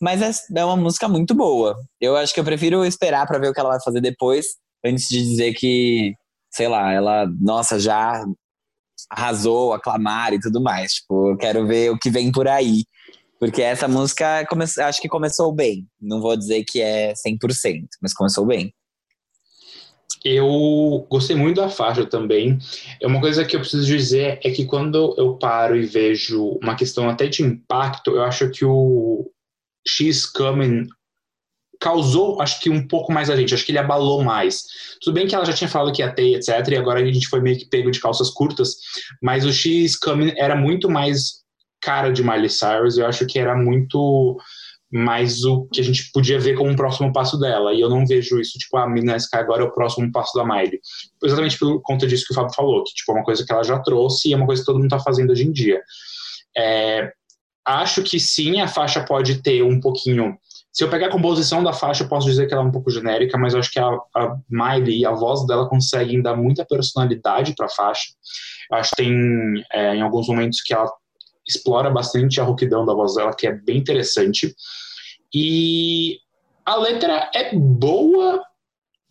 mas 0.02 0.24
é, 0.24 0.60
é 0.60 0.66
uma 0.66 0.76
música 0.76 1.08
muito 1.08 1.36
boa. 1.36 1.76
Eu 2.00 2.18
acho 2.18 2.34
que 2.34 2.40
eu 2.40 2.44
prefiro 2.44 2.84
esperar 2.84 3.28
para 3.28 3.38
ver 3.38 3.50
o 3.50 3.54
que 3.54 3.60
ela 3.60 3.70
vai 3.70 3.84
fazer 3.84 4.02
depois, 4.02 4.48
antes 4.84 5.08
de 5.08 5.22
dizer 5.22 5.54
que 5.54 6.16
sei 6.52 6.68
lá, 6.68 6.92
ela, 6.92 7.26
nossa, 7.40 7.80
já 7.80 8.24
arrasou, 9.10 9.74
aclamar 9.74 10.34
e 10.34 10.40
tudo 10.40 10.62
mais. 10.62 10.94
Tipo, 10.94 11.32
eu 11.32 11.38
quero 11.38 11.66
ver 11.66 11.92
o 11.92 11.98
que 11.98 12.10
vem 12.10 12.32
por 12.32 12.48
aí. 12.48 12.84
Porque 13.40 13.62
essa 13.62 13.88
música 13.88 14.46
come... 14.48 14.64
acho 14.64 15.02
que 15.02 15.10
começou 15.10 15.52
bem. 15.52 15.88
Não 16.00 16.22
vou 16.22 16.38
dizer 16.38 16.64
que 16.64 16.80
é 16.80 17.14
100%, 17.14 17.86
mas 18.02 18.14
começou 18.14 18.46
bem. 18.46 18.74
Eu 20.24 21.08
gostei 21.10 21.36
muito 21.36 21.60
da 21.60 21.68
faixa 21.68 22.06
também. 22.06 22.60
É 23.02 23.08
uma 23.08 23.20
coisa 23.20 23.44
que 23.44 23.56
eu 23.56 23.60
preciso 23.60 23.88
dizer 23.88 24.40
é 24.44 24.52
que 24.52 24.66
quando 24.66 25.16
eu 25.18 25.36
paro 25.38 25.76
e 25.76 25.84
vejo 25.84 26.60
uma 26.62 26.76
questão 26.76 27.10
até 27.10 27.28
de 27.28 27.42
impacto, 27.42 28.12
eu 28.12 28.22
acho 28.22 28.52
que 28.52 28.64
o 28.64 29.32
She's 29.88 30.28
Coming 30.28 30.88
causou, 31.82 32.39
acho 32.39 32.60
que 32.60 32.70
um 32.70 32.88
pouco 32.88 33.12
mais 33.12 33.28
a 33.28 33.36
gente, 33.36 33.56
acho 33.56 33.65
que 33.65 33.72
ele 33.72 33.80
abalou 33.80 34.24
mais. 34.24 34.63
Tudo 35.02 35.15
bem 35.15 35.26
que 35.26 35.34
ela 35.34 35.44
já 35.44 35.52
tinha 35.52 35.67
falado 35.67 35.91
que 35.91 36.04
ia 36.04 36.13
ter, 36.13 36.36
etc, 36.36 36.50
e 36.70 36.78
agora 36.78 37.02
a 37.02 37.06
gente 37.06 37.28
foi 37.28 37.41
meio 37.41 37.58
que 37.58 37.65
pego 37.65 37.89
de 37.89 38.00
calças 38.00 38.30
curtas, 38.30 38.76
mas 39.22 39.44
o 39.44 39.52
X 39.52 39.98
Coming 39.98 40.32
era 40.38 40.56
muito 40.56 40.88
mais 40.88 41.41
cara 41.82 42.12
de 42.12 42.24
Miley 42.24 42.50
Cyrus, 42.50 43.00
eu 43.00 43.08
acho 43.08 43.26
que 43.26 43.39
era 43.39 43.56
muito 43.56 44.38
mais 44.94 45.44
o 45.44 45.67
que 45.74 45.82
a 45.82 45.84
gente 45.84 46.12
podia 46.12 46.39
ver 46.39 46.54
como 46.56 46.70
um 46.70 46.76
próximo 46.76 47.12
passo 47.12 47.39
dela, 47.39 47.74
e 47.74 47.82
eu 47.82 47.89
não 47.89 48.06
vejo 48.06 48.39
isso, 48.39 48.60
tipo, 48.60 48.78
a 48.78 48.88
Mina 48.88 49.15
Sky 49.15 49.38
agora 49.38 49.63
é 49.63 49.65
o 49.65 49.72
próximo 49.72 50.12
passo 50.12 50.38
da 50.38 50.46
Miley. 50.46 50.80
Exatamente 51.24 51.58
por 51.58 51.82
conta 51.82 52.06
disso 52.06 52.26
que 52.28 52.34
o 52.34 52.36
Fábio 52.36 52.54
falou, 52.54 52.84
que 52.84 52.94
tipo, 52.94 53.12
é 53.12 53.15
uma 53.15 53.24
coisa 53.24 53.44
que 53.44 53.52
ela 53.52 53.63
já 53.63 53.80
trouxe 53.80 54.30
e 54.30 54.34
é 54.34 54.38
uma 54.38 54.46
coisa 54.46 54.62
que 54.62 54.65
todo 54.67 54.78
mundo 54.78 54.89
tá 54.89 55.00
fazendo 55.00 55.32
hoje 55.32 55.48
em 55.48 55.52
dia. 55.52 55.82
É, 56.56 57.12
acho 57.65 58.04
que 58.04 58.20
sim, 58.20 58.62
a 58.62 58.67
faixa 58.67 59.04
pode 59.04 59.41
ter 59.41 59.63
um 59.63 59.80
pouquinho 59.80 60.38
se 60.72 60.84
eu 60.84 60.90
pegar 60.90 61.08
a 61.08 61.12
composição 61.12 61.62
da 61.64 61.74
faixa, 61.74 62.04
eu 62.04 62.08
posso 62.08 62.28
dizer 62.28 62.48
que 62.48 62.54
ela 62.54 62.64
é 62.64 62.66
um 62.66 62.72
pouco 62.72 62.90
genérica, 62.90 63.38
mas 63.38 63.54
eu 63.54 63.60
acho 63.60 63.72
que 63.72 63.80
a, 63.80 63.88
a 64.16 64.38
Miley, 64.50 65.06
a 65.06 65.12
voz 65.12 65.46
dela 65.46 65.68
conseguem 65.68 66.22
dar 66.22 66.36
muita 66.36 66.66
personalidade 66.66 67.54
para 67.56 67.66
a 67.66 67.70
faixa. 67.70 68.14
Eu 68.72 68.78
acho 68.78 68.92
que 68.92 69.04
tem, 69.04 69.64
é, 69.74 69.96
em 69.96 70.02
alguns 70.02 70.28
momentos, 70.28 70.62
que 70.62 70.74
ela 70.74 70.90
explora 71.46 71.89
bastante 71.89 72.39
a 72.39 72.43
rouquidão 72.43 72.86
da 72.86 72.93
voz 72.93 73.16
dela, 73.16 73.36
que 73.36 73.48
é 73.48 73.52
bem 73.52 73.78
interessante. 73.78 74.56
E 75.34 76.20
a 76.66 76.78
letra 76.78 77.30
é 77.36 77.54
boa, 77.54 78.41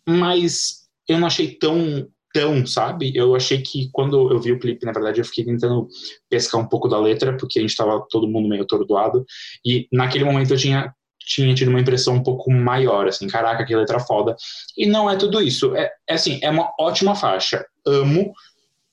mas 0.07 0.87
eu 1.07 1.19
não 1.19 1.27
achei 1.27 1.55
tão 1.55 2.07
tão, 2.33 2.65
sabe? 2.65 3.11
Eu 3.13 3.35
achei 3.35 3.61
que 3.61 3.89
quando 3.91 4.31
eu 4.31 4.39
vi 4.39 4.53
o 4.53 4.59
clipe, 4.59 4.85
na 4.85 4.93
verdade, 4.93 5.19
eu 5.19 5.25
fiquei 5.25 5.43
tentando 5.43 5.87
pescar 6.29 6.61
um 6.61 6.67
pouco 6.67 6.87
da 6.87 6.97
letra, 6.97 7.35
porque 7.35 7.59
a 7.59 7.61
gente 7.61 7.75
tava 7.75 8.05
todo 8.09 8.27
mundo 8.27 8.47
meio 8.47 8.63
atordoado, 8.63 9.25
e 9.65 9.85
naquele 9.91 10.23
momento 10.23 10.51
eu 10.51 10.57
tinha 10.57 10.93
tinha 11.25 11.53
tido 11.53 11.69
uma 11.69 11.79
impressão 11.79 12.15
um 12.15 12.23
pouco 12.23 12.51
maior, 12.51 13.07
assim, 13.07 13.27
caraca, 13.27 13.65
que 13.65 13.75
letra 13.75 13.99
foda. 13.99 14.35
E 14.77 14.85
não 14.85 15.09
é 15.09 15.15
tudo 15.15 15.41
isso. 15.41 15.75
É, 15.75 15.91
é 16.07 16.13
assim, 16.13 16.39
é 16.41 16.49
uma 16.49 16.71
ótima 16.79 17.15
faixa. 17.15 17.65
Amo. 17.85 18.33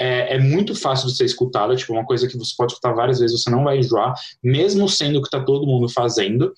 É, 0.00 0.36
é, 0.36 0.38
muito 0.38 0.76
fácil 0.76 1.08
de 1.08 1.16
ser 1.16 1.24
escutada, 1.24 1.74
tipo, 1.74 1.92
uma 1.92 2.06
coisa 2.06 2.28
que 2.28 2.38
você 2.38 2.54
pode 2.56 2.70
escutar 2.70 2.92
várias 2.92 3.18
vezes, 3.18 3.42
você 3.42 3.50
não 3.50 3.64
vai 3.64 3.78
enjoar, 3.78 4.14
mesmo 4.40 4.88
sendo 4.88 5.18
o 5.18 5.22
que 5.22 5.28
tá 5.28 5.42
todo 5.42 5.66
mundo 5.66 5.88
fazendo. 5.88 6.54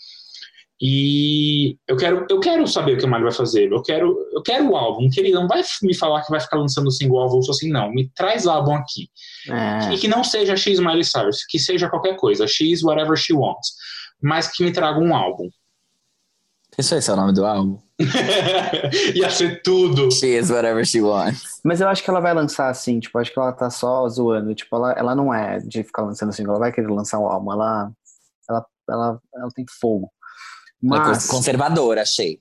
E 0.83 1.77
eu 1.87 1.95
quero, 1.95 2.27
eu 2.31 2.41
quero 2.41 2.67
saber 2.67 2.95
o 2.95 2.99
que 2.99 3.05
o 3.05 3.09
Miley 3.09 3.25
vai 3.25 3.33
fazer. 3.33 3.71
Eu 3.71 3.83
quero, 3.83 4.17
eu 4.33 4.43
quero 4.43 4.71
o 4.71 4.77
álbum. 4.77 5.11
Que 5.11 5.21
ele 5.21 5.31
não 5.31 5.47
vai 5.47 5.63
me 5.83 5.95
falar 5.95 6.23
que 6.23 6.31
vai 6.31 6.41
ficar 6.41 6.57
lançando 6.57 6.87
o 6.87 6.91
single 6.91 7.21
álbum 7.21 7.39
assim, 7.51 7.71
não. 7.71 7.91
Me 7.91 8.09
traz 8.15 8.47
álbum 8.47 8.75
aqui. 8.75 9.11
É. 9.51 9.93
E 9.93 9.99
que 9.99 10.09
não 10.09 10.25
seja 10.25 10.57
X 10.57 10.81
Miley 10.81 11.05
Cyrus, 11.05 11.45
que 11.45 11.59
seja 11.59 11.91
qualquer 11.91 12.17
coisa. 12.17 12.47
X 12.47 12.83
whatever 12.83 13.15
she 13.15 13.35
wants. 13.35 13.75
Mas 14.23 14.51
que 14.51 14.65
me 14.65 14.73
traga 14.73 14.99
um 14.99 15.15
álbum. 15.15 15.51
Isso 16.81 16.95
esse 16.95 17.11
é 17.11 17.13
o 17.13 17.17
nome 17.17 17.35
do 17.35 17.45
álbum? 17.45 17.79
Ia 19.15 19.29
ser 19.31 19.61
tudo. 19.63 20.11
She 20.11 20.39
is 20.39 20.51
whatever 20.51 20.83
she 20.87 21.03
wants. 21.03 21.61
Mas 21.63 21.83
eu 21.83 21.89
acho 21.89 22.03
que 22.03 22.09
ela 22.09 22.21
vai 22.21 22.33
lançar 22.33 22.71
assim, 22.71 22.99
tipo, 22.99 23.19
acho 23.19 23.31
que 23.31 23.39
ela 23.39 23.53
tá 23.53 23.69
só 23.69 24.09
zoando. 24.09 24.55
Tipo, 24.55 24.77
ela, 24.77 24.93
ela 24.93 25.15
não 25.15 25.33
é 25.33 25.59
de 25.59 25.85
ficar 25.85 26.03
lançando 26.03 26.33
single, 26.33 26.55
ela 26.55 26.61
vai 26.61 26.73
querer 26.73 26.89
lançar 26.89 27.19
um 27.19 27.27
álbum. 27.27 27.53
Ela, 27.53 27.93
ela, 28.49 28.67
ela, 28.89 29.23
ela 29.35 29.49
tem 29.55 29.67
fogo. 29.79 30.11
Ela 30.83 30.97
é 30.97 31.09
Mas, 31.09 31.27
conservadora, 31.27 32.01
achei. 32.01 32.41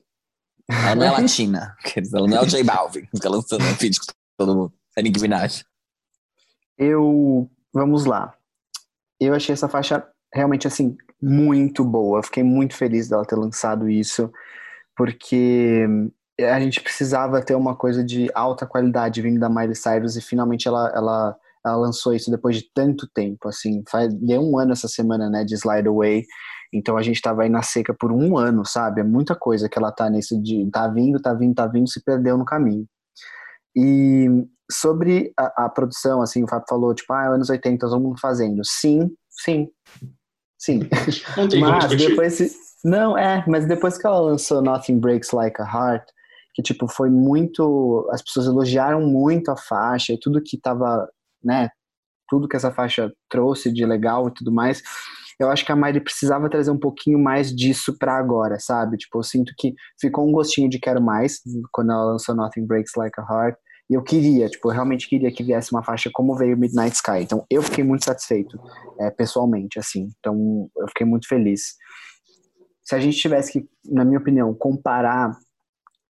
Ela 0.69 0.95
não 0.95 1.05
é 1.05 1.11
latina. 1.19 1.75
Ela 2.13 2.27
não 2.27 2.37
é 2.37 2.41
o 2.41 2.45
J 2.45 2.63
Balvin, 2.63 3.05
fica 3.13 3.29
lançando 3.29 3.65
um 3.65 3.75
feed 3.75 3.99
com 3.99 4.05
todo 4.37 4.55
mundo. 4.55 4.73
É 4.97 5.01
Nicki 5.01 5.19
Minaj. 5.19 5.65
eu. 6.77 7.49
Vamos 7.73 8.05
lá. 8.05 8.33
Eu 9.19 9.35
achei 9.35 9.51
essa 9.51 9.67
faixa 9.67 10.07
realmente, 10.33 10.65
assim, 10.65 10.97
muito 11.21 11.83
boa. 11.83 12.23
Fiquei 12.23 12.43
muito 12.43 12.75
feliz 12.75 13.09
dela 13.09 13.25
ter 13.25 13.35
lançado 13.35 13.89
isso, 13.89 14.31
porque 14.95 15.85
a 16.39 16.59
gente 16.59 16.81
precisava 16.81 17.41
ter 17.41 17.55
uma 17.55 17.75
coisa 17.75 18.03
de 18.03 18.29
alta 18.33 18.65
qualidade 18.65 19.21
vindo 19.21 19.39
da 19.39 19.49
Miley 19.49 19.75
Cyrus 19.75 20.15
e 20.15 20.21
finalmente 20.21 20.67
ela, 20.67 20.89
ela, 20.95 21.37
ela 21.65 21.75
lançou 21.75 22.13
isso 22.13 22.31
depois 22.31 22.55
de 22.57 22.69
tanto 22.73 23.07
tempo, 23.13 23.47
assim. 23.47 23.83
Faz, 23.89 24.13
deu 24.13 24.41
um 24.41 24.57
ano 24.57 24.71
essa 24.71 24.87
semana, 24.87 25.29
né, 25.29 25.43
de 25.43 25.55
Slide 25.55 25.87
Away. 25.87 26.23
Então 26.73 26.97
a 26.97 27.01
gente 27.01 27.21
tava 27.21 27.43
aí 27.43 27.49
na 27.49 27.63
seca 27.63 27.93
por 27.93 28.11
um 28.11 28.37
ano, 28.37 28.65
sabe? 28.65 29.01
É 29.01 29.03
muita 29.03 29.35
coisa 29.35 29.67
que 29.67 29.77
ela 29.77 29.91
tá 29.91 30.09
nesse 30.09 30.39
de 30.39 30.69
tá 30.71 30.87
vindo, 30.87 31.21
tá 31.21 31.33
vindo, 31.33 31.55
tá 31.55 31.67
vindo, 31.67 31.89
se 31.89 32.03
perdeu 32.03 32.37
no 32.37 32.45
caminho. 32.45 32.85
E 33.75 34.27
sobre 34.71 35.33
a, 35.37 35.65
a 35.65 35.69
produção, 35.69 36.21
assim, 36.21 36.43
o 36.43 36.47
Fábio 36.47 36.67
falou, 36.69 36.93
tipo, 36.93 37.11
ah, 37.13 37.27
anos 37.27 37.49
80, 37.49 37.87
todo 37.87 37.99
mundo 37.99 38.19
fazendo. 38.19 38.61
Sim, 38.63 39.09
sim, 39.29 39.67
sim. 40.59 40.81
Não 41.35 41.47
tem 41.47 41.61
Mas 41.61 41.87
depois. 41.95 42.55
Não, 42.83 43.17
é, 43.17 43.43
mas 43.47 43.65
depois 43.65 43.97
que 43.97 44.05
ela 44.05 44.19
lançou 44.19 44.61
Nothing 44.61 44.99
Breaks 44.99 45.31
Like 45.31 45.61
a 45.61 45.65
Heart, 45.65 46.03
que 46.53 46.61
tipo, 46.61 46.87
foi 46.87 47.09
muito. 47.09 48.07
As 48.11 48.21
pessoas 48.21 48.45
elogiaram 48.45 49.01
muito 49.01 49.49
a 49.49 49.57
faixa 49.57 50.13
e 50.13 50.19
tudo 50.19 50.41
que 50.41 50.57
tava, 50.57 51.09
né? 51.43 51.69
Tudo 52.29 52.47
que 52.47 52.55
essa 52.55 52.71
faixa 52.71 53.11
trouxe 53.27 53.71
de 53.71 53.85
legal 53.85 54.27
e 54.27 54.33
tudo 54.33 54.51
mais. 54.51 54.83
Eu 55.39 55.49
acho 55.49 55.65
que 55.65 55.71
a 55.71 55.75
Miley 55.75 56.01
precisava 56.01 56.49
trazer 56.49 56.69
um 56.69 56.77
pouquinho 56.77 57.17
mais 57.17 57.55
disso 57.55 57.97
pra 57.97 58.17
agora, 58.17 58.59
sabe? 58.59 58.97
Tipo, 58.97 59.19
eu 59.19 59.23
sinto 59.23 59.53
que 59.57 59.73
ficou 59.99 60.27
um 60.27 60.33
gostinho 60.33 60.69
de 60.69 60.77
quero 60.77 61.01
mais 61.01 61.39
quando 61.71 61.93
ela 61.93 62.11
lançou 62.11 62.35
Nothing 62.35 62.67
Breaks 62.67 62.91
Like 62.97 63.19
a 63.19 63.23
Heart. 63.23 63.57
E 63.89 63.95
eu 63.95 64.03
queria, 64.03 64.47
tipo, 64.47 64.69
eu 64.69 64.73
realmente 64.73 65.09
queria 65.09 65.31
que 65.31 65.43
viesse 65.43 65.71
uma 65.73 65.83
faixa 65.83 66.09
como 66.13 66.35
veio 66.35 66.57
Midnight 66.57 66.95
Sky. 66.95 67.21
Então, 67.21 67.45
eu 67.49 67.63
fiquei 67.63 67.83
muito 67.83 68.05
satisfeito, 68.05 68.59
é, 68.99 69.09
pessoalmente, 69.09 69.79
assim. 69.79 70.09
Então, 70.19 70.69
eu 70.77 70.87
fiquei 70.89 71.07
muito 71.07 71.27
feliz. 71.27 71.75
Se 72.83 72.93
a 72.93 72.99
gente 72.99 73.17
tivesse 73.17 73.51
que, 73.51 73.67
na 73.85 74.05
minha 74.05 74.19
opinião, 74.19 74.53
comparar 74.53 75.35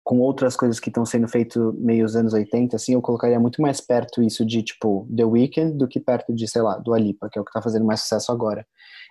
com 0.03 0.19
outras 0.19 0.55
coisas 0.55 0.79
que 0.79 0.89
estão 0.89 1.05
sendo 1.05 1.27
feitas 1.27 1.61
meio 1.75 2.03
os 2.03 2.15
anos 2.15 2.33
80, 2.33 2.75
assim, 2.75 2.93
eu 2.93 3.01
colocaria 3.01 3.39
muito 3.39 3.61
mais 3.61 3.79
perto 3.79 4.23
isso 4.23 4.43
de, 4.43 4.63
tipo, 4.63 5.07
The 5.15 5.23
Weeknd 5.23 5.77
do 5.77 5.87
que 5.87 5.99
perto 5.99 6.33
de, 6.33 6.47
sei 6.47 6.63
lá, 6.63 6.77
do 6.77 6.95
Alipa, 6.95 7.29
que 7.31 7.37
é 7.37 7.41
o 7.41 7.45
que 7.45 7.51
tá 7.51 7.61
fazendo 7.61 7.85
mais 7.85 7.99
sucesso 8.01 8.31
agora. 8.31 8.65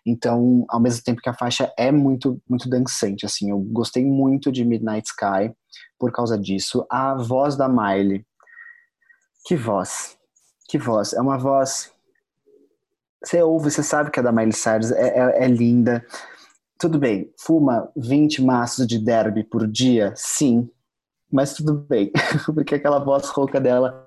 Então, 0.05 0.65
ao 0.69 0.81
mesmo 0.81 1.03
tempo 1.05 1.21
que 1.21 1.29
a 1.29 1.35
faixa 1.35 1.73
é 1.79 1.93
muito, 1.93 2.43
muito 2.49 2.69
dançante, 2.69 3.25
assim, 3.25 3.51
eu 3.51 3.61
gostei 3.61 4.05
muito 4.05 4.51
de 4.51 4.65
Midnight 4.65 5.09
Sky 5.09 5.55
por 5.97 6.11
causa 6.11 6.37
disso. 6.37 6.85
A 6.91 7.15
voz 7.15 7.57
da 7.57 7.69
Miley, 7.69 8.25
que 9.49 9.57
voz, 9.57 10.19
que 10.69 10.77
voz, 10.77 11.15
é 11.15 11.21
uma 11.23 11.39
voz... 11.39 11.91
Você 13.25 13.43
ouve, 13.43 13.71
você 13.71 13.83
sabe 13.83 14.11
que 14.11 14.21
é 14.21 14.23
da 14.23 14.31
Miley 14.31 14.53
Cyrus, 14.53 14.93
é, 14.93 15.09
é, 15.09 15.45
é 15.45 15.49
linda. 15.49 16.05
Tudo 16.79 16.99
bem, 16.99 17.33
fuma 17.39 17.91
20 17.97 18.43
maços 18.43 18.87
de 18.87 18.99
derby 18.99 19.43
por 19.43 19.67
dia? 19.67 20.13
Sim, 20.15 20.71
mas 21.33 21.55
tudo 21.55 21.75
bem, 21.75 22.13
porque 22.55 22.75
aquela 22.75 23.03
voz 23.03 23.27
rouca 23.31 23.59
dela 23.59 24.07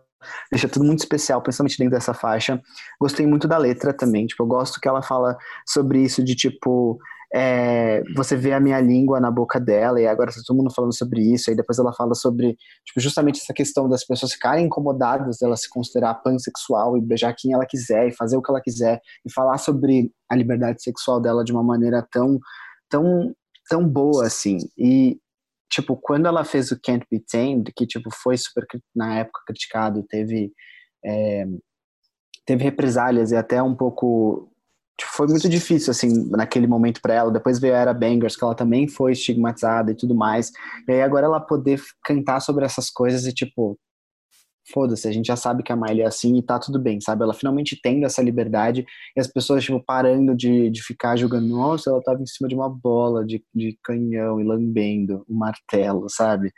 deixa 0.52 0.70
tudo 0.70 0.86
muito 0.86 1.00
especial, 1.00 1.42
principalmente 1.42 1.80
dentro 1.80 1.96
dessa 1.96 2.14
faixa. 2.14 2.62
Gostei 3.00 3.26
muito 3.26 3.48
da 3.48 3.58
letra 3.58 3.92
também, 3.92 4.28
tipo, 4.28 4.44
eu 4.44 4.48
gosto 4.48 4.80
que 4.80 4.88
ela 4.88 5.02
fala 5.02 5.36
sobre 5.68 6.04
isso 6.04 6.24
de 6.24 6.36
tipo, 6.36 7.00
é, 7.34 8.03
você 8.15 8.36
vê 8.36 8.51
a 8.51 8.59
minha 8.59 8.79
língua 8.82 9.19
na 9.19 9.32
boca 9.32 9.59
dela 9.59 10.01
e 10.01 10.05
agora 10.05 10.32
tá 10.32 10.41
todo 10.45 10.57
mundo 10.57 10.73
falando 10.73 10.95
sobre 10.95 11.21
isso, 11.21 11.49
aí 11.49 11.55
depois 11.55 11.79
ela 11.79 11.93
fala 11.93 12.13
sobre, 12.13 12.57
tipo, 12.86 12.99
justamente 12.99 13.39
essa 13.41 13.53
questão 13.53 13.88
das 13.88 14.05
pessoas 14.05 14.34
ficarem 14.34 14.65
incomodadas 14.65 15.38
dela 15.39 15.55
se 15.55 15.69
considerar 15.69 16.15
pansexual 16.15 16.97
e 16.97 17.01
beijar 17.01 17.34
quem 17.38 17.53
ela 17.53 17.65
quiser 17.65 18.07
e 18.07 18.15
fazer 18.15 18.36
o 18.36 18.41
que 18.41 18.51
ela 18.51 18.61
quiser 18.61 18.99
e 19.25 19.32
falar 19.32 19.57
sobre 19.57 20.11
a 20.29 20.36
liberdade 20.36 20.84
sexual 20.84 21.21
dela 21.21 21.43
de 21.43 21.53
uma 21.53 21.63
maneira 21.63 22.05
tão, 22.11 22.38
tão, 22.89 23.34
tão 23.69 23.88
boa, 23.88 24.25
assim, 24.25 24.57
e 24.77 25.17
tipo, 25.71 25.95
quando 25.95 26.27
ela 26.27 26.43
fez 26.43 26.69
o 26.71 26.79
Can't 26.79 27.05
Be 27.09 27.19
Tamed, 27.19 27.71
que, 27.73 27.88
tipo, 27.88 28.09
foi 28.13 28.38
super, 28.38 28.65
na 28.93 29.19
época, 29.19 29.39
criticado, 29.47 30.03
teve, 30.03 30.51
é, 31.03 31.45
teve 32.45 32.63
represálias 32.65 33.32
e 33.32 33.38
até 33.38 33.63
um 33.63 33.73
pouco, 33.73 34.51
foi 35.06 35.28
muito 35.28 35.47
difícil, 35.49 35.91
assim, 35.91 36.30
naquele 36.30 36.68
momento 36.68 37.02
para 37.02 37.14
ela, 37.14 37.32
depois 37.32 37.60
veio 37.60 37.76
a 37.76 37.78
Era 37.78 37.93
Bangers, 37.93 38.36
que 38.36 38.43
ela 38.43 38.56
também 38.56 38.88
foi 38.88 39.14
estigmatizada 39.14 39.91
e 39.91 39.95
tudo 39.95 40.16
mais, 40.16 40.52
e 40.88 40.91
aí 40.91 41.02
agora 41.02 41.26
ela 41.26 41.39
poder 41.39 41.82
cantar 42.04 42.39
sobre 42.39 42.66
essas 42.66 42.89
coisas 42.89 43.26
e, 43.26 43.34
tipo, 43.34 43.78
foda-se, 44.72 45.08
a 45.08 45.12
gente 45.12 45.28
já 45.28 45.36
sabe 45.36 45.64
que 45.64 45.72
a 45.72 45.76
Miley 45.76 46.02
é 46.02 46.06
assim 46.06 46.38
e 46.38 46.43
tá 46.43 46.60
tudo 46.60 46.80
bem, 46.80 46.99
sabe? 47.02 47.24
Ela 47.24 47.34
finalmente 47.34 47.80
tendo 47.82 48.06
essa 48.06 48.22
liberdade 48.22 48.86
e 49.16 49.20
as 49.20 49.28
pessoas, 49.28 49.64
tipo, 49.64 49.84
parando 49.84 50.36
de, 50.36 50.70
de 50.70 50.84
ficar 50.84 51.16
julgando, 51.16 51.47
nossa, 51.47 51.89
ela 51.89 52.02
tava 52.02 52.22
em 52.22 52.28
cima 52.28 52.47
de 52.47 52.56
uma 52.56 52.70
bola 52.70 53.26
de, 53.26 53.43
de 53.54 53.78
canhão 53.84 54.39
e 54.39 54.43
lambendo 54.43 55.26
um 55.30 55.38
martelo, 55.38 56.08
sabe? 56.10 56.52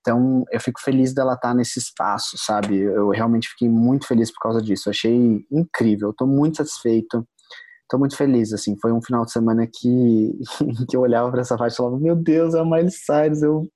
Então, 0.00 0.44
eu 0.52 0.60
fico 0.60 0.80
feliz 0.82 1.14
dela 1.14 1.32
estar 1.32 1.54
nesse 1.54 1.78
espaço, 1.78 2.36
sabe? 2.36 2.78
Eu 2.78 3.08
realmente 3.08 3.48
fiquei 3.48 3.70
muito 3.70 4.06
feliz 4.06 4.30
por 4.30 4.38
causa 4.38 4.60
disso. 4.60 4.88
Eu 4.88 4.90
achei 4.90 5.46
incrível, 5.50 6.08
eu 6.10 6.12
tô 6.12 6.26
muito 6.26 6.58
satisfeito. 6.58 7.26
Tô 7.94 7.98
muito 7.98 8.16
feliz, 8.16 8.52
assim, 8.52 8.76
foi 8.82 8.90
um 8.90 9.00
final 9.00 9.24
de 9.24 9.30
semana 9.30 9.68
que, 9.72 10.32
que 10.90 10.96
eu 10.96 11.00
olhava 11.02 11.30
pra 11.30 11.42
essa 11.42 11.56
faixa 11.56 11.74
e 11.74 11.76
falava, 11.76 11.96
meu 11.96 12.16
Deus, 12.16 12.52
é 12.52 12.58
a 12.58 12.64
Miley 12.64 12.90
Cyrus, 12.90 13.40
eu, 13.40 13.68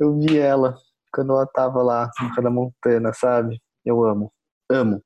eu 0.00 0.18
vi 0.18 0.36
ela 0.36 0.76
quando 1.14 1.30
ela 1.32 1.46
tava 1.46 1.80
lá 1.80 2.10
no 2.20 2.34
pé 2.34 2.42
da 2.42 2.50
montanha, 2.50 3.12
sabe? 3.14 3.60
Eu 3.84 4.02
amo, 4.04 4.32
amo. 4.68 5.00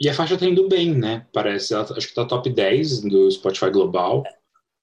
E 0.00 0.08
a 0.08 0.14
faixa 0.14 0.36
tá 0.36 0.46
indo 0.46 0.68
bem, 0.68 0.92
né? 0.98 1.28
Parece. 1.32 1.72
Ela, 1.72 1.84
acho 1.96 2.08
que 2.08 2.14
tá 2.14 2.24
top 2.24 2.50
10 2.50 3.02
do 3.02 3.30
Spotify 3.30 3.70
Global. 3.70 4.24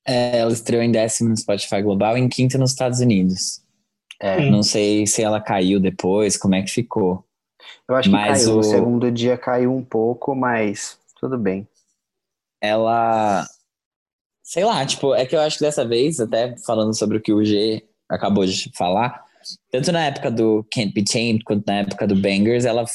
É, 0.08 0.38
ela 0.38 0.54
estreou 0.54 0.82
em 0.82 0.90
décimo 0.90 1.28
no 1.32 1.36
Spotify 1.38 1.82
Global 1.82 2.18
e 2.18 2.22
em 2.22 2.30
quinto 2.30 2.58
nos 2.58 2.72
Estados 2.72 3.02
Unidos. 3.02 3.62
É, 4.22 4.50
Não 4.50 4.64
sei 4.64 5.06
se 5.06 5.22
ela 5.22 5.42
caiu 5.42 5.78
depois, 5.78 6.38
como 6.38 6.56
é 6.56 6.62
que 6.62 6.72
ficou. 6.72 7.26
eu 7.90 7.96
acho 7.98 8.08
que 8.10 8.16
Mas 8.16 8.46
caiu, 8.46 8.54
o- 8.54 8.58
no 8.58 8.64
segundo 8.64 9.12
dia 9.12 9.38
caiu 9.38 9.76
um 9.76 9.84
pouco, 9.84 10.34
mas 10.34 10.98
tudo 11.20 11.38
bem. 11.38 11.68
Ela. 12.62 13.46
Sei 14.44 14.64
lá, 14.64 14.86
tipo, 14.86 15.14
é 15.14 15.26
que 15.26 15.36
eu 15.36 15.42
acho 15.42 15.58
que 15.58 15.64
dessa 15.64 15.86
vez, 15.86 16.20
até 16.20 16.56
falando 16.66 16.98
sobre 16.98 17.18
o 17.18 17.22
que 17.22 17.34
o 17.34 17.44
G 17.44 17.84
acabou 18.10 18.46
de 18.46 18.72
falar, 18.76 19.22
tanto 19.72 19.92
na 19.92 20.06
época 20.06 20.32
do 20.32 20.66
Can't 20.74 20.94
Be 20.94 21.04
Tamed 21.04 21.44
quanto 21.44 21.66
na 21.68 21.80
época 21.80 22.08
do 22.08 22.16
Bangers, 22.16 22.66
ela 22.66 22.86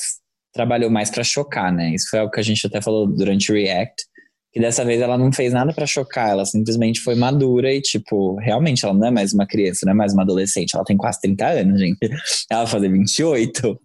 trabalhou 0.52 0.90
mais 0.90 1.10
pra 1.10 1.24
chocar, 1.24 1.72
né? 1.72 1.94
Isso 1.94 2.08
foi 2.10 2.20
algo 2.20 2.32
que 2.32 2.40
a 2.40 2.42
gente 2.42 2.66
até 2.66 2.80
falou 2.80 3.06
durante 3.06 3.50
o 3.50 3.54
React, 3.54 4.04
que 4.52 4.60
dessa 4.60 4.84
vez 4.84 5.00
ela 5.00 5.16
não 5.16 5.32
fez 5.32 5.52
nada 5.52 5.72
pra 5.72 5.86
chocar, 5.86 6.30
ela 6.30 6.44
simplesmente 6.44 7.00
foi 7.00 7.14
madura 7.14 7.72
e, 7.72 7.80
tipo, 7.80 8.36
realmente 8.36 8.84
ela 8.84 8.92
não 8.92 9.06
é 9.06 9.10
mais 9.10 9.32
uma 9.32 9.46
criança, 9.46 9.86
não 9.86 9.92
é 9.92 9.96
mais 9.96 10.12
uma 10.12 10.22
adolescente, 10.22 10.74
ela 10.74 10.84
tem 10.84 10.96
quase 10.96 11.20
30 11.22 11.46
anos, 11.46 11.80
gente. 11.80 11.98
Ela 12.50 12.64
vai 12.64 12.72
fazer 12.72 12.90
28. 12.90 13.80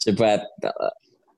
tipo, 0.00 0.24
é, 0.24 0.44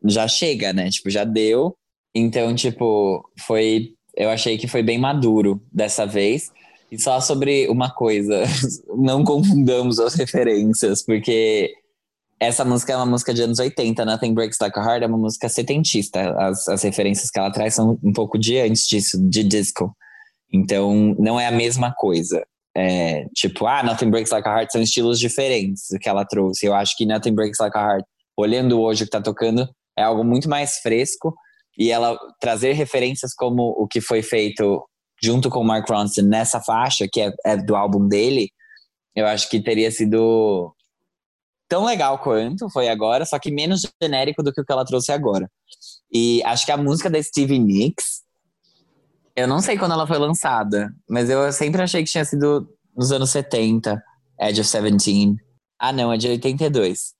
já 0.06 0.26
chega, 0.26 0.72
né? 0.72 0.88
Tipo, 0.88 1.10
já 1.10 1.24
deu. 1.24 1.76
Então, 2.14 2.54
tipo, 2.54 3.28
foi. 3.38 3.94
Eu 4.16 4.30
achei 4.30 4.56
que 4.56 4.68
foi 4.68 4.82
bem 4.82 4.98
maduro 4.98 5.60
dessa 5.72 6.06
vez. 6.06 6.52
E 6.90 6.98
só 6.98 7.20
sobre 7.20 7.66
uma 7.68 7.90
coisa, 7.90 8.44
não 8.96 9.24
confundamos 9.24 9.98
as 9.98 10.14
referências, 10.14 11.02
porque 11.02 11.74
essa 12.38 12.64
música 12.64 12.92
é 12.92 12.96
uma 12.96 13.06
música 13.06 13.34
de 13.34 13.42
anos 13.42 13.58
80, 13.58 14.04
Nothing 14.04 14.34
Breaks 14.34 14.58
Like 14.60 14.78
a 14.78 14.82
Heart 14.82 15.02
é 15.02 15.06
uma 15.06 15.18
música 15.18 15.48
setentista. 15.48 16.30
As, 16.38 16.68
as 16.68 16.82
referências 16.82 17.30
que 17.30 17.38
ela 17.38 17.50
traz 17.50 17.74
são 17.74 17.98
um 18.02 18.12
pouco 18.12 18.38
de 18.38 18.58
antes 18.58 18.86
disso, 18.86 19.18
de 19.28 19.42
disco. 19.42 19.96
Então, 20.52 21.16
não 21.18 21.40
é 21.40 21.46
a 21.46 21.50
mesma 21.50 21.92
coisa. 21.92 22.46
É, 22.76 23.26
tipo, 23.34 23.66
ah, 23.66 23.82
Nothing 23.82 24.10
Breaks 24.10 24.30
Like 24.30 24.48
a 24.48 24.58
Heart 24.58 24.72
são 24.72 24.82
estilos 24.82 25.18
diferentes 25.18 25.88
que 26.00 26.08
ela 26.08 26.24
trouxe. 26.24 26.66
Eu 26.66 26.74
acho 26.74 26.96
que 26.96 27.06
Nothing 27.06 27.34
Breaks 27.34 27.58
Like 27.58 27.76
a 27.76 27.80
Heart, 27.80 28.04
olhando 28.36 28.80
hoje 28.80 29.02
o 29.02 29.06
que 29.06 29.10
tá 29.10 29.20
tocando, 29.20 29.68
é 29.98 30.02
algo 30.02 30.22
muito 30.22 30.48
mais 30.48 30.78
fresco 30.78 31.34
e 31.78 31.90
ela 31.90 32.18
trazer 32.40 32.72
referências 32.72 33.34
como 33.34 33.62
o 33.78 33.86
que 33.86 34.00
foi 34.00 34.22
feito 34.22 34.84
junto 35.22 35.48
com 35.48 35.60
o 35.60 35.64
Mark 35.64 35.88
Ronson 35.88 36.22
nessa 36.22 36.60
faixa, 36.60 37.08
que 37.10 37.20
é, 37.20 37.32
é 37.44 37.56
do 37.56 37.74
álbum 37.74 38.06
dele, 38.06 38.50
eu 39.14 39.26
acho 39.26 39.48
que 39.48 39.62
teria 39.62 39.90
sido 39.90 40.74
tão 41.68 41.84
legal 41.84 42.18
quanto 42.18 42.68
foi 42.70 42.88
agora, 42.88 43.24
só 43.24 43.38
que 43.38 43.50
menos 43.50 43.82
genérico 44.02 44.42
do 44.42 44.52
que 44.52 44.60
o 44.60 44.64
que 44.64 44.72
ela 44.72 44.84
trouxe 44.84 45.12
agora. 45.12 45.50
E 46.12 46.42
acho 46.44 46.66
que 46.66 46.72
a 46.72 46.76
música 46.76 47.08
da 47.08 47.22
Stevie 47.22 47.58
Nicks, 47.58 48.22
eu 49.34 49.48
não 49.48 49.60
sei 49.60 49.78
quando 49.78 49.92
ela 49.92 50.06
foi 50.06 50.18
lançada, 50.18 50.92
mas 51.08 51.30
eu 51.30 51.50
sempre 51.52 51.82
achei 51.82 52.04
que 52.04 52.10
tinha 52.10 52.24
sido 52.24 52.68
nos 52.96 53.10
anos 53.10 53.30
70, 53.30 54.02
Edge 54.40 54.60
of 54.60 54.68
Seventeen. 54.68 55.36
Ah, 55.78 55.92
não, 55.92 56.12
é 56.12 56.16
de 56.16 56.28
82. 56.28 57.14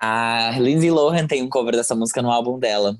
A 0.00 0.56
Lindsay 0.58 0.90
Lohan 0.90 1.26
tem 1.26 1.42
um 1.42 1.48
cover 1.48 1.74
dessa 1.74 1.94
música 1.94 2.22
no 2.22 2.30
álbum 2.30 2.58
dela, 2.58 2.96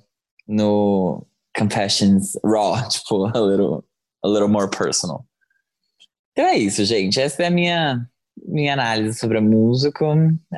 no 0.48 1.26
Confessions 1.56 2.32
Raw, 2.44 2.76
tipo, 2.88 3.26
a 3.26 3.38
little, 3.40 3.84
a 4.24 4.28
little 4.28 4.48
more 4.48 4.68
personal. 4.70 5.24
Então 6.32 6.46
é 6.46 6.56
isso, 6.56 6.84
gente. 6.84 7.20
Essa 7.20 7.42
é 7.42 7.46
a 7.46 7.50
minha, 7.50 8.06
minha 8.46 8.72
análise 8.72 9.18
sobre 9.18 9.38
a 9.38 9.40
música. 9.42 10.04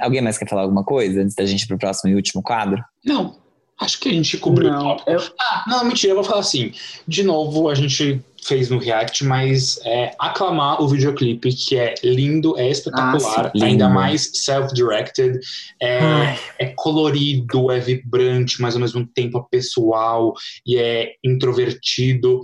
Alguém 0.01 0.21
mais 0.21 0.37
quer 0.39 0.49
falar 0.49 0.63
alguma 0.63 0.85
coisa 0.85 1.23
antes 1.23 1.35
da 1.35 1.45
gente 1.47 1.63
ir 1.63 1.67
pro 1.67 1.79
próximo 1.79 2.11
e 2.11 2.15
último 2.15 2.43
quadro? 2.43 2.83
Não, 3.05 3.37
acho 3.81 3.99
que 3.99 4.09
a 4.11 4.13
gente 4.13 4.37
cobriu 4.39 4.71
Não, 4.71 4.79
o 4.79 4.83
tópico. 4.97 5.11
eu- 5.11 5.21
Ah, 5.41 5.65
não, 5.67 5.85
mentira, 5.85 6.13
eu 6.13 6.17
vou 6.17 6.25
falar 6.25 6.41
assim. 6.41 6.73
De 7.09 7.23
novo, 7.23 7.69
a 7.71 7.75
gente 7.75 8.23
fez 8.43 8.69
no 8.71 8.79
React, 8.79 9.25
mas 9.25 9.79
é, 9.85 10.15
aclamar 10.19 10.81
o 10.83 10.89
videoclipe, 10.89 11.53
que 11.55 11.77
é 11.77 11.95
lindo, 12.03 12.59
é 12.59 12.69
espetacular, 12.71 13.47
Ah, 13.47 13.51
sim, 13.57 13.65
ainda 13.65 13.85
lindo. 13.85 13.95
mais 13.95 14.31
self-directed, 14.35 15.39
é, 15.83 16.37
é 16.59 16.67
colorido, 16.77 17.71
é 17.71 17.79
vibrante, 17.81 18.61
mas 18.61 18.75
ao 18.75 18.81
mesmo 18.81 19.07
tempo 19.07 19.39
é 19.39 19.45
pessoal 19.51 20.35
e 20.67 20.77
é 20.79 21.13
introvertido. 21.25 22.41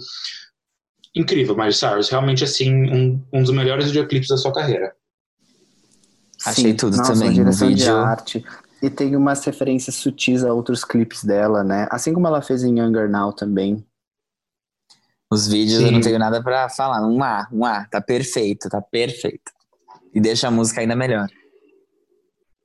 Incrível, 1.14 1.57
Miley 1.57 1.72
Cyrus. 1.72 2.09
Realmente, 2.11 2.44
assim, 2.44 2.70
um, 2.70 3.22
um 3.32 3.42
dos 3.42 3.51
melhores 3.51 3.86
videoclipes 3.86 4.28
da 4.28 4.36
sua 4.36 4.53
carreira. 4.53 4.92
Achei 6.44 6.74
tudo 6.74 6.97
nossa, 6.97 7.12
também 7.14 7.28
Uma 7.28 7.34
direção 7.34 7.68
de 7.68 7.74
vídeo. 7.74 7.97
arte. 7.97 8.44
E 8.82 8.90
tem 8.90 9.16
umas 9.16 9.42
referências 9.44 9.94
sutis 9.94 10.44
a 10.44 10.53
outros 10.53 10.84
clipes 10.84 11.24
dela, 11.24 11.64
né? 11.64 11.88
Assim 11.90 12.12
como 12.12 12.26
ela 12.26 12.42
fez 12.42 12.62
em 12.62 12.78
Younger 12.78 13.11
Now 13.11 13.32
também. 13.32 13.82
Os 15.31 15.49
vídeos 15.49 15.81
Sim. 15.81 15.87
eu 15.87 15.93
não 15.93 16.01
tenho 16.01 16.18
nada 16.18 16.43
pra 16.43 16.68
falar. 16.68 17.07
Um 17.07 17.22
A, 17.22 17.49
um 17.53 17.64
A. 17.64 17.85
Tá 17.87 18.01
perfeito, 18.01 18.68
tá 18.68 18.81
perfeito. 18.81 19.53
E 20.14 20.20
deixa 20.20 20.49
a 20.49 20.51
música 20.51 20.81
ainda 20.81 20.95
melhor. 20.95 21.27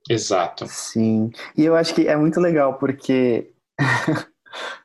Exato. 0.08 0.66
Sim. 0.68 1.30
E 1.56 1.64
eu 1.64 1.76
acho 1.76 1.94
que 1.94 2.06
é 2.08 2.16
muito 2.16 2.40
legal 2.40 2.78
porque 2.78 3.52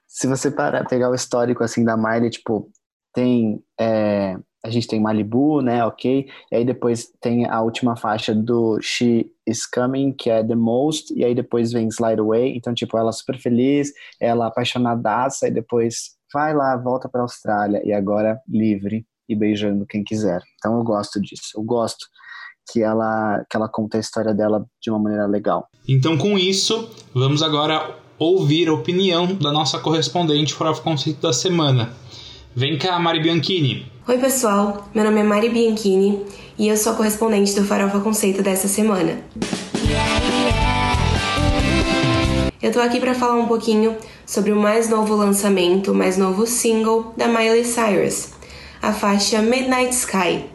se 0.07 0.27
você 0.27 0.51
parar 0.51 0.85
pegar 0.85 1.09
o 1.09 1.15
histórico 1.15 1.63
assim 1.63 1.83
da 1.83 1.97
Miley, 1.97 2.29
tipo, 2.29 2.69
tem 3.13 3.63
é, 3.79 4.37
a 4.67 4.69
gente 4.69 4.87
tem 4.87 4.99
Malibu, 4.99 5.61
né, 5.61 5.83
ok? 5.85 6.27
E 6.51 6.55
aí 6.55 6.65
depois 6.65 7.11
tem 7.21 7.49
a 7.49 7.61
última 7.61 7.95
faixa 7.95 8.35
do 8.35 8.79
She 8.81 9.31
Is 9.47 9.65
Coming, 9.65 10.11
que 10.11 10.29
é 10.29 10.43
The 10.43 10.55
Most, 10.55 11.13
e 11.13 11.23
aí 11.23 11.33
depois 11.33 11.71
vem 11.71 11.87
Slide 11.87 12.19
Away. 12.19 12.55
Então, 12.55 12.73
tipo, 12.73 12.97
ela 12.97 13.11
super 13.11 13.39
feliz, 13.39 13.91
ela 14.19 14.47
apaixonadaça, 14.47 15.47
e 15.47 15.51
depois 15.51 16.16
vai 16.33 16.53
lá, 16.53 16.75
volta 16.77 17.09
pra 17.09 17.21
Austrália, 17.21 17.81
e 17.83 17.93
agora 17.93 18.39
livre 18.47 19.05
e 19.29 19.35
beijando 19.35 19.85
quem 19.85 20.03
quiser. 20.03 20.41
Então 20.57 20.77
eu 20.77 20.83
gosto 20.83 21.19
disso. 21.21 21.51
Eu 21.55 21.63
gosto 21.63 22.05
que 22.71 22.81
ela, 22.81 23.43
que 23.49 23.55
ela 23.55 23.69
conta 23.69 23.97
a 23.97 23.99
história 23.99 24.33
dela 24.33 24.65
de 24.81 24.89
uma 24.89 24.99
maneira 24.99 25.25
legal. 25.25 25.67
Então, 25.87 26.17
com 26.17 26.37
isso, 26.37 26.89
vamos 27.13 27.41
agora 27.41 27.95
ouvir 28.19 28.67
a 28.67 28.73
opinião 28.73 29.35
da 29.35 29.51
nossa 29.51 29.79
correspondente 29.79 30.55
para 30.55 30.71
o 30.71 30.81
conceito 30.81 31.21
da 31.21 31.31
semana. 31.31 31.93
Vem 32.55 32.77
cá, 32.77 32.97
Mari 32.99 33.21
Bianchini. 33.21 33.91
Oi, 34.07 34.17
pessoal. 34.17 34.89
Meu 34.93 35.03
nome 35.03 35.19
é 35.19 35.23
Mari 35.23 35.49
Bianchini 35.49 36.25
e 36.57 36.67
eu 36.67 36.75
sou 36.75 36.93
a 36.93 36.95
correspondente 36.95 37.53
do 37.53 37.63
Farofa 37.63 37.99
Conceito 37.99 38.41
dessa 38.41 38.67
semana. 38.67 39.21
Eu 42.59 42.71
tô 42.71 42.79
aqui 42.79 42.99
para 42.99 43.13
falar 43.13 43.35
um 43.35 43.45
pouquinho 43.45 43.95
sobre 44.25 44.51
o 44.51 44.55
mais 44.55 44.89
novo 44.89 45.13
lançamento, 45.15 45.91
o 45.91 45.95
mais 45.95 46.17
novo 46.17 46.47
single 46.47 47.13
da 47.15 47.27
Miley 47.27 47.63
Cyrus, 47.63 48.29
a 48.81 48.91
faixa 48.91 49.43
Midnight 49.43 49.93
Sky. 49.93 50.45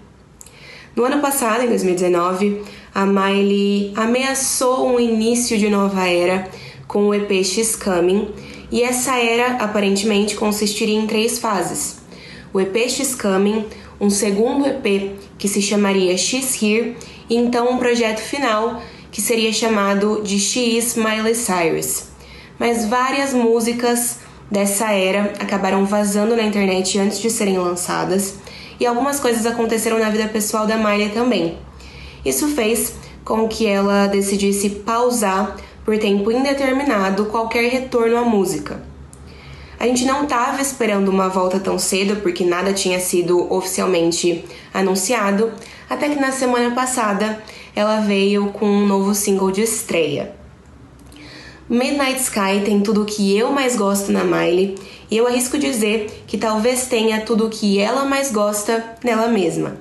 No 0.96 1.04
ano 1.04 1.20
passado, 1.20 1.62
em 1.62 1.68
2019, 1.68 2.60
a 2.92 3.06
Miley 3.06 3.92
ameaçou 3.94 4.88
um 4.88 4.98
início 4.98 5.56
de 5.56 5.68
nova 5.68 6.08
era 6.08 6.48
com 6.88 7.06
o 7.06 7.14
EP 7.14 7.30
X 7.44 7.76
Coming, 7.76 8.30
e 8.72 8.82
essa 8.82 9.16
era 9.16 9.62
aparentemente 9.62 10.34
consistiria 10.34 10.98
em 10.98 11.06
três 11.06 11.38
fases. 11.38 11.98
O 12.52 12.60
EP 12.60 12.78
X 12.78 13.14
Coming, 13.14 13.64
um 14.00 14.10
segundo 14.10 14.66
EP 14.66 15.12
que 15.38 15.46
se 15.46 15.62
chamaria 15.62 16.18
X 16.18 16.60
Here, 16.60 16.96
e 17.30 17.36
então 17.36 17.70
um 17.70 17.78
projeto 17.78 18.18
final 18.18 18.82
que 19.12 19.20
seria 19.20 19.52
chamado 19.52 20.22
de 20.24 20.40
She 20.40 20.78
Is 20.78 20.96
Miley 20.96 21.34
Cyrus. 21.34 22.06
Mas 22.58 22.86
várias 22.86 23.32
músicas 23.32 24.18
dessa 24.50 24.90
era 24.92 25.34
acabaram 25.38 25.84
vazando 25.84 26.34
na 26.34 26.42
internet 26.42 26.98
antes 26.98 27.20
de 27.20 27.30
serem 27.30 27.58
lançadas, 27.58 28.34
e 28.80 28.86
algumas 28.86 29.20
coisas 29.20 29.46
aconteceram 29.46 29.98
na 29.98 30.10
vida 30.10 30.26
pessoal 30.28 30.66
da 30.66 30.76
Miley 30.76 31.10
também. 31.10 31.58
Isso 32.24 32.48
fez 32.48 32.94
com 33.24 33.46
que 33.46 33.66
ela 33.66 34.06
decidisse 34.06 34.70
pausar 34.70 35.56
por 35.84 35.96
tempo 35.98 36.32
indeterminado 36.32 37.26
qualquer 37.26 37.70
retorno 37.70 38.16
à 38.16 38.24
música. 38.24 38.82
A 39.78 39.86
gente 39.86 40.04
não 40.04 40.22
estava 40.22 40.62
esperando 40.62 41.08
uma 41.08 41.28
volta 41.28 41.58
tão 41.58 41.78
cedo 41.78 42.16
porque 42.22 42.44
nada 42.44 42.72
tinha 42.72 43.00
sido 43.00 43.52
oficialmente 43.52 44.44
anunciado, 44.72 45.52
até 45.90 46.08
que 46.08 46.20
na 46.20 46.30
semana 46.30 46.74
passada 46.74 47.42
ela 47.74 48.00
veio 48.00 48.48
com 48.48 48.66
um 48.66 48.86
novo 48.86 49.14
single 49.14 49.50
de 49.50 49.62
estreia. 49.62 50.34
Midnight 51.68 52.20
Sky 52.20 52.62
tem 52.64 52.80
tudo 52.80 53.02
o 53.02 53.06
que 53.06 53.36
eu 53.36 53.50
mais 53.50 53.76
gosto 53.76 54.12
na 54.12 54.24
Miley, 54.24 54.74
e 55.10 55.16
eu 55.16 55.26
arrisco 55.26 55.58
dizer 55.58 56.24
que 56.26 56.36
talvez 56.36 56.86
tenha 56.86 57.20
tudo 57.20 57.46
o 57.46 57.50
que 57.50 57.78
ela 57.78 58.04
mais 58.04 58.30
gosta 58.30 58.84
nela 59.02 59.28
mesma. 59.28 59.76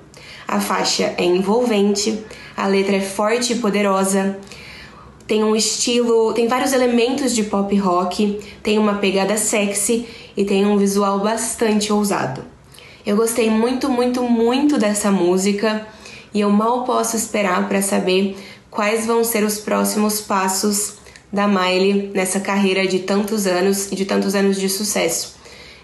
A 0.48 0.60
faixa 0.60 1.14
é 1.18 1.24
envolvente, 1.24 2.20
a 2.56 2.68
letra 2.68 2.98
é 2.98 3.02
forte 3.02 3.54
e 3.54 3.56
poderosa, 3.60 4.38
tem 5.28 5.44
um 5.44 5.56
estilo, 5.56 6.34
tem 6.34 6.48
vários 6.48 6.74
elementos 6.74 7.34
de 7.34 7.44
pop 7.44 7.74
rock, 7.78 8.39
tem 8.62 8.78
uma 8.78 8.96
pegada 8.96 9.38
sexy 9.38 10.06
e 10.36 10.44
tem 10.44 10.66
um 10.66 10.78
visual 10.78 11.20
bastante 11.20 11.94
ousado. 11.94 12.44
Eu 13.06 13.16
gostei 13.16 13.50
muito, 13.50 13.89
muito, 13.89 14.24
muito 14.24 14.78
dessa 14.78 15.10
música 15.10 15.88
e 16.34 16.41
eu 16.41 16.49
mal 16.49 16.84
posso 16.84 17.15
esperar 17.15 17.67
para 17.67 17.82
saber 17.82 18.38
quais 18.69 19.05
vão 19.05 19.23
ser 19.23 19.43
os 19.43 19.57
próximos 19.57 20.21
passos 20.21 20.93
da 21.32 21.47
Miley 21.47 22.11
nessa 22.13 22.39
carreira 22.39 22.88
de 22.88 22.99
tantos 22.99 23.45
anos 23.47 23.91
e 23.91 23.95
de 23.95 24.05
tantos 24.05 24.36
anos 24.36 24.59
de 24.59 24.69
sucesso. 24.69 25.36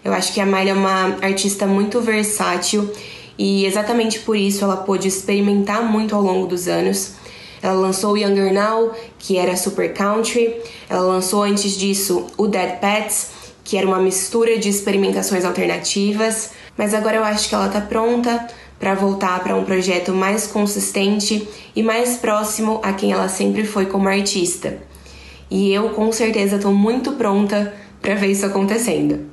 Eu 0.04 0.14
acho 0.14 0.34
que 0.34 0.40
a 0.40 0.46
Miley 0.46 0.70
é 0.70 0.74
uma 0.74 1.18
artista 1.22 1.66
muito 1.66 2.00
versátil 2.00 2.90
e 3.38 3.66
exatamente 3.66 4.20
por 4.20 4.36
isso 4.36 4.64
ela 4.64 4.78
pôde 4.78 5.08
experimentar 5.08 5.84
muito 5.84 6.16
ao 6.16 6.22
longo 6.22 6.48
dos 6.48 6.68
anos. 6.68 7.14
Ela 7.62 7.74
lançou 7.74 8.14
o 8.14 8.18
Younger 8.18 8.54
Now, 8.54 8.92
que 9.20 9.38
era 9.38 9.56
super 9.58 9.94
country. 9.94 10.56
Ela 10.90 11.02
lançou 11.02 11.44
antes 11.44 11.78
disso 11.78 12.28
o 12.38 12.48
Dead 12.48 12.80
Pets, 12.80 13.28
que 13.64 13.78
era 13.78 13.86
uma 13.86 14.00
mistura 14.00 14.58
de 14.58 14.70
experimentações 14.70 15.44
alternativas. 15.44 16.52
Mas 16.78 16.94
agora 16.94 17.18
eu 17.18 17.24
acho 17.24 17.50
que 17.50 17.56
ela 17.56 17.68
tá 17.68 17.82
pronta 17.82 18.48
para 18.80 18.94
voltar 18.94 19.44
para 19.44 19.56
um 19.56 19.64
projeto 19.64 20.14
mais 20.14 20.48
consistente 20.48 21.48
e 21.76 21.82
mais 21.82 22.18
próximo 22.18 22.80
a 22.84 22.94
quem 22.94 23.12
ela 23.12 23.28
sempre 23.28 23.66
foi 23.66 23.86
como 23.86 24.08
artista. 24.08 24.78
E 25.50 25.72
eu 25.72 25.90
com 25.90 26.12
certeza 26.12 26.60
tô 26.60 26.72
muito 26.72 27.14
pronta 27.14 27.74
para 28.02 28.16
ver 28.16 28.28
isso 28.28 28.46
acontecendo. 28.46 29.26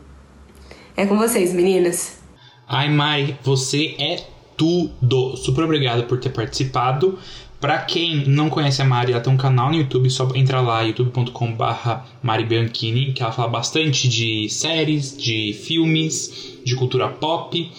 É 0.97 1.05
com 1.05 1.19
vocês, 1.19 1.53
meninas. 1.53 2.19
Ai, 2.67 2.89
Mari, 2.89 3.37
você 3.43 3.95
é 3.99 4.25
tudo. 4.57 5.37
Super 5.37 5.65
obrigado 5.65 6.05
por 6.05 6.19
ter 6.19 6.31
participado. 6.31 7.19
Pra 7.65 7.79
quem 7.79 8.29
não 8.29 8.51
conhece 8.51 8.83
a 8.83 8.85
Mari, 8.85 9.13
ela 9.13 9.23
tem 9.23 9.33
um 9.33 9.39
canal 9.39 9.71
no 9.71 9.77
YouTube, 9.77 10.11
só 10.11 10.29
entra 10.35 10.61
lá, 10.61 10.83
youtube.com.br 10.83 11.91
Mari 12.23 12.45
Bianchini, 12.45 13.15
que 13.15 13.23
ela 13.23 13.33
fala 13.33 13.49
bastante 13.49 14.07
de 14.07 14.51
séries, 14.51 15.17
de 15.17 15.55
filmes, 15.55 16.61
de 16.63 16.77
cultura 16.77 17.09
pop. 17.09 17.73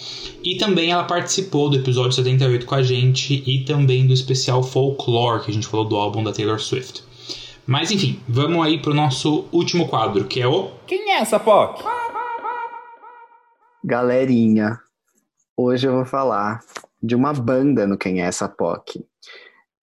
E 0.44 0.58
também 0.58 0.90
ela 0.90 1.04
participou 1.04 1.70
do 1.70 1.78
episódio 1.78 2.14
78 2.14 2.66
com 2.66 2.74
a 2.74 2.82
gente 2.82 3.44
e 3.46 3.64
também 3.64 4.08
do 4.08 4.14
especial 4.14 4.64
Folklore, 4.64 5.44
que 5.44 5.52
a 5.52 5.54
gente 5.54 5.68
falou 5.68 5.86
do 5.86 5.96
álbum 5.96 6.24
da 6.24 6.34
Taylor 6.34 6.60
Swift. 6.60 7.04
Mas 7.68 7.92
enfim, 7.92 8.20
vamos 8.28 8.66
aí 8.66 8.82
pro 8.82 8.92
nosso 8.92 9.48
último 9.52 9.88
quadro, 9.88 10.26
que 10.26 10.42
é 10.42 10.48
o. 10.48 10.72
Quem 10.88 11.12
é 11.12 11.20
essa 11.20 11.40
POC? 11.40 11.84
Galerinha, 13.84 14.80
hoje 15.56 15.88
eu 15.88 15.94
vou 15.94 16.06
falar 16.06 16.62
de 17.04 17.14
uma 17.14 17.32
banda 17.34 17.86
no 17.86 17.96
Quem 17.96 18.24
é 18.24 18.26
essa 18.26 18.50
POC. 18.50 19.06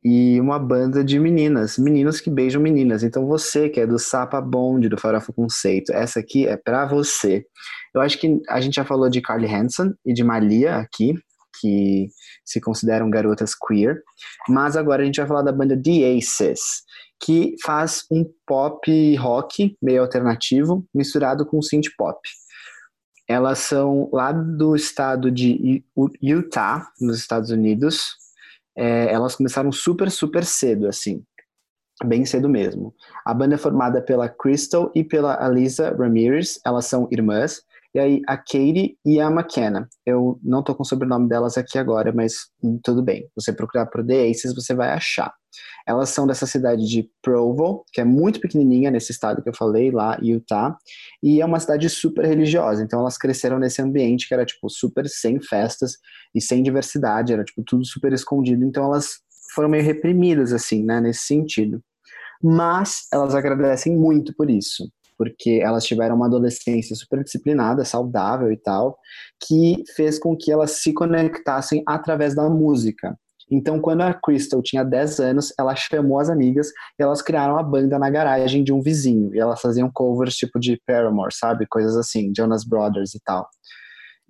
E 0.05 0.41
uma 0.41 0.59
banda 0.59 1.05
de 1.05 1.19
meninas, 1.19 1.79
meninos 1.79 2.21
que 2.21 2.29
beijam 2.29 2.61
meninas. 2.61 3.03
Então 3.03 3.27
você 3.27 3.69
que 3.69 3.81
é 3.81 3.87
do 3.87 3.99
Sapa 3.99 4.41
Bond, 4.41 4.89
do 4.89 4.99
Farofa 4.99 5.33
Conceito, 5.33 5.93
essa 5.93 6.19
aqui 6.21 6.47
é 6.47 6.57
para 6.57 6.87
você. 6.87 7.45
Eu 7.95 8.01
acho 8.01 8.19
que 8.19 8.41
a 8.49 8.61
gente 8.61 8.75
já 8.75 8.85
falou 8.85 9.09
de 9.09 9.21
Carly 9.21 9.47
Hansen 9.47 9.95
e 10.05 10.13
de 10.13 10.25
Malia 10.25 10.77
aqui, 10.77 11.15
que 11.61 12.09
se 12.45 12.61
consideram 12.61 13.11
garotas 13.11 13.55
queer, 13.55 14.03
mas 14.49 14.77
agora 14.77 15.03
a 15.03 15.05
gente 15.05 15.21
vai 15.21 15.27
falar 15.27 15.43
da 15.43 15.53
banda 15.53 15.81
The 15.81 16.17
Aces, 16.17 16.61
que 17.23 17.55
faz 17.63 18.05
um 18.11 18.25
pop 18.47 19.17
rock 19.17 19.77
meio 19.81 20.03
alternativo 20.03 20.85
misturado 20.93 21.47
com 21.47 21.63
synth 21.63 21.91
pop. 21.97 22.19
Elas 23.29 23.61
são 23.61 24.11
lá 24.13 24.33
do 24.33 24.75
estado 24.75 25.31
de 25.31 25.85
Utah, 26.21 26.89
nos 27.01 27.19
Estados 27.19 27.51
Unidos. 27.51 28.22
É, 28.77 29.13
elas 29.13 29.37
começaram 29.37 29.71
super, 29.71 30.11
super 30.11 30.45
cedo, 30.45 30.87
assim. 30.87 31.23
Bem 32.05 32.25
cedo 32.25 32.49
mesmo. 32.49 32.95
A 33.25 33.33
banda 33.33 33.55
é 33.55 33.59
formada 33.59 34.03
pela 34.03 34.29
Crystal 34.29 34.91
e 34.95 35.05
pela 35.05 35.35
Alisa 35.35 35.95
Ramirez. 35.97 36.59
Elas 36.65 36.87
são 36.87 37.09
irmãs. 37.11 37.63
E 37.95 37.99
aí, 37.99 38.23
a 38.27 38.37
Katie 38.37 38.97
e 39.05 39.21
a 39.21 39.31
McKenna. 39.31 39.89
Eu 40.07 40.41
não 40.43 40.63
tô 40.63 40.75
com 40.75 40.83
o 40.83 40.87
sobrenome 40.87 41.29
delas 41.29 41.59
aqui 41.59 41.79
agora, 41.79 42.13
mas 42.13 42.51
tudo 42.83 43.03
bem. 43.03 43.29
Você 43.37 43.53
procurar 43.53 43.87
por 43.87 44.05
The 44.05 44.31
Aces, 44.31 44.55
você 44.55 44.75
vai 44.75 44.91
achar. 44.91 45.33
Elas 45.87 46.11
são 46.11 46.27
dessa 46.27 46.47
cidade 46.47 46.87
de 46.87 47.11
Provo, 47.23 47.85
que 47.93 48.01
é 48.01 48.05
muito 48.05 48.41
pequenininha 48.41 48.91
nesse 48.91 49.13
estado 49.13 49.43
que 49.43 49.49
eu 49.49 49.55
falei, 49.55 49.91
lá, 49.91 50.19
Utah. 50.23 50.77
E 51.23 51.41
é 51.41 51.45
uma 51.45 51.61
cidade 51.61 51.89
super 51.89 52.25
religiosa. 52.25 52.83
Então, 52.83 53.01
elas 53.01 53.19
cresceram 53.19 53.59
nesse 53.59 53.81
ambiente 53.83 54.29
que 54.29 54.35
era, 54.35 54.45
tipo, 54.45 54.69
super 54.71 55.09
sem 55.09 55.41
festas 55.41 55.99
e 56.35 56.41
sem 56.41 56.63
diversidade. 56.63 57.33
Era, 57.33 57.45
tipo, 57.45 57.63
tudo 57.65 57.85
super 57.85 58.13
escondido. 58.13 58.65
Então, 58.65 58.85
elas 58.85 59.21
foram 59.55 59.69
meio 59.69 59.85
reprimidas, 59.85 60.53
assim, 60.53 60.85
né, 60.85 61.01
nesse 61.01 61.27
sentido. 61.27 61.83
Mas 62.43 63.07
elas 63.13 63.35
agradecem 63.35 63.97
muito 63.97 64.35
por 64.35 64.51
isso 64.51 64.85
porque 65.23 65.61
elas 65.63 65.85
tiveram 65.85 66.17
uma 66.17 66.27
adolescência 66.27 66.97
super 66.97 67.23
disciplinada, 67.23 67.85
saudável 67.85 68.51
e 68.51 68.57
tal, 68.57 68.99
que 69.41 69.85
fez 69.95 70.19
com 70.19 70.37
que 70.37 70.51
elas 70.51 70.83
se 70.83 70.93
conectassem 70.93 71.81
através 71.87 72.35
da 72.35 72.51
música. 72.51 73.17
Então, 73.51 73.81
quando 73.81 74.03
a 74.03 74.15
Crystal 74.15 74.63
tinha 74.63 74.85
10 74.85 75.21
anos, 75.21 75.53
ela 75.59 75.75
chamou 75.77 76.19
as 76.19 76.31
amigas 76.31 76.69
e 76.99 77.03
elas 77.03 77.21
criaram 77.21 77.59
a 77.59 77.63
banda 77.63 77.99
na 77.99 78.09
garagem 78.11 78.65
de 78.65 78.73
um 78.73 78.81
vizinho. 78.81 79.35
E 79.35 79.39
elas 79.39 79.61
faziam 79.61 79.91
covers 79.93 80.35
tipo 80.35 80.59
de 80.59 80.81
Paramore, 80.87 81.35
sabe? 81.35 81.67
Coisas 81.69 81.97
assim, 81.97 82.33
Jonas 82.37 82.65
Brothers 82.65 83.15
e 83.15 83.21
tal. 83.25 83.49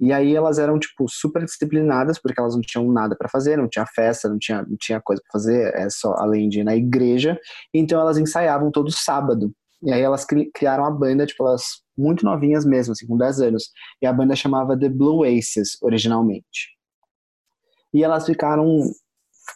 E 0.00 0.12
aí 0.12 0.34
elas 0.34 0.58
eram, 0.58 0.78
tipo, 0.78 1.06
super 1.08 1.44
disciplinadas, 1.44 2.18
porque 2.20 2.40
elas 2.40 2.54
não 2.54 2.60
tinham 2.60 2.90
nada 2.90 3.14
para 3.16 3.28
fazer, 3.28 3.56
não 3.56 3.68
tinha 3.68 3.86
festa, 3.94 4.28
não 4.28 4.38
tinha, 4.38 4.62
não 4.62 4.76
tinha 4.80 5.00
coisa 5.00 5.22
para 5.22 5.40
fazer, 5.40 5.72
é 5.76 5.88
só 5.90 6.14
além 6.18 6.48
de 6.48 6.60
ir 6.60 6.64
na 6.64 6.74
igreja. 6.74 7.38
Então 7.72 8.00
elas 8.00 8.18
ensaiavam 8.18 8.70
todo 8.70 8.90
sábado. 8.90 9.52
E 9.82 9.92
aí 9.92 10.00
elas 10.00 10.24
criaram 10.54 10.84
a 10.84 10.90
banda, 10.90 11.26
tipo, 11.26 11.46
elas 11.46 11.62
muito 11.96 12.24
novinhas 12.24 12.64
mesmo, 12.64 12.92
assim, 12.92 13.06
com 13.06 13.16
10 13.16 13.40
anos. 13.40 13.70
E 14.00 14.06
a 14.06 14.12
banda 14.12 14.34
chamava 14.34 14.76
The 14.76 14.88
Blue 14.88 15.24
Aces, 15.24 15.76
originalmente. 15.82 16.72
E 17.92 18.02
elas 18.02 18.26
ficaram, 18.26 18.80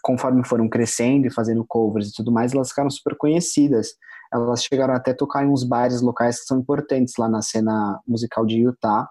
conforme 0.02 0.46
foram 0.46 0.68
crescendo 0.68 1.26
e 1.26 1.32
fazendo 1.32 1.64
covers 1.66 2.08
e 2.08 2.12
tudo 2.12 2.32
mais, 2.32 2.52
elas 2.52 2.68
ficaram 2.68 2.90
super 2.90 3.16
conhecidas. 3.16 3.88
Elas 4.32 4.62
chegaram 4.64 4.94
até 4.94 5.12
a 5.12 5.16
tocar 5.16 5.44
em 5.44 5.48
uns 5.48 5.64
bares 5.64 6.02
locais 6.02 6.40
que 6.40 6.46
são 6.46 6.58
importantes 6.58 7.14
lá 7.18 7.28
na 7.28 7.42
cena 7.42 8.00
musical 8.06 8.44
de 8.44 8.60
Utah, 8.60 9.08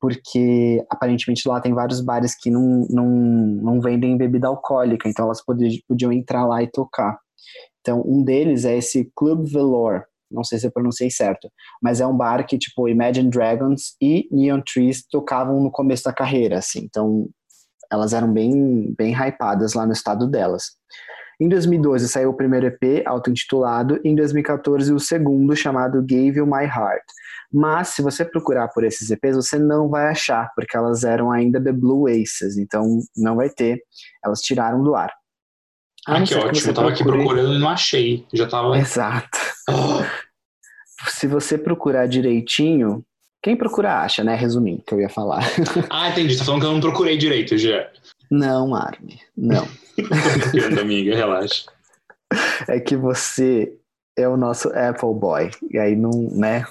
porque 0.00 0.84
aparentemente 0.90 1.48
lá 1.48 1.60
tem 1.60 1.74
vários 1.74 2.00
bares 2.00 2.34
que 2.36 2.50
não, 2.50 2.86
não, 2.90 3.06
não 3.06 3.80
vendem 3.80 4.16
bebida 4.16 4.48
alcoólica, 4.48 5.08
então 5.08 5.26
elas 5.26 5.42
podiam 5.44 6.12
entrar 6.12 6.46
lá 6.46 6.62
e 6.62 6.70
tocar. 6.70 7.18
Então, 7.80 8.02
um 8.04 8.22
deles 8.22 8.64
é 8.64 8.76
esse 8.76 9.10
Club 9.14 9.46
Velour, 9.46 10.02
não 10.30 10.42
sei 10.42 10.58
se 10.58 10.66
eu 10.66 10.72
pronunciei 10.72 11.10
certo, 11.10 11.48
mas 11.80 12.00
é 12.00 12.06
um 12.06 12.16
bar 12.16 12.44
que, 12.46 12.58
tipo, 12.58 12.88
Imagine 12.88 13.30
Dragons 13.30 13.94
e 14.02 14.28
Neon 14.30 14.60
Trees 14.60 15.06
tocavam 15.08 15.62
no 15.62 15.70
começo 15.70 16.04
da 16.04 16.12
carreira, 16.12 16.58
assim, 16.58 16.80
então 16.84 17.28
elas 17.90 18.12
eram 18.12 18.32
bem, 18.32 18.94
bem 18.96 19.12
hypadas 19.12 19.74
lá 19.74 19.86
no 19.86 19.92
estado 19.92 20.26
delas. 20.26 20.72
Em 21.40 21.48
2012 21.48 22.08
saiu 22.08 22.30
o 22.30 22.36
primeiro 22.36 22.66
EP, 22.66 23.06
auto-intitulado, 23.06 24.00
e 24.02 24.08
em 24.08 24.14
2014 24.14 24.92
o 24.92 24.98
segundo, 24.98 25.54
chamado 25.54 26.00
Gave 26.00 26.38
You 26.38 26.46
My 26.46 26.64
Heart. 26.64 27.02
Mas 27.52 27.88
se 27.88 28.02
você 28.02 28.24
procurar 28.24 28.68
por 28.68 28.84
esses 28.84 29.10
EPs, 29.10 29.36
você 29.36 29.58
não 29.58 29.88
vai 29.88 30.08
achar, 30.08 30.50
porque 30.54 30.76
elas 30.76 31.04
eram 31.04 31.30
ainda 31.30 31.62
The 31.62 31.72
Blue 31.72 32.08
Aces, 32.08 32.56
então 32.56 33.00
não 33.16 33.36
vai 33.36 33.50
ter, 33.50 33.80
elas 34.24 34.40
tiraram 34.40 34.82
do 34.82 34.94
ar. 34.94 35.12
Ah, 36.06 36.22
que 36.22 36.34
ótimo, 36.34 36.52
que 36.52 36.70
eu 36.70 36.74
tava 36.74 36.88
procure... 36.88 36.92
aqui 36.94 37.04
procurando 37.04 37.54
e 37.54 37.58
não 37.58 37.68
achei, 37.68 38.26
já 38.32 38.48
tava... 38.48 38.78
Exato. 38.78 39.38
Se 41.08 41.26
você 41.26 41.58
procurar 41.58 42.06
direitinho, 42.06 43.04
quem 43.46 43.54
procura 43.54 44.00
acha, 44.00 44.24
né? 44.24 44.34
Resumindo, 44.34 44.82
que 44.82 44.92
eu 44.92 45.00
ia 45.00 45.08
falar. 45.08 45.40
Ah, 45.88 46.10
entendi. 46.10 46.36
Tá 46.36 46.44
falando 46.44 46.62
que 46.62 46.66
eu 46.66 46.72
não 46.72 46.80
procurei 46.80 47.16
direito 47.16 47.56
já. 47.56 47.88
Não, 48.28 48.74
Arme, 48.74 49.20
não. 49.36 49.64
Tô 49.64 50.50
brincando, 50.50 50.80
amiga, 50.80 51.14
relaxa. 51.14 51.64
É 52.66 52.80
que 52.80 52.96
você 52.96 53.72
é 54.18 54.26
o 54.26 54.36
nosso 54.36 54.68
Apple 54.70 55.14
Boy. 55.14 55.52
E 55.70 55.78
aí 55.78 55.94
não, 55.94 56.10
né? 56.32 56.66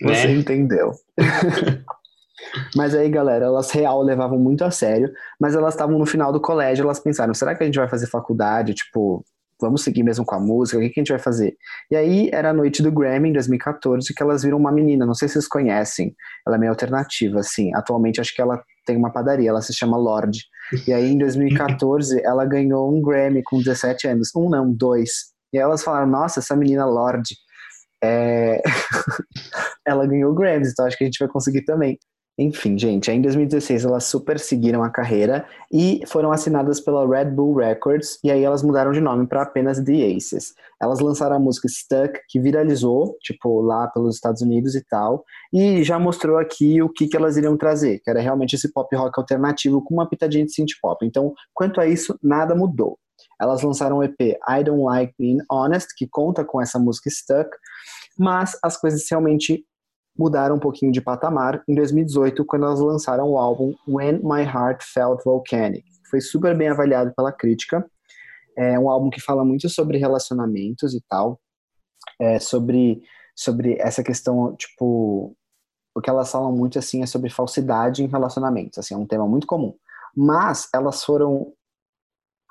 Você 0.00 0.28
né? 0.28 0.34
entendeu. 0.34 0.92
mas 2.76 2.94
aí, 2.94 3.08
galera, 3.08 3.46
elas 3.46 3.68
real 3.72 4.02
levavam 4.02 4.38
muito 4.38 4.64
a 4.64 4.70
sério, 4.70 5.12
mas 5.40 5.56
elas 5.56 5.74
estavam 5.74 5.98
no 5.98 6.06
final 6.06 6.32
do 6.32 6.40
colégio, 6.40 6.84
elas 6.84 7.00
pensaram, 7.00 7.34
será 7.34 7.56
que 7.56 7.64
a 7.64 7.66
gente 7.66 7.78
vai 7.78 7.88
fazer 7.88 8.06
faculdade, 8.06 8.72
tipo, 8.72 9.24
vamos 9.62 9.82
seguir 9.82 10.02
mesmo 10.02 10.24
com 10.24 10.34
a 10.34 10.40
música, 10.40 10.76
o 10.76 10.80
que, 10.80 10.90
que 10.90 11.00
a 11.00 11.02
gente 11.02 11.12
vai 11.12 11.18
fazer? 11.18 11.56
E 11.90 11.96
aí 11.96 12.28
era 12.32 12.50
a 12.50 12.52
noite 12.52 12.82
do 12.82 12.92
Grammy, 12.92 13.30
em 13.30 13.32
2014, 13.32 14.12
que 14.14 14.22
elas 14.22 14.42
viram 14.42 14.58
uma 14.58 14.70
menina, 14.70 15.06
não 15.06 15.14
sei 15.14 15.28
se 15.28 15.34
vocês 15.34 15.48
conhecem, 15.48 16.14
ela 16.46 16.56
é 16.56 16.58
meio 16.58 16.70
alternativa, 16.70 17.40
assim, 17.40 17.74
atualmente 17.74 18.20
acho 18.20 18.34
que 18.34 18.42
ela 18.42 18.62
tem 18.84 18.96
uma 18.96 19.12
padaria, 19.12 19.48
ela 19.48 19.62
se 19.62 19.72
chama 19.72 19.96
Lorde. 19.96 20.40
E 20.86 20.92
aí 20.92 21.10
em 21.10 21.18
2014 21.18 22.20
ela 22.24 22.44
ganhou 22.44 22.94
um 22.94 23.00
Grammy 23.00 23.42
com 23.42 23.58
17 23.58 24.08
anos, 24.08 24.30
um 24.36 24.50
não, 24.50 24.72
dois. 24.72 25.32
E 25.52 25.58
aí 25.58 25.62
elas 25.62 25.82
falaram, 25.82 26.06
nossa, 26.06 26.40
essa 26.40 26.56
menina 26.56 26.84
Lorde, 26.84 27.34
é... 28.02 28.60
ela 29.86 30.06
ganhou 30.06 30.34
Grammys, 30.34 30.72
então 30.72 30.86
acho 30.86 30.98
que 30.98 31.04
a 31.04 31.06
gente 31.06 31.18
vai 31.18 31.28
conseguir 31.28 31.62
também. 31.64 31.98
Enfim, 32.38 32.78
gente, 32.78 33.10
em 33.10 33.20
2016 33.20 33.84
elas 33.84 34.04
super 34.04 34.38
seguiram 34.38 34.82
a 34.82 34.88
carreira 34.88 35.46
e 35.70 36.00
foram 36.06 36.32
assinadas 36.32 36.80
pela 36.80 37.06
Red 37.06 37.26
Bull 37.26 37.56
Records 37.56 38.18
e 38.24 38.30
aí 38.30 38.42
elas 38.42 38.62
mudaram 38.62 38.90
de 38.90 39.02
nome 39.02 39.26
para 39.26 39.42
apenas 39.42 39.78
The 39.78 40.16
Aces. 40.16 40.54
Elas 40.80 40.98
lançaram 41.00 41.36
a 41.36 41.38
música 41.38 41.68
Stuck, 41.68 42.18
que 42.28 42.40
viralizou, 42.40 43.18
tipo, 43.20 43.60
lá 43.60 43.86
pelos 43.88 44.14
Estados 44.14 44.40
Unidos 44.40 44.74
e 44.74 44.82
tal, 44.82 45.24
e 45.52 45.84
já 45.84 45.98
mostrou 45.98 46.38
aqui 46.38 46.80
o 46.80 46.88
que, 46.88 47.06
que 47.06 47.16
elas 47.16 47.36
iriam 47.36 47.56
trazer, 47.56 48.00
que 48.00 48.08
era 48.08 48.20
realmente 48.20 48.56
esse 48.56 48.72
pop 48.72 48.94
rock 48.96 49.12
alternativo 49.20 49.84
com 49.84 49.92
uma 49.92 50.08
pitadinha 50.08 50.46
de 50.46 50.54
synth 50.54 50.72
pop. 50.80 51.04
Então, 51.04 51.34
quanto 51.52 51.82
a 51.82 51.86
isso, 51.86 52.18
nada 52.22 52.54
mudou. 52.54 52.98
Elas 53.40 53.62
lançaram 53.62 53.98
o 53.98 54.02
EP 54.02 54.20
I 54.20 54.64
Don't 54.64 54.82
Like 54.82 55.14
Being 55.18 55.38
Honest, 55.50 55.88
que 55.96 56.08
conta 56.08 56.44
com 56.44 56.62
essa 56.62 56.78
música 56.78 57.10
Stuck, 57.10 57.50
mas 58.18 58.56
as 58.62 58.76
coisas 58.76 59.04
realmente 59.10 59.64
mudaram 60.16 60.56
um 60.56 60.60
pouquinho 60.60 60.92
de 60.92 61.00
patamar 61.00 61.62
em 61.68 61.74
2018, 61.74 62.44
quando 62.44 62.66
elas 62.66 62.80
lançaram 62.80 63.30
o 63.30 63.38
álbum 63.38 63.74
When 63.88 64.20
My 64.22 64.42
Heart 64.42 64.82
Felt 64.82 65.24
Volcanic. 65.24 65.84
Foi 66.10 66.20
super 66.20 66.56
bem 66.56 66.68
avaliado 66.68 67.12
pela 67.16 67.32
crítica. 67.32 67.84
É 68.56 68.78
um 68.78 68.90
álbum 68.90 69.08
que 69.08 69.20
fala 69.20 69.44
muito 69.44 69.68
sobre 69.68 69.96
relacionamentos 69.96 70.94
e 70.94 71.02
tal, 71.08 71.40
é 72.20 72.38
sobre, 72.38 73.00
sobre 73.34 73.76
essa 73.80 74.02
questão, 74.02 74.54
tipo, 74.56 75.34
o 75.94 76.00
que 76.00 76.10
elas 76.10 76.30
falam 76.30 76.52
muito 76.52 76.78
assim 76.78 77.02
é 77.02 77.06
sobre 77.06 77.30
falsidade 77.30 78.02
em 78.02 78.06
relacionamentos, 78.06 78.78
assim, 78.78 78.94
é 78.94 78.96
um 78.96 79.06
tema 79.06 79.26
muito 79.26 79.46
comum. 79.46 79.74
Mas 80.14 80.68
elas 80.74 81.02
foram 81.02 81.52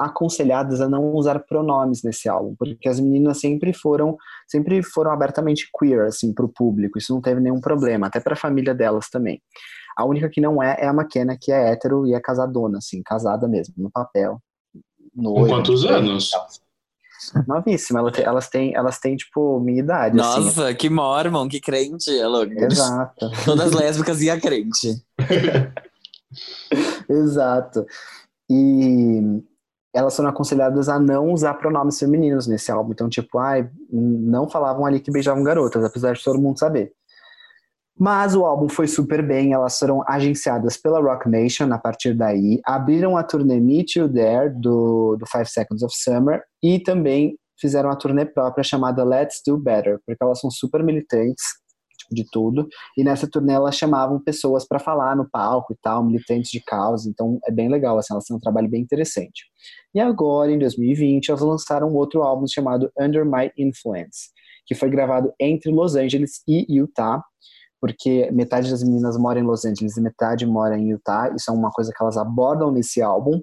aconselhadas 0.05 0.81
a 0.81 0.89
não 0.89 1.13
usar 1.13 1.39
pronomes 1.39 2.03
nesse 2.03 2.27
álbum, 2.27 2.55
porque 2.57 2.87
as 2.87 2.99
meninas 2.99 3.39
sempre 3.39 3.73
foram, 3.73 4.17
sempre 4.47 4.81
foram 4.83 5.11
abertamente 5.11 5.69
queer 5.77 6.05
assim 6.05 6.33
para 6.33 6.45
o 6.45 6.49
público. 6.49 6.97
Isso 6.97 7.13
não 7.13 7.21
teve 7.21 7.39
nenhum 7.39 7.61
problema, 7.61 8.07
até 8.07 8.19
para 8.19 8.33
a 8.33 8.37
família 8.37 8.73
delas 8.73 9.09
também. 9.09 9.41
A 9.97 10.05
única 10.05 10.29
que 10.29 10.41
não 10.41 10.61
é 10.61 10.77
é 10.79 10.87
a 10.87 10.93
McKenna, 10.93 11.37
que 11.39 11.51
é 11.51 11.71
hétero 11.71 12.07
e 12.07 12.13
é 12.13 12.19
casadona, 12.19 12.77
assim, 12.77 13.01
casada 13.03 13.47
mesmo, 13.47 13.75
no 13.77 13.91
papel. 13.91 14.39
Com 15.15 15.47
quantos 15.47 15.85
anos? 15.85 16.31
Novíssima, 17.47 17.99
elas 17.99 18.13
têm, 18.13 18.25
elas 18.25 18.49
têm, 18.49 18.75
elas 18.75 18.99
têm, 18.99 19.15
tipo, 19.15 19.59
minha 19.59 19.79
idade. 19.79 20.19
Assim. 20.19 20.39
Nossa, 20.43 20.65
assim. 20.67 20.75
que 20.75 20.89
mormon, 20.89 21.47
que 21.47 21.59
crente, 21.59 22.09
é 22.17 22.25
louco. 22.25 22.53
Exato. 22.53 23.29
Todas 23.45 23.71
lésbicas 23.73 24.21
e 24.21 24.29
a 24.29 24.39
crente. 24.39 25.03
Exato. 27.07 27.85
E 28.49 29.10
elas 29.93 30.15
foram 30.15 30.29
aconselhadas 30.29 30.87
a 30.87 30.99
não 30.99 31.31
usar 31.31 31.55
pronomes 31.55 31.99
femininos 31.99 32.47
nesse 32.47 32.71
álbum. 32.71 32.91
Então, 32.93 33.09
tipo, 33.09 33.37
ai, 33.37 33.69
não 33.91 34.49
falavam 34.49 34.85
ali 34.85 34.99
que 34.99 35.11
beijavam 35.11 35.43
garotas, 35.43 35.83
apesar 35.83 36.13
de 36.13 36.23
todo 36.23 36.41
mundo 36.41 36.59
saber. 36.59 36.93
Mas 37.99 38.35
o 38.35 38.45
álbum 38.45 38.67
foi 38.69 38.87
super 38.87 39.21
bem, 39.21 39.53
elas 39.53 39.77
foram 39.77 40.03
agenciadas 40.07 40.77
pela 40.77 40.99
Rock 40.99 41.29
Nation 41.29 41.71
a 41.71 41.77
partir 41.77 42.13
daí, 42.13 42.59
abriram 42.65 43.15
a 43.15 43.23
turnê 43.23 43.59
Meet 43.59 43.97
You 43.97 44.11
There 44.11 44.49
do, 44.49 45.17
do 45.17 45.25
Five 45.27 45.47
Seconds 45.47 45.83
of 45.83 45.93
Summer 45.95 46.41
e 46.63 46.79
também 46.79 47.37
fizeram 47.59 47.91
a 47.91 47.95
turnê 47.95 48.25
própria 48.25 48.63
chamada 48.63 49.03
Let's 49.03 49.41
Do 49.45 49.55
Better, 49.57 49.99
porque 50.05 50.23
elas 50.23 50.39
são 50.39 50.49
super 50.49 50.81
militantes 50.83 51.43
de 52.11 52.25
tudo, 52.31 52.67
e 52.97 53.03
nessa 53.03 53.29
turnê 53.29 53.53
elas 53.53 53.75
chamavam 53.75 54.19
pessoas 54.19 54.67
para 54.67 54.79
falar 54.79 55.15
no 55.15 55.29
palco 55.29 55.73
e 55.73 55.77
tal, 55.81 56.03
militantes 56.05 56.51
de 56.51 56.61
causa, 56.61 57.09
então 57.09 57.39
é 57.45 57.51
bem 57.51 57.69
legal, 57.69 57.97
assim, 57.97 58.13
elas 58.13 58.25
têm 58.25 58.35
um 58.35 58.39
trabalho 58.39 58.69
bem 58.69 58.81
interessante. 58.81 59.45
E 59.93 59.99
agora, 59.99 60.51
em 60.51 60.59
2020, 60.59 61.29
elas 61.29 61.41
lançaram 61.41 61.93
outro 61.93 62.21
álbum 62.21 62.45
chamado 62.47 62.91
Under 62.99 63.25
My 63.25 63.51
Influence, 63.57 64.29
que 64.65 64.75
foi 64.75 64.89
gravado 64.89 65.33
entre 65.39 65.71
Los 65.71 65.95
Angeles 65.95 66.41
e 66.47 66.65
Utah, 66.69 67.23
porque 67.81 68.29
metade 68.31 68.69
das 68.69 68.83
meninas 68.83 69.17
mora 69.17 69.39
em 69.39 69.43
Los 69.43 69.65
Angeles 69.65 69.97
e 69.97 70.01
metade 70.01 70.45
mora 70.45 70.77
em 70.77 70.91
Utah. 70.91 71.33
Isso 71.35 71.49
é 71.49 71.53
uma 71.53 71.71
coisa 71.71 71.91
que 71.91 72.01
elas 72.01 72.15
abordam 72.15 72.71
nesse 72.71 73.01
álbum. 73.01 73.41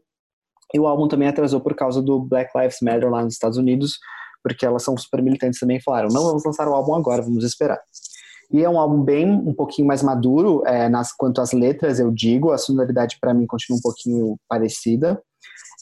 E 0.72 0.78
o 0.78 0.86
álbum 0.86 1.08
também 1.08 1.26
atrasou 1.26 1.60
por 1.60 1.74
causa 1.74 2.00
do 2.00 2.20
Black 2.20 2.56
Lives 2.56 2.78
Matter 2.80 3.10
lá 3.10 3.22
nos 3.24 3.34
Estados 3.34 3.58
Unidos, 3.58 3.98
porque 4.42 4.64
elas 4.64 4.84
são 4.84 4.96
super 4.96 5.20
militantes 5.22 5.58
também 5.58 5.80
falaram: 5.80 6.08
não 6.08 6.22
vamos 6.22 6.44
lançar 6.44 6.68
o 6.68 6.74
álbum 6.74 6.94
agora, 6.94 7.20
vamos 7.20 7.42
esperar. 7.42 7.80
E 8.50 8.64
é 8.64 8.68
um 8.68 8.78
álbum 8.78 9.02
bem, 9.02 9.30
um 9.30 9.52
pouquinho 9.52 9.86
mais 9.86 10.02
maduro, 10.02 10.62
é, 10.66 10.88
nas, 10.88 11.12
quanto 11.12 11.40
às 11.40 11.52
letras, 11.52 12.00
eu 12.00 12.10
digo. 12.10 12.50
A 12.50 12.58
sonoridade 12.58 13.18
para 13.20 13.34
mim 13.34 13.46
continua 13.46 13.78
um 13.78 13.82
pouquinho 13.82 14.36
parecida. 14.48 15.20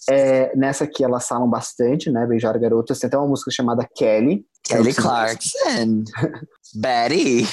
É, 0.09 0.57
nessa 0.57 0.85
aqui 0.85 1.03
elas 1.03 1.27
falam 1.27 1.49
bastante, 1.49 2.11
né? 2.11 2.27
Beijar 2.27 2.57
garotas. 2.59 2.99
Tem 2.99 3.09
até 3.09 3.19
uma 3.19 3.29
música 3.29 3.51
chamada 3.51 3.87
Kelly. 3.97 4.45
Kelly 4.63 4.95
Clarkson. 4.95 6.05
Betty. 6.75 7.47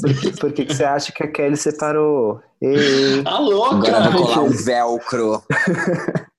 Por, 0.00 0.14
que, 0.14 0.32
por 0.32 0.52
que, 0.52 0.64
que 0.66 0.74
você 0.74 0.84
acha 0.84 1.12
que 1.12 1.24
a 1.24 1.30
Kelly 1.30 1.56
separou? 1.56 2.40
Ei. 2.60 3.22
A 3.24 3.38
louca! 3.38 3.88
Agora 3.88 4.06
eu 4.06 4.12
vou 4.12 4.26
colar 4.26 4.42
um 4.42 4.50
velcro. 4.50 5.42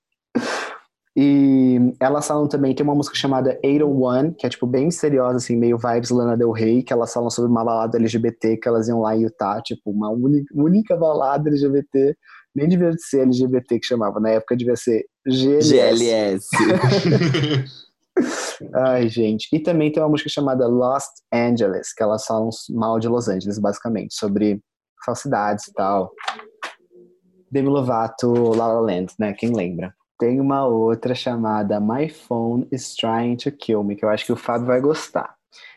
E 1.14 1.94
elas 2.00 2.26
falam 2.26 2.48
também, 2.48 2.74
tem 2.74 2.84
uma 2.84 2.94
música 2.94 3.14
chamada 3.14 3.58
801, 3.62 4.32
que 4.32 4.46
é 4.46 4.48
tipo 4.48 4.66
bem 4.66 4.86
misteriosa, 4.86 5.36
assim, 5.36 5.56
meio 5.56 5.76
vibes 5.76 6.08
Lana 6.10 6.36
Del 6.36 6.50
Rey, 6.50 6.82
que 6.82 6.92
elas 6.92 7.12
falam 7.12 7.28
sobre 7.28 7.50
uma 7.50 7.62
balada 7.62 7.98
LGBT 7.98 8.56
que 8.56 8.66
elas 8.66 8.88
iam 8.88 9.00
lá 9.00 9.14
em 9.14 9.24
Utah, 9.24 9.60
tipo, 9.62 9.90
uma 9.90 10.08
única, 10.10 10.54
única 10.54 10.96
balada 10.96 11.50
LGBT, 11.50 12.16
nem 12.54 12.66
devia 12.66 12.92
ser 12.96 13.22
LGBT 13.22 13.78
que 13.78 13.86
chamava, 13.86 14.20
na 14.20 14.30
época 14.30 14.56
devia 14.56 14.76
ser 14.76 15.04
GLS. 15.26 15.68
GLS. 15.68 16.48
Ai, 18.74 19.08
gente. 19.08 19.48
E 19.52 19.58
também 19.58 19.90
tem 19.90 20.02
uma 20.02 20.08
música 20.08 20.30
chamada 20.30 20.66
Lost 20.66 21.10
Angeles, 21.32 21.92
que 21.92 22.02
elas 22.02 22.24
falam 22.24 22.48
mal 22.70 22.98
de 22.98 23.08
Los 23.08 23.28
Angeles, 23.28 23.58
basicamente, 23.58 24.14
sobre 24.14 24.62
falsidades 25.04 25.68
e 25.68 25.72
tal. 25.72 26.10
Demi 27.50 27.68
Lovato, 27.68 28.54
La 28.54 28.66
La 28.66 28.80
Land, 28.80 29.14
né? 29.18 29.34
Quem 29.34 29.54
lembra? 29.54 29.94
Tem 30.22 30.40
uma 30.40 30.64
outra 30.64 31.16
chamada 31.16 31.80
My 31.80 32.08
Phone 32.08 32.68
is 32.70 32.94
Trying 32.94 33.38
to 33.38 33.50
Kill 33.50 33.82
Me, 33.82 33.96
que 33.96 34.04
eu 34.04 34.08
acho 34.08 34.24
que 34.24 34.32
o 34.32 34.36
Fábio 34.36 34.68
vai 34.68 34.80
gostar. 34.80 35.34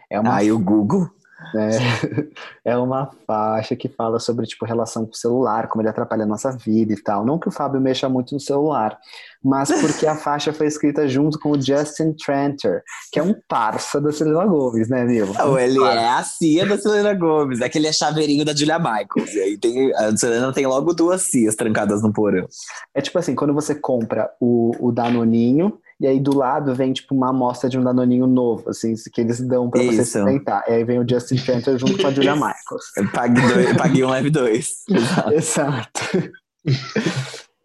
É 0.07 0.19
uma 0.19 0.35
Ah, 0.35 0.43
e 0.43 0.51
o 0.51 0.59
Google? 0.59 1.09
É, 1.53 2.71
é 2.73 2.77
uma 2.77 3.11
faixa 3.27 3.75
que 3.75 3.89
fala 3.89 4.19
sobre 4.19 4.45
tipo 4.45 4.65
relação 4.65 5.05
com 5.05 5.11
o 5.11 5.15
celular, 5.15 5.67
como 5.67 5.81
ele 5.81 5.89
atrapalha 5.89 6.23
a 6.23 6.27
nossa 6.27 6.51
vida 6.51 6.93
e 6.93 7.01
tal. 7.01 7.25
Não 7.25 7.37
que 7.37 7.47
o 7.47 7.51
Fábio 7.51 7.81
mexa 7.81 8.07
muito 8.07 8.33
no 8.33 8.39
celular, 8.39 8.97
mas 9.43 9.69
porque 9.81 10.07
a 10.07 10.15
faixa 10.17 10.53
foi 10.53 10.67
escrita 10.67 11.07
junto 11.07 11.37
com 11.39 11.51
o 11.51 11.61
Justin 11.61 12.13
Tranter, 12.13 12.83
que 13.11 13.19
é 13.19 13.23
um 13.23 13.35
parça 13.47 13.99
da 13.99 14.11
Selena 14.11 14.45
Gomez, 14.45 14.89
né, 14.89 15.03
Nilo? 15.03 15.33
Não, 15.33 15.59
ele 15.59 15.81
é 15.83 16.09
a 16.09 16.23
cia 16.23 16.65
da 16.65 16.77
Selena 16.77 17.13
Gomes, 17.13 17.61
é 17.61 17.65
aquele 17.65 17.87
é 17.87 17.93
chaveirinho 17.93 18.45
da 18.45 18.55
Julia 18.55 18.79
Michaels. 18.79 19.33
E 19.33 19.39
aí 19.39 19.57
tem, 19.57 19.93
a 19.93 20.15
Selena 20.15 20.53
tem 20.53 20.65
logo 20.65 20.93
duas 20.93 21.23
cias 21.23 21.55
trancadas 21.55 22.01
no 22.01 22.13
porão. 22.13 22.47
É 22.93 23.01
tipo 23.01 23.19
assim, 23.19 23.35
quando 23.35 23.53
você 23.53 23.75
compra 23.75 24.29
o, 24.39 24.71
o 24.79 24.91
Danoninho, 24.91 25.79
e 25.99 26.07
aí 26.07 26.19
do 26.19 26.35
lado 26.35 26.75
vem 26.75 26.91
tipo 26.91 27.15
uma 27.15 27.29
amostra 27.29 27.69
de 27.69 27.79
um 27.79 27.83
Danoninho 27.83 28.27
novo, 28.27 28.69
assim, 28.69 28.93
que 29.13 29.21
eles 29.21 29.39
dão 29.39 29.69
pra 29.69 29.81
você 29.81 30.01
experimentar. 30.01 30.63
E 30.67 30.73
aí 30.73 30.83
vem 30.83 30.99
o 30.99 31.07
Justin 31.07 31.35
Tranter 31.37 31.77
junto 31.77 31.97
com 31.97 32.07
a 32.07 32.11
Julia 32.11 32.33
Michaels. 32.35 33.11
Pague, 33.13 33.41
dois, 33.41 33.77
pague 33.77 34.03
um, 34.03 34.09
leve 34.09 34.29
dois. 34.29 34.83
Exato. 34.91 35.33
Exato. 35.33 36.31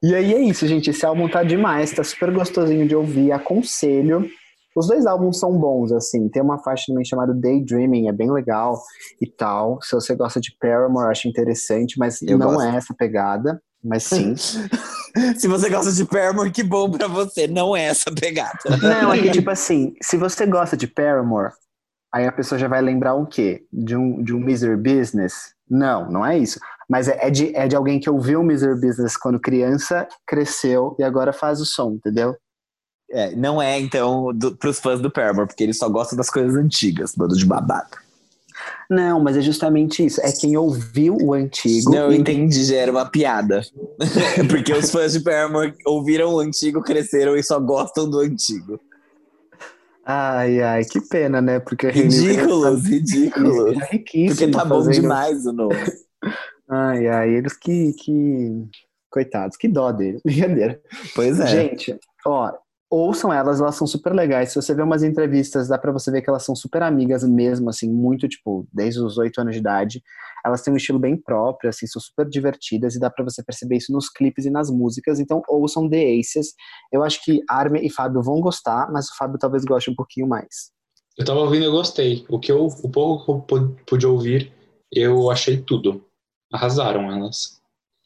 e 0.02 0.14
aí 0.14 0.32
é 0.34 0.40
isso, 0.42 0.66
gente. 0.66 0.90
Esse 0.90 1.04
álbum 1.04 1.28
tá 1.28 1.42
demais, 1.42 1.92
tá 1.92 2.04
super 2.04 2.32
gostosinho 2.32 2.86
de 2.86 2.94
ouvir. 2.94 3.32
Aconselho. 3.32 4.28
Os 4.76 4.86
dois 4.86 5.04
álbuns 5.04 5.40
são 5.40 5.58
bons, 5.58 5.90
assim. 5.90 6.28
Tem 6.28 6.40
uma 6.40 6.58
faixa 6.62 6.84
também 6.86 7.04
chamada 7.04 7.34
Daydreaming, 7.34 8.06
é 8.08 8.12
bem 8.12 8.30
legal 8.30 8.80
e 9.20 9.26
tal. 9.26 9.80
Se 9.82 9.92
você 9.96 10.14
gosta 10.14 10.40
de 10.40 10.54
Paramore, 10.60 11.10
acho 11.10 11.26
interessante, 11.26 11.98
mas 11.98 12.22
Eu 12.22 12.38
não 12.38 12.54
gosto. 12.54 12.62
é 12.62 12.76
essa 12.76 12.94
pegada. 12.96 13.60
Mas 13.82 14.04
sim. 14.04 14.34
Se 15.38 15.48
você 15.48 15.68
gosta 15.68 15.92
de 15.92 16.04
Paramore, 16.04 16.50
que 16.50 16.62
bom 16.62 16.90
pra 16.90 17.06
você. 17.06 17.46
Não 17.46 17.76
é 17.76 17.84
essa 17.84 18.10
pegada. 18.12 18.58
não, 18.82 19.12
é 19.12 19.18
que 19.18 19.30
tipo 19.32 19.50
assim, 19.50 19.94
se 20.02 20.16
você 20.16 20.46
gosta 20.46 20.76
de 20.76 20.86
Paramore, 20.86 21.52
aí 22.12 22.26
a 22.26 22.32
pessoa 22.32 22.58
já 22.58 22.68
vai 22.68 22.80
lembrar 22.80 23.14
o 23.14 23.26
quê? 23.26 23.64
De 23.72 23.96
um, 23.96 24.22
de 24.22 24.34
um 24.34 24.40
Misery 24.40 24.76
Business? 24.76 25.54
Não, 25.68 26.10
não 26.10 26.26
é 26.26 26.38
isso. 26.38 26.58
Mas 26.88 27.08
é, 27.08 27.18
é 27.26 27.30
de, 27.30 27.54
é 27.54 27.68
de 27.68 27.76
alguém 27.76 28.00
que 28.00 28.10
ouviu 28.10 28.40
o 28.40 28.44
Misery 28.44 28.80
Business 28.80 29.16
quando 29.16 29.38
criança, 29.38 30.08
cresceu 30.26 30.96
e 30.98 31.04
agora 31.04 31.32
faz 31.32 31.60
o 31.60 31.66
som, 31.66 31.92
entendeu? 31.92 32.36
É, 33.12 33.34
não 33.34 33.60
é, 33.60 33.78
então, 33.78 34.32
do, 34.32 34.56
pros 34.56 34.78
fãs 34.78 35.00
do 35.00 35.10
Paramore, 35.10 35.46
porque 35.46 35.64
eles 35.64 35.78
só 35.78 35.88
gostam 35.88 36.16
das 36.16 36.30
coisas 36.30 36.54
antigas, 36.56 37.14
bando 37.14 37.36
de 37.36 37.44
babado. 37.44 37.96
Não, 38.88 39.20
mas 39.20 39.36
é 39.36 39.40
justamente 39.40 40.04
isso. 40.04 40.20
É 40.20 40.32
quem 40.32 40.56
ouviu 40.56 41.16
o 41.20 41.32
antigo. 41.32 41.90
Não, 41.94 42.12
e- 42.12 42.16
entendi, 42.16 42.64
já 42.64 42.76
era 42.76 42.90
uma 42.90 43.08
piada. 43.08 43.62
porque 44.50 44.72
os 44.72 44.90
fãs 44.90 45.12
de 45.12 45.20
Paramore 45.20 45.74
ouviram 45.86 46.34
o 46.34 46.40
antigo, 46.40 46.82
cresceram 46.82 47.36
e 47.36 47.42
só 47.42 47.58
gostam 47.60 48.08
do 48.10 48.18
antigo. 48.18 48.80
Ai, 50.04 50.60
ai, 50.60 50.84
que 50.84 51.00
pena, 51.00 51.40
né? 51.40 51.60
Porque 51.60 51.88
Ridículos, 51.88 52.84
ridículos. 52.84 53.76
É 53.82 53.86
riquíssimo 53.92 54.28
Porque 54.36 54.48
tá 54.48 54.64
bom 54.64 54.76
fazendo- 54.84 55.02
demais 55.02 55.46
o 55.46 55.52
novo. 55.52 55.76
Ai, 56.68 57.06
ai, 57.08 57.30
eles 57.30 57.56
que, 57.56 57.92
que... 57.92 58.64
Coitados, 59.10 59.56
que 59.56 59.68
dó 59.68 59.92
deles. 59.92 60.20
Brincadeira. 60.24 60.80
Pois 61.14 61.38
é. 61.40 61.46
Gente, 61.46 61.98
ó, 62.26 62.52
ouçam 62.90 63.32
elas, 63.32 63.60
elas 63.60 63.76
são 63.76 63.86
super 63.86 64.12
legais. 64.12 64.50
Se 64.50 64.56
você 64.60 64.74
vê 64.74 64.82
umas 64.82 65.02
entrevistas, 65.02 65.68
dá 65.68 65.78
pra 65.78 65.92
você 65.92 66.10
ver 66.10 66.22
que 66.22 66.28
elas 66.28 66.42
são 66.42 66.56
super 66.56 66.82
amigas 66.82 67.22
mesmo, 67.22 67.70
assim, 67.70 67.88
muito, 67.88 68.28
tipo, 68.28 68.66
desde 68.72 69.00
os 69.00 69.16
oito 69.16 69.40
anos 69.40 69.54
de 69.54 69.60
idade. 69.60 70.02
Elas 70.44 70.62
têm 70.62 70.72
um 70.74 70.76
estilo 70.76 70.98
bem 70.98 71.16
próprio, 71.16 71.70
assim, 71.70 71.86
são 71.86 72.00
super 72.02 72.28
divertidas 72.28 72.94
e 72.94 72.98
dá 73.00 73.08
pra 73.08 73.22
você 73.22 73.42
perceber 73.44 73.76
isso 73.76 73.92
nos 73.92 74.08
clipes 74.10 74.44
e 74.44 74.50
nas 74.50 74.70
músicas. 74.70 75.20
Então, 75.20 75.42
ouçam 75.48 75.88
The 75.88 76.18
Aces. 76.18 76.54
Eu 76.92 77.04
acho 77.04 77.22
que 77.24 77.40
Armin 77.48 77.84
e 77.84 77.90
Fábio 77.90 78.22
vão 78.22 78.40
gostar, 78.40 78.90
mas 78.90 79.08
o 79.08 79.16
Fábio 79.16 79.38
talvez 79.38 79.64
goste 79.64 79.90
um 79.90 79.94
pouquinho 79.94 80.26
mais. 80.26 80.72
Eu 81.16 81.24
tava 81.24 81.40
ouvindo 81.40 81.62
e 81.62 81.66
eu 81.66 81.72
gostei. 81.72 82.24
O 82.28 82.40
que 82.40 82.50
eu, 82.50 82.66
o 82.66 82.88
pouco 82.90 83.24
que 83.24 83.30
eu 83.30 83.40
pu- 83.40 83.76
pude 83.86 84.06
ouvir, 84.06 84.52
eu 84.90 85.30
achei 85.30 85.60
tudo. 85.60 86.04
Arrasaram 86.52 87.10
elas. 87.12 87.60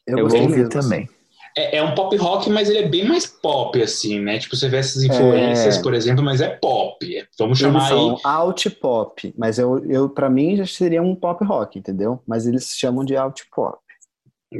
Eu 0.05 0.19
gostei 0.23 0.41
ouvir 0.41 0.57
mesmo, 0.57 0.69
também. 0.69 1.09
É, 1.57 1.77
é 1.77 1.83
um 1.83 1.95
pop 1.95 2.15
rock, 2.17 2.49
mas 2.49 2.69
ele 2.69 2.79
é 2.79 2.87
bem 2.87 3.05
mais 3.05 3.25
pop, 3.25 3.81
assim, 3.81 4.19
né? 4.19 4.37
Tipo, 4.39 4.55
você 4.57 4.67
vê 4.67 4.77
essas 4.77 5.03
influências, 5.03 5.77
É. 5.77 5.81
por 5.81 5.93
exemplo, 5.93 6.23
mas 6.23 6.41
é 6.41 6.49
pop. 6.49 6.97
Vamos 7.39 7.61
Eles 7.61 7.73
chamar 7.73 7.83
aí. 7.83 7.89
são 7.89 8.19
alt 8.23 8.65
pop, 8.81 9.33
mas 9.37 9.57
eu, 9.57 9.79
eu 9.85 10.09
para 10.09 10.29
mim 10.29 10.57
já 10.57 10.65
seria 10.65 11.01
um 11.01 11.15
pop 11.15 11.43
rock, 11.45 11.79
entendeu? 11.79 12.21
Mas 12.27 12.45
eles 12.45 12.75
chamam 12.77 13.05
de 13.05 13.15
alt 13.15 13.41
pop. 13.55 13.77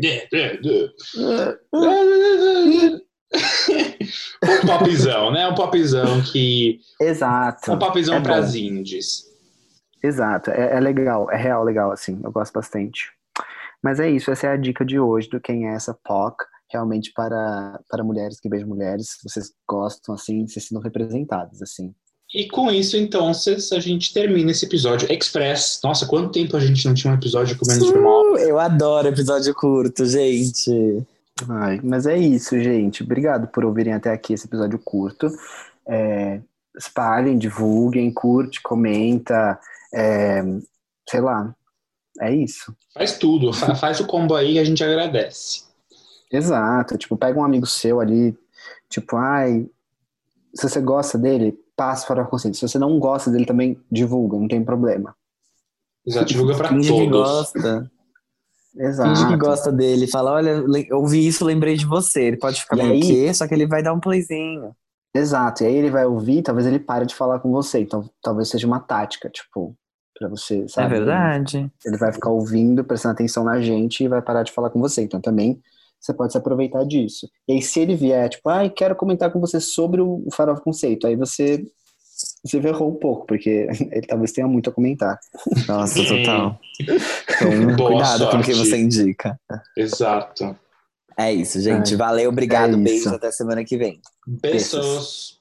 É, 0.04 0.28
é, 0.34 0.56
é. 0.56 0.90
um 4.44 4.68
popzão, 4.68 5.32
né? 5.32 5.48
Um 5.48 5.56
popzão 5.56 6.22
que. 6.22 6.80
Exato. 7.00 7.72
Um 7.74 7.80
popzão 7.80 8.18
É 8.18 8.22
para 8.22 8.38
as 8.38 8.56
indies. 8.56 9.26
Exato, 10.04 10.52
é, 10.52 10.76
é 10.76 10.80
legal, 10.80 11.32
é 11.32 11.36
real 11.36 11.64
legal, 11.64 11.92
assim, 11.92 12.22
eu 12.24 12.32
gosto 12.32 12.54
bastante. 12.54 13.12
Mas 13.82 14.00
é 14.00 14.10
isso, 14.10 14.32
essa 14.32 14.48
é 14.48 14.52
a 14.52 14.58
dica 14.58 14.86
de 14.86 15.00
hoje 15.00 15.28
do 15.30 15.40
quem 15.42 15.68
é 15.68 15.74
essa 15.74 15.94
POC, 16.04 16.46
realmente 16.72 17.12
para, 17.14 17.80
para 17.90 18.04
mulheres 18.04 18.40
que 18.40 18.50
beijam 18.50 18.68
mulheres, 18.68 19.18
vocês 19.24 19.52
gostam, 19.68 20.16
assim, 20.16 20.48
se 20.48 20.60
sintam 20.60 20.82
representadas, 20.82 21.62
assim. 21.62 21.94
E 22.34 22.48
com 22.48 22.70
isso, 22.72 22.98
então, 22.98 23.30
a 23.30 23.80
gente 23.80 24.12
termina 24.12 24.52
esse 24.52 24.66
episódio 24.66 25.12
express. 25.12 25.80
Nossa, 25.84 26.06
quanto 26.06 26.32
tempo 26.32 26.58
a 26.58 26.60
gente 26.60 26.86
não 26.86 26.94
tinha 26.94 27.14
um 27.14 27.16
episódio 27.16 27.58
com 27.58 27.66
menos 27.68 27.88
de 27.88 27.94
uma 27.94 28.10
hora? 28.10 28.42
Eu 28.42 28.60
adoro 28.60 29.08
episódio 29.08 29.54
curto, 29.54 30.06
gente. 30.06 31.06
Ai, 31.48 31.80
mas 31.84 32.08
é 32.08 32.18
isso, 32.18 32.60
gente, 32.62 33.04
obrigado 33.04 33.48
por 33.48 33.64
ouvirem 33.66 33.94
até 33.94 34.12
aqui 34.12 34.34
esse 34.34 34.48
episódio 34.48 34.80
curto. 34.80 35.30
É, 35.88 36.42
espalhem, 36.78 37.38
divulguem, 37.38 38.12
curte, 38.12 38.62
comenta, 38.62 39.60
é, 39.94 40.42
sei 41.10 41.22
lá, 41.22 41.54
é 42.22 42.34
isso. 42.34 42.76
Faz 42.94 43.18
tudo, 43.18 43.54
fa- 43.54 43.76
faz 43.76 44.00
o 44.00 44.08
combo 44.08 44.34
aí 44.34 44.54
e 44.54 44.60
a 44.60 44.64
gente 44.64 44.84
agradece. 44.84 45.64
Exato, 46.32 46.98
tipo, 46.98 47.16
pega 47.18 47.40
um 47.40 47.44
amigo 47.44 47.66
seu 47.66 48.00
ali, 48.00 48.38
tipo, 48.90 49.16
ai, 49.16 49.68
se 50.54 50.68
você 50.70 50.82
gosta 50.82 51.18
dele, 51.18 51.58
passa 51.76 52.08
para 52.08 52.24
o 52.24 52.28
conceito. 52.28 52.58
Se 52.58 52.68
você 52.68 52.80
não 52.80 52.98
gosta 53.00 53.30
dele 53.30 53.46
também, 53.46 53.80
divulga, 53.92 54.38
não 54.38 54.48
tem 54.48 54.64
problema. 54.64 55.16
Exato, 56.06 56.26
divulga 56.26 56.56
pra 56.56 56.70
Finge 56.70 56.92
que 56.92 56.98
todos. 57.10 57.12
gosta. 57.12 57.92
Exato. 58.78 59.10
Finge 59.10 59.28
que 59.28 59.38
gosta 59.38 59.72
dele. 59.72 60.08
Fala, 60.08 60.32
olha, 60.34 60.64
ouvi 60.92 61.26
isso, 61.26 61.44
lembrei 61.46 61.76
de 61.78 61.86
você. 61.86 62.24
Ele 62.24 62.38
pode 62.38 62.62
ficar 62.62 62.76
meio 62.76 62.92
aí- 62.94 63.02
quê, 63.02 63.34
só 63.34 63.48
que 63.48 63.54
ele 63.54 63.68
vai 63.68 63.82
dar 63.82 63.94
um 63.94 64.00
playzinho. 64.00 64.76
Exato. 65.14 65.64
E 65.64 65.68
aí 65.68 65.76
ele 65.76 65.90
vai 65.90 66.06
ouvir, 66.06 66.42
talvez 66.42 66.68
ele 66.68 66.80
pare 66.80 67.06
de 67.06 67.16
falar 67.16 67.40
com 67.40 67.52
você. 67.52 67.80
Então, 67.80 68.10
talvez 68.22 68.50
seja 68.50 68.68
uma 68.68 68.80
tática, 68.80 69.30
tipo, 69.30 69.76
pra 70.18 70.28
você, 70.30 70.68
sabe? 70.68 70.88
É 70.88 70.98
verdade. 70.98 71.72
Ele 71.86 71.98
vai 71.98 72.12
ficar 72.12 72.30
ouvindo, 72.30 72.84
prestando 72.84 73.14
atenção 73.14 73.44
na 73.44 73.60
gente 73.62 74.04
e 74.04 74.08
vai 74.10 74.22
parar 74.22 74.44
de 74.44 74.52
falar 74.52 74.70
com 74.70 74.80
você. 74.80 75.02
Então, 75.04 75.20
também 75.22 75.62
você 76.06 76.14
pode 76.14 76.32
se 76.32 76.38
aproveitar 76.38 76.84
disso. 76.86 77.28
E 77.48 77.54
aí, 77.54 77.62
se 77.62 77.80
ele 77.80 77.96
vier, 77.96 78.30
tipo, 78.30 78.48
ai, 78.50 78.70
quero 78.70 78.96
comentar 78.96 79.32
com 79.32 79.40
você 79.40 79.60
sobre 79.60 80.02
o 80.02 80.24
Farofa 80.34 80.62
Conceito, 80.62 81.08
aí 81.08 81.16
você 81.16 81.64
se 82.46 82.62
ferrou 82.62 82.92
um 82.92 82.96
pouco, 82.96 83.26
porque 83.26 83.68
ele 83.92 84.08
talvez 84.08 84.32
tenha 84.32 84.48
muito 84.48 84.70
a 84.70 84.74
comentar. 84.74 85.20
Nossa, 85.68 86.04
total. 86.04 86.60
Então, 86.80 87.76
Boa 87.76 87.90
cuidado 87.92 88.26
com 88.26 88.32
sorte. 88.32 88.46
quem 88.46 88.56
você 88.56 88.78
indica. 88.78 89.40
Exato. 89.78 90.56
É 91.18 91.34
isso, 91.34 91.62
gente. 91.62 91.96
Valeu, 91.96 92.30
obrigado, 92.30 92.72
É 92.72 92.76
isso. 92.76 92.84
beijo, 92.84 93.10
até 93.10 93.32
semana 93.32 93.64
que 93.64 93.78
vem. 93.78 94.00
Beijos. 94.28 95.35